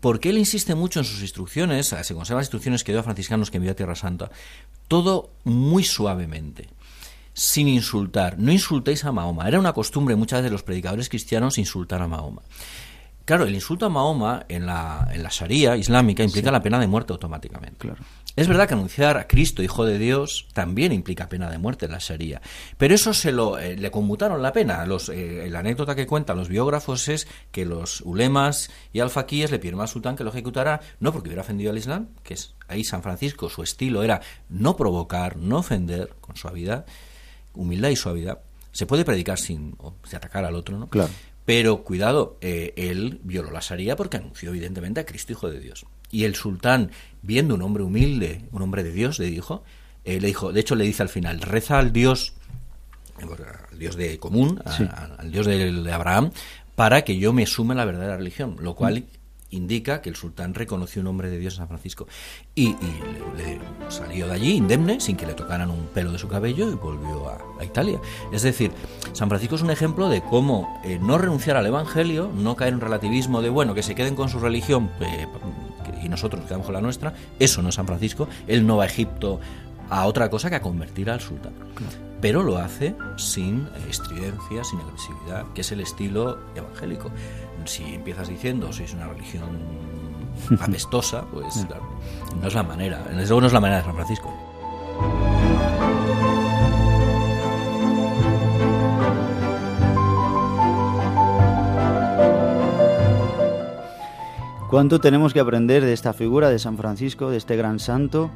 Porque 0.00 0.30
él 0.30 0.38
insiste 0.38 0.74
mucho 0.74 1.00
en 1.00 1.04
sus 1.04 1.22
instrucciones, 1.22 1.88
se 1.88 2.14
conservan 2.14 2.40
las 2.40 2.46
instrucciones 2.46 2.84
que 2.84 2.92
dio 2.92 3.00
a 3.00 3.04
franciscanos 3.04 3.50
que 3.50 3.56
envió 3.56 3.72
a 3.72 3.74
Tierra 3.74 3.96
Santa, 3.96 4.30
todo 4.88 5.30
muy 5.44 5.82
suavemente, 5.82 6.68
sin 7.32 7.68
insultar. 7.68 8.38
No 8.38 8.52
insultéis 8.52 9.04
a 9.04 9.12
Mahoma. 9.12 9.48
Era 9.48 9.58
una 9.58 9.72
costumbre 9.72 10.14
muchas 10.14 10.38
veces 10.38 10.50
de 10.50 10.54
los 10.54 10.62
predicadores 10.62 11.08
cristianos 11.08 11.58
insultar 11.58 12.02
a 12.02 12.08
Mahoma. 12.08 12.42
Claro, 13.24 13.44
el 13.44 13.54
insulto 13.54 13.86
a 13.86 13.88
Mahoma 13.88 14.44
en 14.48 14.66
la, 14.66 15.08
en 15.12 15.22
la 15.22 15.28
Sharia 15.30 15.76
islámica 15.76 16.24
implica 16.24 16.50
la 16.50 16.62
pena 16.62 16.78
de 16.78 16.86
muerte 16.86 17.12
automáticamente. 17.12 17.88
Es 18.34 18.48
verdad 18.48 18.66
que 18.66 18.74
anunciar 18.74 19.18
a 19.18 19.28
Cristo, 19.28 19.62
Hijo 19.62 19.84
de 19.84 19.98
Dios, 19.98 20.48
también 20.54 20.90
implica 20.90 21.28
pena 21.28 21.50
de 21.50 21.58
muerte 21.58 21.84
en 21.84 21.92
la 21.92 21.98
Sharia. 21.98 22.40
Pero 22.78 22.94
eso 22.94 23.12
se 23.12 23.30
lo 23.30 23.58
eh, 23.58 23.76
le 23.76 23.90
conmutaron 23.90 24.40
la 24.40 24.52
pena. 24.52 24.86
Los, 24.86 25.10
eh, 25.10 25.48
la 25.50 25.58
anécdota 25.58 25.94
que 25.94 26.06
cuentan 26.06 26.38
los 26.38 26.48
biógrafos 26.48 27.08
es 27.08 27.28
que 27.50 27.66
los 27.66 28.00
ulemas 28.00 28.70
y 28.92 29.00
alfaquíes 29.00 29.50
le 29.50 29.58
pidieron 29.58 29.82
al 29.82 29.88
sultán 29.88 30.16
que 30.16 30.24
lo 30.24 30.30
ejecutara, 30.30 30.80
no 30.98 31.12
porque 31.12 31.28
hubiera 31.28 31.42
ofendido 31.42 31.70
al 31.70 31.78
Islam, 31.78 32.08
que 32.22 32.34
es 32.34 32.54
ahí 32.68 32.84
San 32.84 33.02
Francisco, 33.02 33.50
su 33.50 33.62
estilo 33.62 34.02
era 34.02 34.22
no 34.48 34.76
provocar, 34.76 35.36
no 35.36 35.58
ofender, 35.58 36.14
con 36.22 36.34
suavidad, 36.36 36.86
humildad 37.52 37.90
y 37.90 37.96
suavidad. 37.96 38.40
Se 38.72 38.86
puede 38.86 39.04
predicar 39.04 39.38
sin, 39.38 39.74
o, 39.78 39.94
sin 40.04 40.16
atacar 40.16 40.46
al 40.46 40.54
otro, 40.54 40.78
¿no? 40.78 40.88
Claro. 40.88 41.12
Pero 41.54 41.82
cuidado, 41.84 42.38
eh, 42.40 42.72
él 42.76 43.20
violó 43.24 43.50
la 43.50 43.60
Sharia 43.60 43.94
porque 43.94 44.16
anunció 44.16 44.48
evidentemente 44.48 45.00
a 45.00 45.04
Cristo 45.04 45.32
Hijo 45.32 45.50
de 45.50 45.60
Dios. 45.60 45.84
Y 46.10 46.24
el 46.24 46.34
sultán, 46.34 46.90
viendo 47.20 47.54
un 47.54 47.60
hombre 47.60 47.82
humilde, 47.82 48.40
un 48.52 48.62
hombre 48.62 48.82
de 48.82 48.90
Dios, 48.90 49.18
le 49.18 49.26
dijo, 49.26 49.62
eh, 50.06 50.18
le 50.18 50.28
dijo, 50.28 50.50
de 50.50 50.60
hecho 50.60 50.76
le 50.76 50.84
dice 50.84 51.02
al 51.02 51.10
final, 51.10 51.42
reza 51.42 51.78
al 51.78 51.92
Dios, 51.92 52.32
al 53.70 53.78
Dios 53.78 53.96
de 53.96 54.18
común, 54.18 54.62
a- 54.64 54.72
Sí. 54.74 54.84
a- 54.84 55.10
al 55.18 55.30
Dios 55.30 55.44
de, 55.44 55.70
de 55.70 55.92
Abraham, 55.92 56.30
para 56.74 57.02
que 57.02 57.18
yo 57.18 57.34
me 57.34 57.44
sume 57.44 57.74
a 57.74 57.76
la 57.76 57.84
verdadera 57.84 58.16
religión, 58.16 58.56
lo 58.60 58.74
cual 58.74 59.04
indica 59.52 60.02
que 60.02 60.10
el 60.10 60.16
sultán 60.16 60.54
reconoció 60.54 61.00
un 61.00 61.08
hombre 61.08 61.30
de 61.30 61.38
Dios 61.38 61.54
en 61.54 61.58
San 61.58 61.68
Francisco. 61.68 62.06
Y, 62.54 62.74
le, 63.36 63.60
salió 63.88 64.26
de 64.26 64.34
allí 64.34 64.52
indemne, 64.52 65.00
sin 65.00 65.16
que 65.16 65.26
le 65.26 65.34
tocaran 65.34 65.70
un 65.70 65.86
pelo 65.86 66.12
de 66.12 66.18
su 66.18 66.28
cabello, 66.28 66.70
y 66.70 66.74
volvió 66.74 67.28
a, 67.28 67.64
Italia. 67.64 68.00
Es 68.32 68.42
decir, 68.42 68.72
San 69.12 69.28
Francisco 69.28 69.54
es 69.54 69.62
un 69.62 69.70
ejemplo 69.70 70.08
de 70.08 70.20
cómo 70.20 70.80
eh, 70.84 70.98
no 71.00 71.16
renunciar 71.16 71.56
al 71.56 71.64
Evangelio, 71.64 72.30
no 72.34 72.56
caer 72.56 72.72
en 72.72 72.80
relativismo 72.80 73.40
de, 73.40 73.50
bueno, 73.50 73.74
que 73.74 73.84
se 73.84 73.94
queden 73.94 74.16
con 74.16 74.28
su 74.28 74.40
religión 74.40 74.90
eh, 75.00 75.28
y 76.02 76.08
nosotros 76.08 76.40
nos 76.40 76.48
quedamos 76.48 76.66
con 76.66 76.74
la 76.74 76.80
nuestra. 76.80 77.14
Eso 77.38 77.62
no 77.62 77.68
es 77.68 77.76
San 77.76 77.86
Francisco. 77.86 78.28
Él 78.48 78.66
no 78.66 78.78
va 78.78 78.84
a 78.84 78.86
Egipto 78.86 79.40
a 79.90 80.06
otra 80.06 80.30
cosa 80.30 80.50
que 80.50 80.56
a 80.56 80.62
convertir 80.62 81.10
al 81.10 81.20
sultán. 81.20 81.52
Pero 82.20 82.42
lo 82.42 82.58
hace 82.58 82.94
sin 83.16 83.66
eh, 83.66 83.86
estridencia, 83.90 84.64
sin 84.64 84.80
agresividad, 84.80 85.44
que 85.54 85.60
es 85.60 85.72
el 85.72 85.80
estilo 85.80 86.38
evangélico. 86.54 87.10
Si 87.64 87.94
empiezas 87.94 88.28
diciendo 88.28 88.72
sois 88.72 88.92
una 88.94 89.08
religión 89.08 89.58
apestosa, 90.60 91.24
pues 91.30 91.64
claro, 91.66 91.98
no 92.40 92.48
es 92.48 92.54
la 92.54 92.62
manera. 92.62 92.98
Desde 93.04 93.28
luego 93.28 93.42
no 93.42 93.46
es 93.46 93.52
la 93.52 93.60
manera 93.60 93.78
de 93.78 93.84
San 93.84 93.94
Francisco. 93.94 94.32
¿Cuánto 104.72 105.00
tenemos 105.00 105.34
que 105.34 105.40
aprender 105.40 105.84
de 105.84 105.92
esta 105.92 106.14
figura 106.14 106.48
de 106.48 106.58
San 106.58 106.78
Francisco, 106.78 107.28
de 107.28 107.36
este 107.36 107.56
gran 107.56 107.78
santo? 107.78 108.30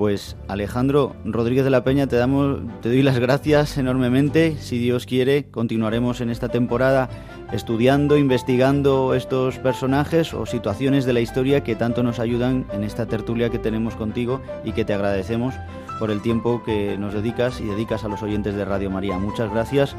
Pues 0.00 0.34
Alejandro 0.48 1.14
Rodríguez 1.26 1.62
de 1.62 1.68
la 1.68 1.84
Peña, 1.84 2.06
te 2.06 2.16
damos, 2.16 2.60
te 2.80 2.88
doy 2.88 3.02
las 3.02 3.18
gracias 3.18 3.76
enormemente. 3.76 4.56
Si 4.56 4.78
Dios 4.78 5.04
quiere, 5.04 5.50
continuaremos 5.50 6.22
en 6.22 6.30
esta 6.30 6.48
temporada 6.48 7.10
estudiando, 7.52 8.16
investigando 8.16 9.14
estos 9.14 9.58
personajes 9.58 10.32
o 10.32 10.46
situaciones 10.46 11.04
de 11.04 11.12
la 11.12 11.20
historia 11.20 11.62
que 11.62 11.76
tanto 11.76 12.02
nos 12.02 12.18
ayudan 12.18 12.66
en 12.72 12.82
esta 12.82 13.04
tertulia 13.04 13.50
que 13.50 13.58
tenemos 13.58 13.94
contigo 13.94 14.40
y 14.64 14.72
que 14.72 14.86
te 14.86 14.94
agradecemos 14.94 15.54
por 16.00 16.10
el 16.10 16.20
tiempo 16.22 16.62
que 16.64 16.98
nos 16.98 17.14
dedicas 17.14 17.60
y 17.60 17.66
dedicas 17.66 18.02
a 18.02 18.08
los 18.08 18.22
oyentes 18.22 18.56
de 18.56 18.64
Radio 18.64 18.90
María. 18.90 19.18
Muchas 19.18 19.52
gracias 19.52 19.94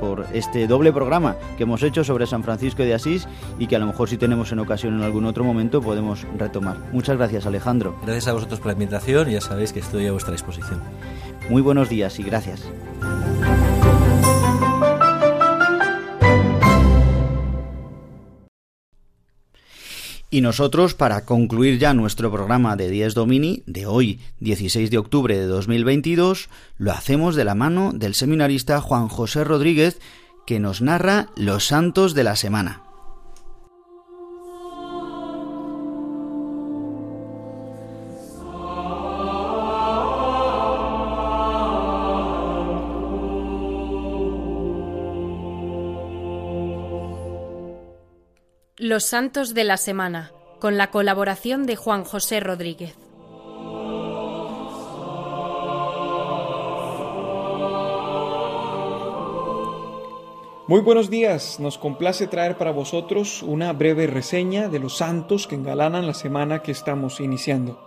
por 0.00 0.26
este 0.34 0.66
doble 0.66 0.92
programa 0.92 1.36
que 1.56 1.62
hemos 1.62 1.82
hecho 1.82 2.04
sobre 2.04 2.26
San 2.26 2.42
Francisco 2.42 2.82
de 2.82 2.92
Asís 2.92 3.26
y 3.58 3.68
que 3.68 3.76
a 3.76 3.78
lo 3.78 3.86
mejor 3.86 4.08
si 4.08 4.18
tenemos 4.18 4.52
en 4.52 4.58
ocasión 4.58 4.94
en 4.94 5.02
algún 5.02 5.24
otro 5.24 5.44
momento 5.44 5.80
podemos 5.80 6.26
retomar. 6.36 6.76
Muchas 6.92 7.16
gracias 7.16 7.46
Alejandro. 7.46 7.96
Gracias 8.02 8.28
a 8.28 8.32
vosotros 8.34 8.58
por 8.58 8.66
la 8.66 8.72
invitación 8.74 9.30
y 9.30 9.34
ya 9.34 9.40
sabéis 9.40 9.72
que 9.72 9.80
estoy 9.80 10.06
a 10.08 10.12
vuestra 10.12 10.32
disposición. 10.32 10.82
Muy 11.48 11.62
buenos 11.62 11.88
días 11.88 12.18
y 12.18 12.24
gracias. 12.24 12.64
Y 20.34 20.40
nosotros, 20.40 20.94
para 20.94 21.24
concluir 21.24 21.78
ya 21.78 21.94
nuestro 21.94 22.32
programa 22.32 22.74
de 22.74 22.90
10 22.90 23.14
Domini 23.14 23.62
de 23.66 23.86
hoy, 23.86 24.18
16 24.40 24.90
de 24.90 24.98
octubre 24.98 25.38
de 25.38 25.46
2022, 25.46 26.48
lo 26.76 26.90
hacemos 26.90 27.36
de 27.36 27.44
la 27.44 27.54
mano 27.54 27.92
del 27.94 28.16
seminarista 28.16 28.80
Juan 28.80 29.06
José 29.06 29.44
Rodríguez, 29.44 30.00
que 30.44 30.58
nos 30.58 30.82
narra 30.82 31.28
los 31.36 31.68
santos 31.68 32.14
de 32.14 32.24
la 32.24 32.34
semana. 32.34 32.83
Los 48.86 49.04
Santos 49.04 49.54
de 49.54 49.64
la 49.64 49.78
Semana, 49.78 50.30
con 50.60 50.76
la 50.76 50.90
colaboración 50.90 51.64
de 51.64 51.74
Juan 51.74 52.04
José 52.04 52.38
Rodríguez. 52.40 52.94
Muy 60.68 60.82
buenos 60.82 61.08
días, 61.08 61.58
nos 61.60 61.78
complace 61.78 62.26
traer 62.26 62.58
para 62.58 62.72
vosotros 62.72 63.42
una 63.42 63.72
breve 63.72 64.06
reseña 64.06 64.68
de 64.68 64.80
los 64.80 64.98
santos 64.98 65.46
que 65.46 65.54
engalanan 65.54 66.06
la 66.06 66.12
semana 66.12 66.60
que 66.60 66.72
estamos 66.72 67.20
iniciando. 67.20 67.80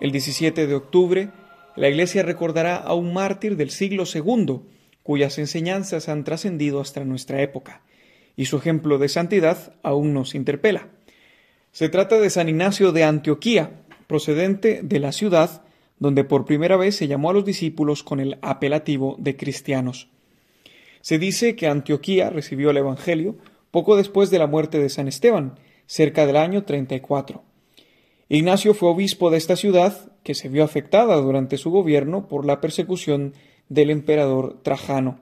El 0.00 0.12
17 0.12 0.68
de 0.68 0.74
octubre, 0.76 1.32
la 1.74 1.88
Iglesia 1.88 2.22
recordará 2.22 2.76
a 2.76 2.94
un 2.94 3.12
mártir 3.12 3.56
del 3.56 3.72
siglo 3.72 4.04
II, 4.06 4.60
cuyas 5.02 5.38
enseñanzas 5.38 6.08
han 6.08 6.22
trascendido 6.22 6.80
hasta 6.80 7.04
nuestra 7.04 7.42
época, 7.42 7.82
y 8.36 8.46
su 8.46 8.56
ejemplo 8.56 8.98
de 8.98 9.08
santidad 9.08 9.74
aún 9.82 10.12
nos 10.14 10.34
interpela. 10.34 10.88
Se 11.72 11.88
trata 11.88 12.20
de 12.20 12.30
San 12.30 12.48
Ignacio 12.48 12.92
de 12.92 13.04
Antioquía, 13.04 13.82
procedente 14.06 14.80
de 14.82 15.00
la 15.00 15.12
ciudad 15.12 15.64
donde 15.98 16.24
por 16.24 16.44
primera 16.44 16.76
vez 16.76 16.96
se 16.96 17.08
llamó 17.08 17.30
a 17.30 17.32
los 17.32 17.44
discípulos 17.44 18.02
con 18.02 18.20
el 18.20 18.38
apelativo 18.42 19.16
de 19.18 19.36
cristianos. 19.36 20.08
Se 21.00 21.18
dice 21.18 21.56
que 21.56 21.66
Antioquía 21.66 22.30
recibió 22.30 22.70
el 22.70 22.78
Evangelio 22.78 23.36
poco 23.70 23.96
después 23.96 24.30
de 24.30 24.38
la 24.38 24.46
muerte 24.46 24.78
de 24.78 24.88
San 24.88 25.08
Esteban, 25.08 25.58
cerca 25.86 26.26
del 26.26 26.36
año 26.36 26.64
34. 26.64 27.42
Ignacio 28.28 28.74
fue 28.74 28.88
obispo 28.88 29.30
de 29.30 29.36
esta 29.36 29.56
ciudad, 29.56 30.12
que 30.22 30.34
se 30.34 30.48
vio 30.48 30.64
afectada 30.64 31.16
durante 31.16 31.58
su 31.58 31.70
gobierno 31.70 32.26
por 32.28 32.46
la 32.46 32.60
persecución 32.60 33.34
del 33.68 33.90
emperador 33.90 34.60
Trajano. 34.62 35.20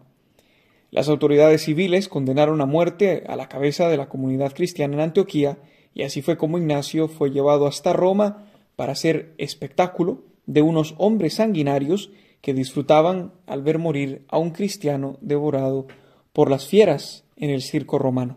Las 0.93 1.09
autoridades 1.09 1.62
civiles 1.62 2.07
condenaron 2.07 2.61
a 2.61 2.66
muerte 2.66 3.24
a 3.26 3.34
la 3.34 3.49
cabeza 3.49 3.88
de 3.88 3.97
la 3.97 4.11
comunidad 4.11 4.53
cristiana 4.53 4.93
en 4.93 5.01
Antioquía, 5.01 5.57
y 5.95 6.03
así 6.03 6.20
fue 6.20 6.36
como 6.36 6.59
Ignacio 6.59 7.09
fue 7.09 7.30
llevado 7.30 7.66
hasta 7.66 7.95
Roma 7.95 8.45
para 8.76 8.93
hacer 8.93 9.32
espectáculo 9.38 10.22
de 10.45 10.61
unos 10.61 10.95
hombres 10.99 11.34
sanguinarios 11.34 12.11
que 12.43 12.53
disfrutaban 12.53 13.32
al 13.47 13.62
ver 13.62 13.78
morir 13.78 14.26
a 14.28 14.36
un 14.36 14.51
cristiano 14.51 15.16
devorado 15.22 15.86
por 16.34 16.51
las 16.51 16.66
fieras 16.66 17.24
en 17.36 17.49
el 17.49 17.62
circo 17.62 17.99
romano. 17.99 18.36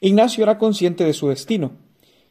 Ignacio 0.00 0.44
era 0.44 0.56
consciente 0.56 1.02
de 1.02 1.14
su 1.14 1.30
destino, 1.30 1.72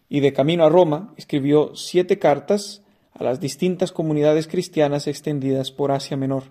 y 0.07 0.21
de 0.21 0.31
camino 0.31 0.63
a 0.63 0.69
Roma 0.69 1.13
escribió 1.17 1.75
siete 1.75 2.19
cartas 2.19 2.83
a 3.11 3.25
las 3.25 3.41
distintas 3.41 3.91
comunidades 3.91 4.47
cristianas 4.47 5.07
extendidas 5.07 5.71
por 5.71 5.91
Asia 5.91 6.15
Menor. 6.15 6.45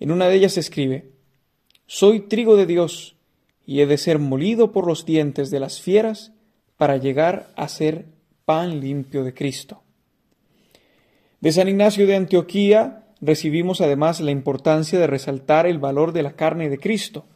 En 0.00 0.10
una 0.10 0.28
de 0.28 0.34
ellas 0.34 0.58
escribe 0.58 1.11
Soy 1.94 2.20
trigo 2.20 2.56
de 2.56 2.64
Dios, 2.64 3.16
y 3.66 3.82
he 3.82 3.86
de 3.86 3.98
ser 3.98 4.18
molido 4.18 4.72
por 4.72 4.86
los 4.86 5.04
dientes 5.04 5.50
de 5.50 5.60
las 5.60 5.82
fieras 5.82 6.32
para 6.78 6.96
llegar 6.96 7.52
a 7.54 7.68
ser 7.68 8.06
pan 8.46 8.80
limpio 8.80 9.24
de 9.24 9.34
Cristo. 9.34 9.82
De 11.42 11.52
San 11.52 11.68
Ignacio 11.68 12.06
de 12.06 12.16
Antioquía 12.16 13.04
recibimos 13.20 13.82
además 13.82 14.22
la 14.22 14.30
importancia 14.30 14.98
de 14.98 15.06
resaltar 15.06 15.66
el 15.66 15.78
valor 15.78 16.12
de 16.12 16.22
la 16.22 16.32
carne 16.32 16.70
de 16.70 16.78
Cristo. 16.78 17.26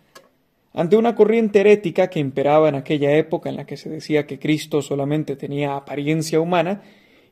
Ante 0.72 0.96
una 0.96 1.14
corriente 1.14 1.61
herética 1.61 2.09
que 2.09 2.20
imperaba 2.20 2.70
en 2.70 2.76
aquella 2.76 3.14
época 3.14 3.50
en 3.50 3.57
la 3.57 3.66
que 3.66 3.76
se 3.76 3.90
decía 3.90 4.26
que 4.26 4.38
Cristo 4.38 4.80
solamente 4.80 5.36
tenía 5.36 5.76
apariencia 5.76 6.40
humana, 6.40 6.80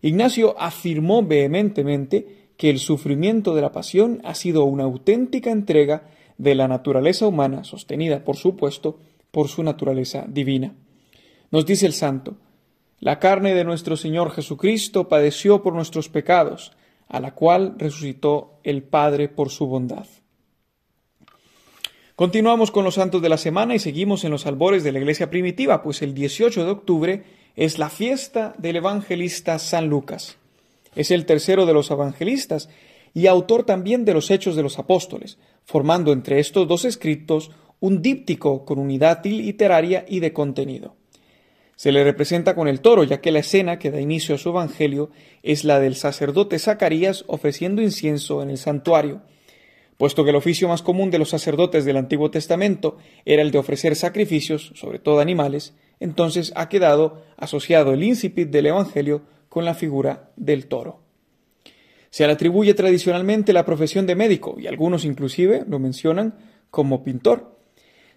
Ignacio 0.03 0.61
afirmó 0.61 1.23
vehementemente 1.23 2.45
que 2.59 2.69
el 2.69 2.79
sufrimiento 2.79 3.55
de 3.55 3.63
la 3.63 3.73
pasión 3.73 4.21
ha 4.25 4.35
sido 4.35 4.65
una 4.65 4.85
auténtica 4.85 5.51
entrega 5.51 6.11
de 6.39 6.55
la 6.55 6.69
naturaleza 6.69 7.27
humana, 7.27 7.65
sostenida, 7.65 8.25
por 8.25 8.37
supuesto, 8.37 8.99
por 9.31 9.49
su 9.49 9.63
naturaleza 9.63 10.25
divina. 10.29 10.75
Nos 11.51 11.67
dice 11.67 11.87
el 11.87 11.93
santo, 11.93 12.37
la 13.01 13.19
carne 13.19 13.55
de 13.55 13.65
nuestro 13.65 13.97
Señor 13.97 14.31
Jesucristo 14.33 15.09
padeció 15.09 15.63
por 15.63 15.75
nuestros 15.75 16.09
pecados, 16.09 16.73
a 17.09 17.21
la 17.21 17.35
cual 17.35 17.75
resucitó 17.77 18.61
el 18.63 18.83
Padre 18.83 19.29
por 19.29 19.51
su 19.51 19.67
bondad. 19.67 20.07
Continuamos 22.17 22.71
con 22.71 22.85
los 22.85 22.95
santos 22.95 23.23
de 23.23 23.29
la 23.29 23.37
semana 23.37 23.75
y 23.75 23.81
seguimos 23.81 24.25
en 24.25 24.31
los 24.31 24.47
albores 24.47 24.85
de 24.85 24.93
la 24.93 25.01
iglesia 25.01 25.31
primitiva, 25.31 25.83
pues 25.83 26.01
el 26.01 26.15
18 26.15 26.65
de 26.65 26.71
octubre 26.71 27.25
es 27.57 27.79
la 27.79 27.91
fiesta 27.91 28.55
del 28.57 28.77
evangelista 28.77 29.59
San 29.59 29.89
Lucas. 29.89 30.37
Es 30.95 31.11
el 31.11 31.27
tercero 31.27 31.67
de 31.67 31.73
los 31.73 31.91
evangelistas 31.91 32.69
y 33.15 33.27
autor 33.27 33.65
también 33.65 34.05
de 34.05 34.15
los 34.15 34.31
Hechos 34.31 34.55
de 34.55 34.63
los 34.63 34.79
Apóstoles, 34.79 35.39
formando 35.65 36.13
entre 36.13 36.39
estos 36.39 36.69
dos 36.69 36.85
escritos 36.85 37.51
un 37.81 38.01
díptico 38.01 38.65
con 38.65 38.79
unidad 38.79 39.25
literaria 39.25 40.05
y 40.09 40.21
de 40.21 40.33
contenido. 40.33 40.97
Se 41.77 41.91
le 41.91 42.05
representa 42.05 42.55
con 42.55 42.69
el 42.69 42.81
toro, 42.81 43.03
ya 43.03 43.21
que 43.21 43.33
la 43.33 43.41
escena 43.41 43.79
que 43.79 43.91
da 43.91 44.01
inicio 44.01 44.37
a 44.37 44.39
su 44.39 44.51
evangelio 44.51 45.11
es 45.43 45.65
la 45.65 45.81
del 45.81 45.97
sacerdote 45.97 46.59
Zacarías 46.59 47.25
ofreciendo 47.27 47.83
incienso 47.83 48.43
en 48.43 48.51
el 48.51 48.59
santuario. 48.59 49.23
Puesto 49.97 50.25
que 50.25 50.31
el 50.31 50.37
oficio 50.37 50.69
más 50.69 50.83
común 50.83 51.11
de 51.11 51.19
los 51.19 51.31
sacerdotes 51.31 51.85
del 51.85 51.97
Antiguo 51.97 52.31
Testamento 52.31 52.97
era 53.25 53.43
el 53.43 53.51
de 53.51 53.59
ofrecer 53.59 53.97
sacrificios, 53.97 54.73
sobre 54.75 54.99
todo 54.99 55.21
animales, 55.21 55.75
entonces 56.01 56.53
ha 56.57 56.69
quedado 56.69 57.23
asociado 57.37 57.93
el 57.93 58.03
incipit 58.03 58.51
del 58.51 58.67
Evangelio 58.67 59.23
con 59.49 59.65
la 59.65 59.75
figura 59.75 60.31
del 60.37 60.67
toro. 60.67 61.04
Se 62.15 62.25
le 62.29 62.33
atribuye 62.33 62.75
tradicionalmente 62.75 63.53
la 63.53 63.65
profesión 63.65 64.07
de 64.07 64.15
médico 64.15 64.55
y 64.57 64.69
algunos 64.69 65.05
inclusive 65.05 65.65
lo 65.67 65.81
mencionan 65.81 66.37
como 66.71 67.03
pintor. 67.03 67.59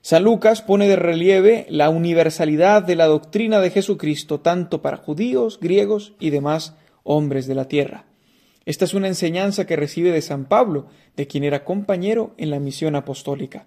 San 0.01 0.23
Lucas 0.23 0.61
pone 0.61 0.87
de 0.87 0.95
relieve 0.95 1.65
la 1.67 1.89
universalidad 1.89 2.83
de 2.83 2.95
la 2.95 3.07
doctrina 3.07 3.59
de 3.59 3.71
Jesucristo 3.71 4.39
tanto 4.39 4.83
para 4.83 4.97
judíos, 4.97 5.59
griegos 5.59 6.13
y 6.19 6.29
demás 6.29 6.75
hombres 7.01 7.47
de 7.47 7.55
la 7.55 7.67
tierra. 7.67 8.05
Esta 8.65 8.85
es 8.85 8.93
una 8.93 9.07
enseñanza 9.07 9.65
que 9.65 9.75
recibe 9.75 10.11
de 10.11 10.21
San 10.21 10.45
Pablo, 10.45 10.85
de 11.15 11.25
quien 11.25 11.43
era 11.43 11.65
compañero 11.65 12.35
en 12.37 12.51
la 12.51 12.59
misión 12.59 12.95
apostólica. 12.95 13.65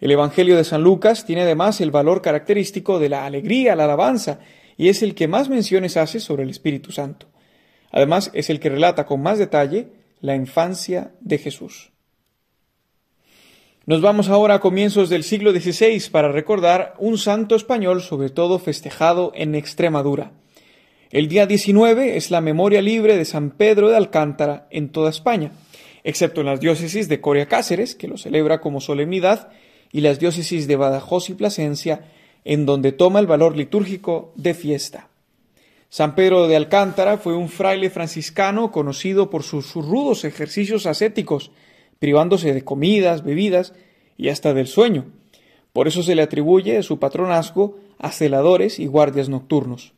El 0.00 0.12
Evangelio 0.12 0.56
de 0.56 0.62
San 0.62 0.84
Lucas 0.84 1.26
tiene 1.26 1.42
además 1.42 1.80
el 1.80 1.90
valor 1.90 2.22
característico 2.22 3.00
de 3.00 3.08
la 3.08 3.26
alegría, 3.26 3.74
la 3.74 3.86
alabanza, 3.86 4.38
y 4.76 4.88
es 4.88 5.02
el 5.02 5.16
que 5.16 5.26
más 5.26 5.48
menciones 5.48 5.96
hace 5.96 6.20
sobre 6.20 6.44
el 6.44 6.50
Espíritu 6.50 6.92
Santo. 6.92 7.31
Además, 7.92 8.30
es 8.32 8.50
el 8.50 8.58
que 8.58 8.70
relata 8.70 9.06
con 9.06 9.22
más 9.22 9.38
detalle 9.38 9.88
la 10.20 10.34
infancia 10.34 11.12
de 11.20 11.38
Jesús. 11.38 11.92
Nos 13.84 14.00
vamos 14.00 14.28
ahora 14.28 14.54
a 14.54 14.60
comienzos 14.60 15.10
del 15.10 15.24
siglo 15.24 15.50
XVI 15.50 16.00
para 16.10 16.30
recordar 16.30 16.94
un 16.98 17.18
santo 17.18 17.54
español 17.54 18.00
sobre 18.00 18.30
todo 18.30 18.58
festejado 18.58 19.32
en 19.34 19.54
Extremadura. 19.54 20.32
El 21.10 21.28
día 21.28 21.46
19 21.46 22.16
es 22.16 22.30
la 22.30 22.40
memoria 22.40 22.80
libre 22.80 23.16
de 23.16 23.24
San 23.24 23.50
Pedro 23.50 23.90
de 23.90 23.96
Alcántara 23.96 24.68
en 24.70 24.88
toda 24.88 25.10
España, 25.10 25.52
excepto 26.04 26.40
en 26.40 26.46
las 26.46 26.60
diócesis 26.60 27.08
de 27.08 27.20
Coria 27.20 27.48
Cáceres, 27.48 27.94
que 27.94 28.08
lo 28.08 28.16
celebra 28.16 28.60
como 28.60 28.80
solemnidad, 28.80 29.50
y 29.90 30.00
las 30.00 30.18
diócesis 30.18 30.66
de 30.66 30.76
Badajoz 30.76 31.28
y 31.28 31.34
Plasencia, 31.34 32.08
en 32.44 32.64
donde 32.64 32.92
toma 32.92 33.20
el 33.20 33.26
valor 33.26 33.56
litúrgico 33.56 34.32
de 34.36 34.54
fiesta. 34.54 35.08
San 35.92 36.14
Pedro 36.14 36.48
de 36.48 36.56
Alcántara 36.56 37.18
fue 37.18 37.36
un 37.36 37.50
fraile 37.50 37.90
franciscano 37.90 38.72
conocido 38.72 39.28
por 39.28 39.42
sus 39.42 39.74
rudos 39.74 40.24
ejercicios 40.24 40.86
ascéticos, 40.86 41.50
privándose 41.98 42.54
de 42.54 42.64
comidas, 42.64 43.22
bebidas 43.22 43.74
y 44.16 44.30
hasta 44.30 44.54
del 44.54 44.68
sueño. 44.68 45.12
Por 45.74 45.88
eso 45.88 46.02
se 46.02 46.14
le 46.14 46.22
atribuye 46.22 46.82
su 46.82 46.98
patronazgo 46.98 47.76
a 47.98 48.10
celadores 48.10 48.78
y 48.78 48.86
guardias 48.86 49.28
nocturnos. 49.28 49.92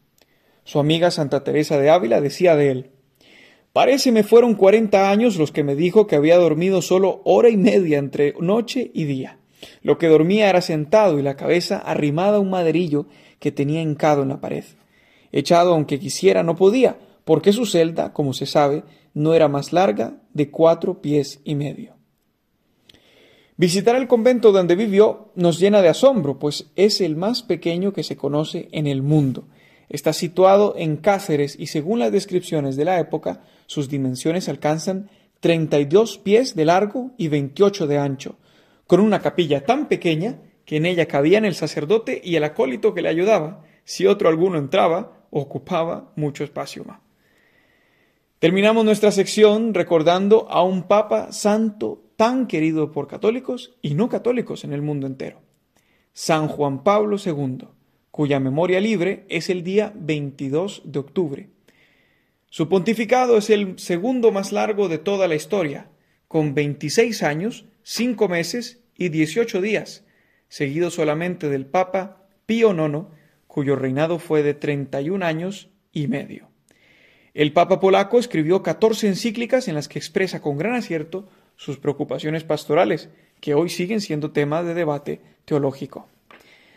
Su 0.64 0.80
amiga 0.80 1.12
Santa 1.12 1.44
Teresa 1.44 1.78
de 1.78 1.90
Ávila 1.90 2.20
decía 2.20 2.56
de 2.56 2.72
él 2.72 2.90
Parece 3.72 4.10
me 4.10 4.24
fueron 4.24 4.56
cuarenta 4.56 5.12
años 5.12 5.36
los 5.36 5.52
que 5.52 5.62
me 5.62 5.76
dijo 5.76 6.08
que 6.08 6.16
había 6.16 6.38
dormido 6.38 6.82
solo 6.82 7.20
hora 7.22 7.50
y 7.50 7.56
media 7.56 7.98
entre 7.98 8.34
noche 8.40 8.90
y 8.94 9.04
día. 9.04 9.38
Lo 9.80 9.96
que 9.96 10.08
dormía 10.08 10.50
era 10.50 10.60
sentado 10.60 11.20
y 11.20 11.22
la 11.22 11.36
cabeza 11.36 11.78
arrimada 11.78 12.38
a 12.38 12.40
un 12.40 12.50
maderillo 12.50 13.06
que 13.38 13.52
tenía 13.52 13.80
hincado 13.80 14.24
en 14.24 14.30
la 14.30 14.40
pared. 14.40 14.64
Echado 15.36 15.74
aunque 15.74 15.98
quisiera 15.98 16.44
no 16.44 16.54
podía, 16.54 16.96
porque 17.24 17.52
su 17.52 17.66
celda, 17.66 18.12
como 18.12 18.34
se 18.34 18.46
sabe, 18.46 18.84
no 19.14 19.34
era 19.34 19.48
más 19.48 19.72
larga 19.72 20.22
de 20.32 20.48
cuatro 20.48 21.02
pies 21.02 21.40
y 21.42 21.56
medio. 21.56 21.96
Visitar 23.56 23.96
el 23.96 24.06
convento 24.06 24.52
donde 24.52 24.76
vivió 24.76 25.32
nos 25.34 25.58
llena 25.58 25.82
de 25.82 25.88
asombro, 25.88 26.38
pues 26.38 26.70
es 26.76 27.00
el 27.00 27.16
más 27.16 27.42
pequeño 27.42 27.92
que 27.92 28.04
se 28.04 28.16
conoce 28.16 28.68
en 28.70 28.86
el 28.86 29.02
mundo. 29.02 29.48
Está 29.88 30.12
situado 30.12 30.76
en 30.78 30.98
Cáceres 30.98 31.56
y 31.58 31.66
según 31.66 31.98
las 31.98 32.12
descripciones 32.12 32.76
de 32.76 32.84
la 32.84 33.00
época, 33.00 33.42
sus 33.66 33.88
dimensiones 33.88 34.48
alcanzan 34.48 35.10
32 35.40 36.18
pies 36.18 36.54
de 36.54 36.64
largo 36.64 37.10
y 37.16 37.26
28 37.26 37.88
de 37.88 37.98
ancho, 37.98 38.36
con 38.86 39.00
una 39.00 39.20
capilla 39.20 39.64
tan 39.64 39.88
pequeña 39.88 40.38
que 40.64 40.76
en 40.76 40.86
ella 40.86 41.06
cabían 41.06 41.44
el 41.44 41.56
sacerdote 41.56 42.20
y 42.22 42.36
el 42.36 42.44
acólito 42.44 42.94
que 42.94 43.02
le 43.02 43.08
ayudaba. 43.08 43.64
Si 43.82 44.06
otro 44.06 44.28
alguno 44.28 44.58
entraba, 44.58 45.23
ocupaba 45.34 46.12
mucho 46.14 46.44
espacio 46.44 46.84
más. 46.84 47.00
Terminamos 48.38 48.84
nuestra 48.84 49.10
sección 49.10 49.74
recordando 49.74 50.48
a 50.48 50.62
un 50.62 50.84
Papa 50.84 51.32
santo 51.32 52.04
tan 52.16 52.46
querido 52.46 52.92
por 52.92 53.08
católicos 53.08 53.74
y 53.82 53.94
no 53.94 54.08
católicos 54.08 54.64
en 54.64 54.72
el 54.72 54.80
mundo 54.80 55.06
entero, 55.06 55.40
San 56.12 56.46
Juan 56.46 56.84
Pablo 56.84 57.16
II, 57.24 57.66
cuya 58.12 58.38
memoria 58.38 58.80
libre 58.80 59.24
es 59.28 59.50
el 59.50 59.64
día 59.64 59.92
22 59.96 60.82
de 60.84 60.98
octubre. 61.00 61.48
Su 62.48 62.68
pontificado 62.68 63.36
es 63.36 63.50
el 63.50 63.78
segundo 63.78 64.30
más 64.30 64.52
largo 64.52 64.88
de 64.88 64.98
toda 64.98 65.26
la 65.26 65.34
historia, 65.34 65.90
con 66.28 66.54
26 66.54 67.24
años, 67.24 67.64
5 67.82 68.28
meses 68.28 68.84
y 68.96 69.08
18 69.08 69.60
días, 69.60 70.04
seguido 70.48 70.90
solamente 70.90 71.48
del 71.48 71.66
Papa 71.66 72.28
Pío 72.46 72.72
IX, 72.72 73.06
cuyo 73.54 73.76
reinado 73.76 74.18
fue 74.18 74.42
de 74.42 74.52
31 74.52 75.24
años 75.24 75.68
y 75.92 76.08
medio. 76.08 76.48
El 77.34 77.52
Papa 77.52 77.78
polaco 77.78 78.18
escribió 78.18 78.64
14 78.64 79.06
encíclicas 79.06 79.68
en 79.68 79.76
las 79.76 79.86
que 79.86 80.00
expresa 80.00 80.42
con 80.42 80.58
gran 80.58 80.74
acierto 80.74 81.28
sus 81.54 81.78
preocupaciones 81.78 82.42
pastorales, 82.42 83.10
que 83.40 83.54
hoy 83.54 83.68
siguen 83.68 84.00
siendo 84.00 84.32
tema 84.32 84.64
de 84.64 84.74
debate 84.74 85.20
teológico. 85.44 86.08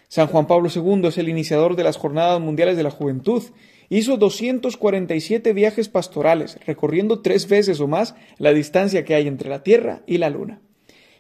San 0.08 0.28
Juan 0.28 0.46
Pablo 0.46 0.70
II 0.70 1.08
es 1.08 1.18
el 1.18 1.30
iniciador 1.30 1.76
de 1.76 1.84
las 1.84 1.98
Jornadas 1.98 2.40
Mundiales 2.40 2.78
de 2.78 2.84
la 2.84 2.92
Juventud. 2.92 3.42
Hizo 3.90 4.18
247 4.18 5.54
viajes 5.54 5.90
pastorales, 5.90 6.60
recorriendo 6.68 7.24
tres 7.24 7.48
veces 7.48 7.80
o 7.80 7.88
más 7.88 8.14
la 8.38 8.54
distancia 8.54 9.04
que 9.04 9.16
hay 9.16 9.28
entre 9.28 9.50
la 9.50 9.64
Tierra 9.64 10.04
y 10.06 10.20
la 10.20 10.30
Luna. 10.30 10.62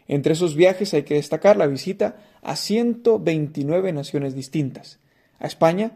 Entre 0.07 0.33
esos 0.33 0.55
viajes 0.55 0.93
hay 0.93 1.01
que 1.01 1.15
destacar 1.15 1.57
la 1.57 1.65
visita 1.65 2.17
a 2.43 2.55
129 2.55 3.91
naciones 3.91 4.35
distintas. 4.35 4.99
A 5.39 5.47
España 5.47 5.91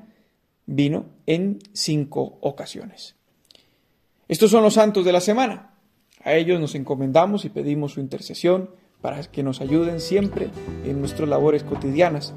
vino 0.65 1.05
en 1.25 1.59
cinco 1.73 2.37
ocasiones. 2.41 3.15
Estos 4.27 4.51
son 4.51 4.63
los 4.63 4.75
santos 4.75 5.03
de 5.03 5.11
la 5.11 5.21
semana. 5.21 5.73
A 6.23 6.33
ellos 6.33 6.59
nos 6.59 6.75
encomendamos 6.75 7.45
y 7.45 7.49
pedimos 7.49 7.93
su 7.93 7.99
intercesión 7.99 8.69
para 9.01 9.21
que 9.23 9.43
nos 9.43 9.59
ayuden 9.59 9.99
siempre 9.99 10.49
en 10.85 10.99
nuestras 10.99 11.27
labores 11.27 11.63
cotidianas. 11.63 12.33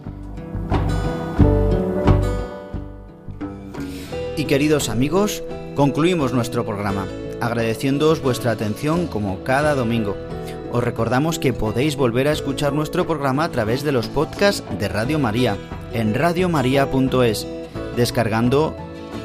Y 4.36 4.46
queridos 4.46 4.88
amigos, 4.88 5.44
concluimos 5.76 6.32
nuestro 6.32 6.64
programa, 6.64 7.06
agradeciéndoos 7.40 8.22
vuestra 8.22 8.50
atención 8.50 9.06
como 9.06 9.44
cada 9.44 9.74
domingo. 9.74 10.16
Os 10.72 10.82
recordamos 10.82 11.38
que 11.38 11.52
podéis 11.52 11.94
volver 11.94 12.26
a 12.26 12.32
escuchar 12.32 12.72
nuestro 12.72 13.06
programa 13.06 13.44
a 13.44 13.50
través 13.50 13.84
de 13.84 13.92
los 13.92 14.08
podcasts 14.08 14.64
de 14.78 14.88
Radio 14.88 15.20
María 15.20 15.56
en 15.94 16.14
radiomaria.es, 16.14 17.46
descargando 17.96 18.76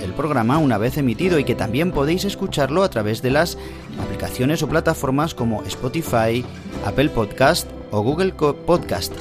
el 0.03 0.13
programa 0.13 0.57
una 0.57 0.77
vez 0.77 0.97
emitido 0.97 1.39
y 1.39 1.43
que 1.43 1.55
también 1.55 1.91
podéis 1.91 2.23
escucharlo 2.23 2.83
a 2.83 2.89
través 2.89 3.21
de 3.21 3.31
las 3.31 3.57
aplicaciones 4.01 4.63
o 4.63 4.69
plataformas 4.69 5.33
como 5.33 5.63
Spotify, 5.63 6.45
Apple 6.85 7.09
Podcast 7.09 7.69
o 7.91 8.01
Google 8.01 8.31
Podcast. 8.31 9.13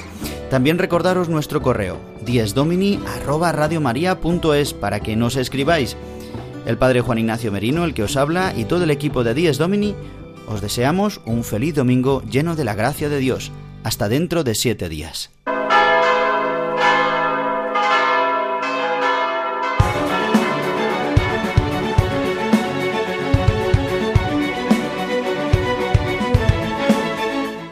También 0.49 0.77
recordaros 0.77 1.27
nuestro 1.29 1.61
correo 1.61 1.97
diesdomini@radiomaria.es 2.25 4.73
para 4.73 4.99
que 4.99 5.15
nos 5.15 5.35
escribáis. 5.35 5.95
El 6.65 6.77
padre 6.77 7.01
Juan 7.01 7.19
Ignacio 7.19 7.51
Merino, 7.51 7.83
el 7.83 7.93
que 7.93 8.03
os 8.03 8.15
habla, 8.15 8.53
y 8.55 8.63
todo 8.65 8.83
el 8.83 8.91
equipo 8.91 9.23
de 9.23 9.33
Dies 9.33 9.57
Domini, 9.57 9.95
os 10.47 10.61
deseamos 10.61 11.21
un 11.25 11.43
feliz 11.43 11.75
domingo 11.75 12.21
lleno 12.29 12.55
de 12.55 12.63
la 12.63 12.75
gracia 12.75 13.09
de 13.09 13.19
Dios. 13.19 13.51
Hasta 13.83 14.09
dentro 14.09 14.43
de 14.43 14.55
siete 14.55 14.89
días. 14.89 15.31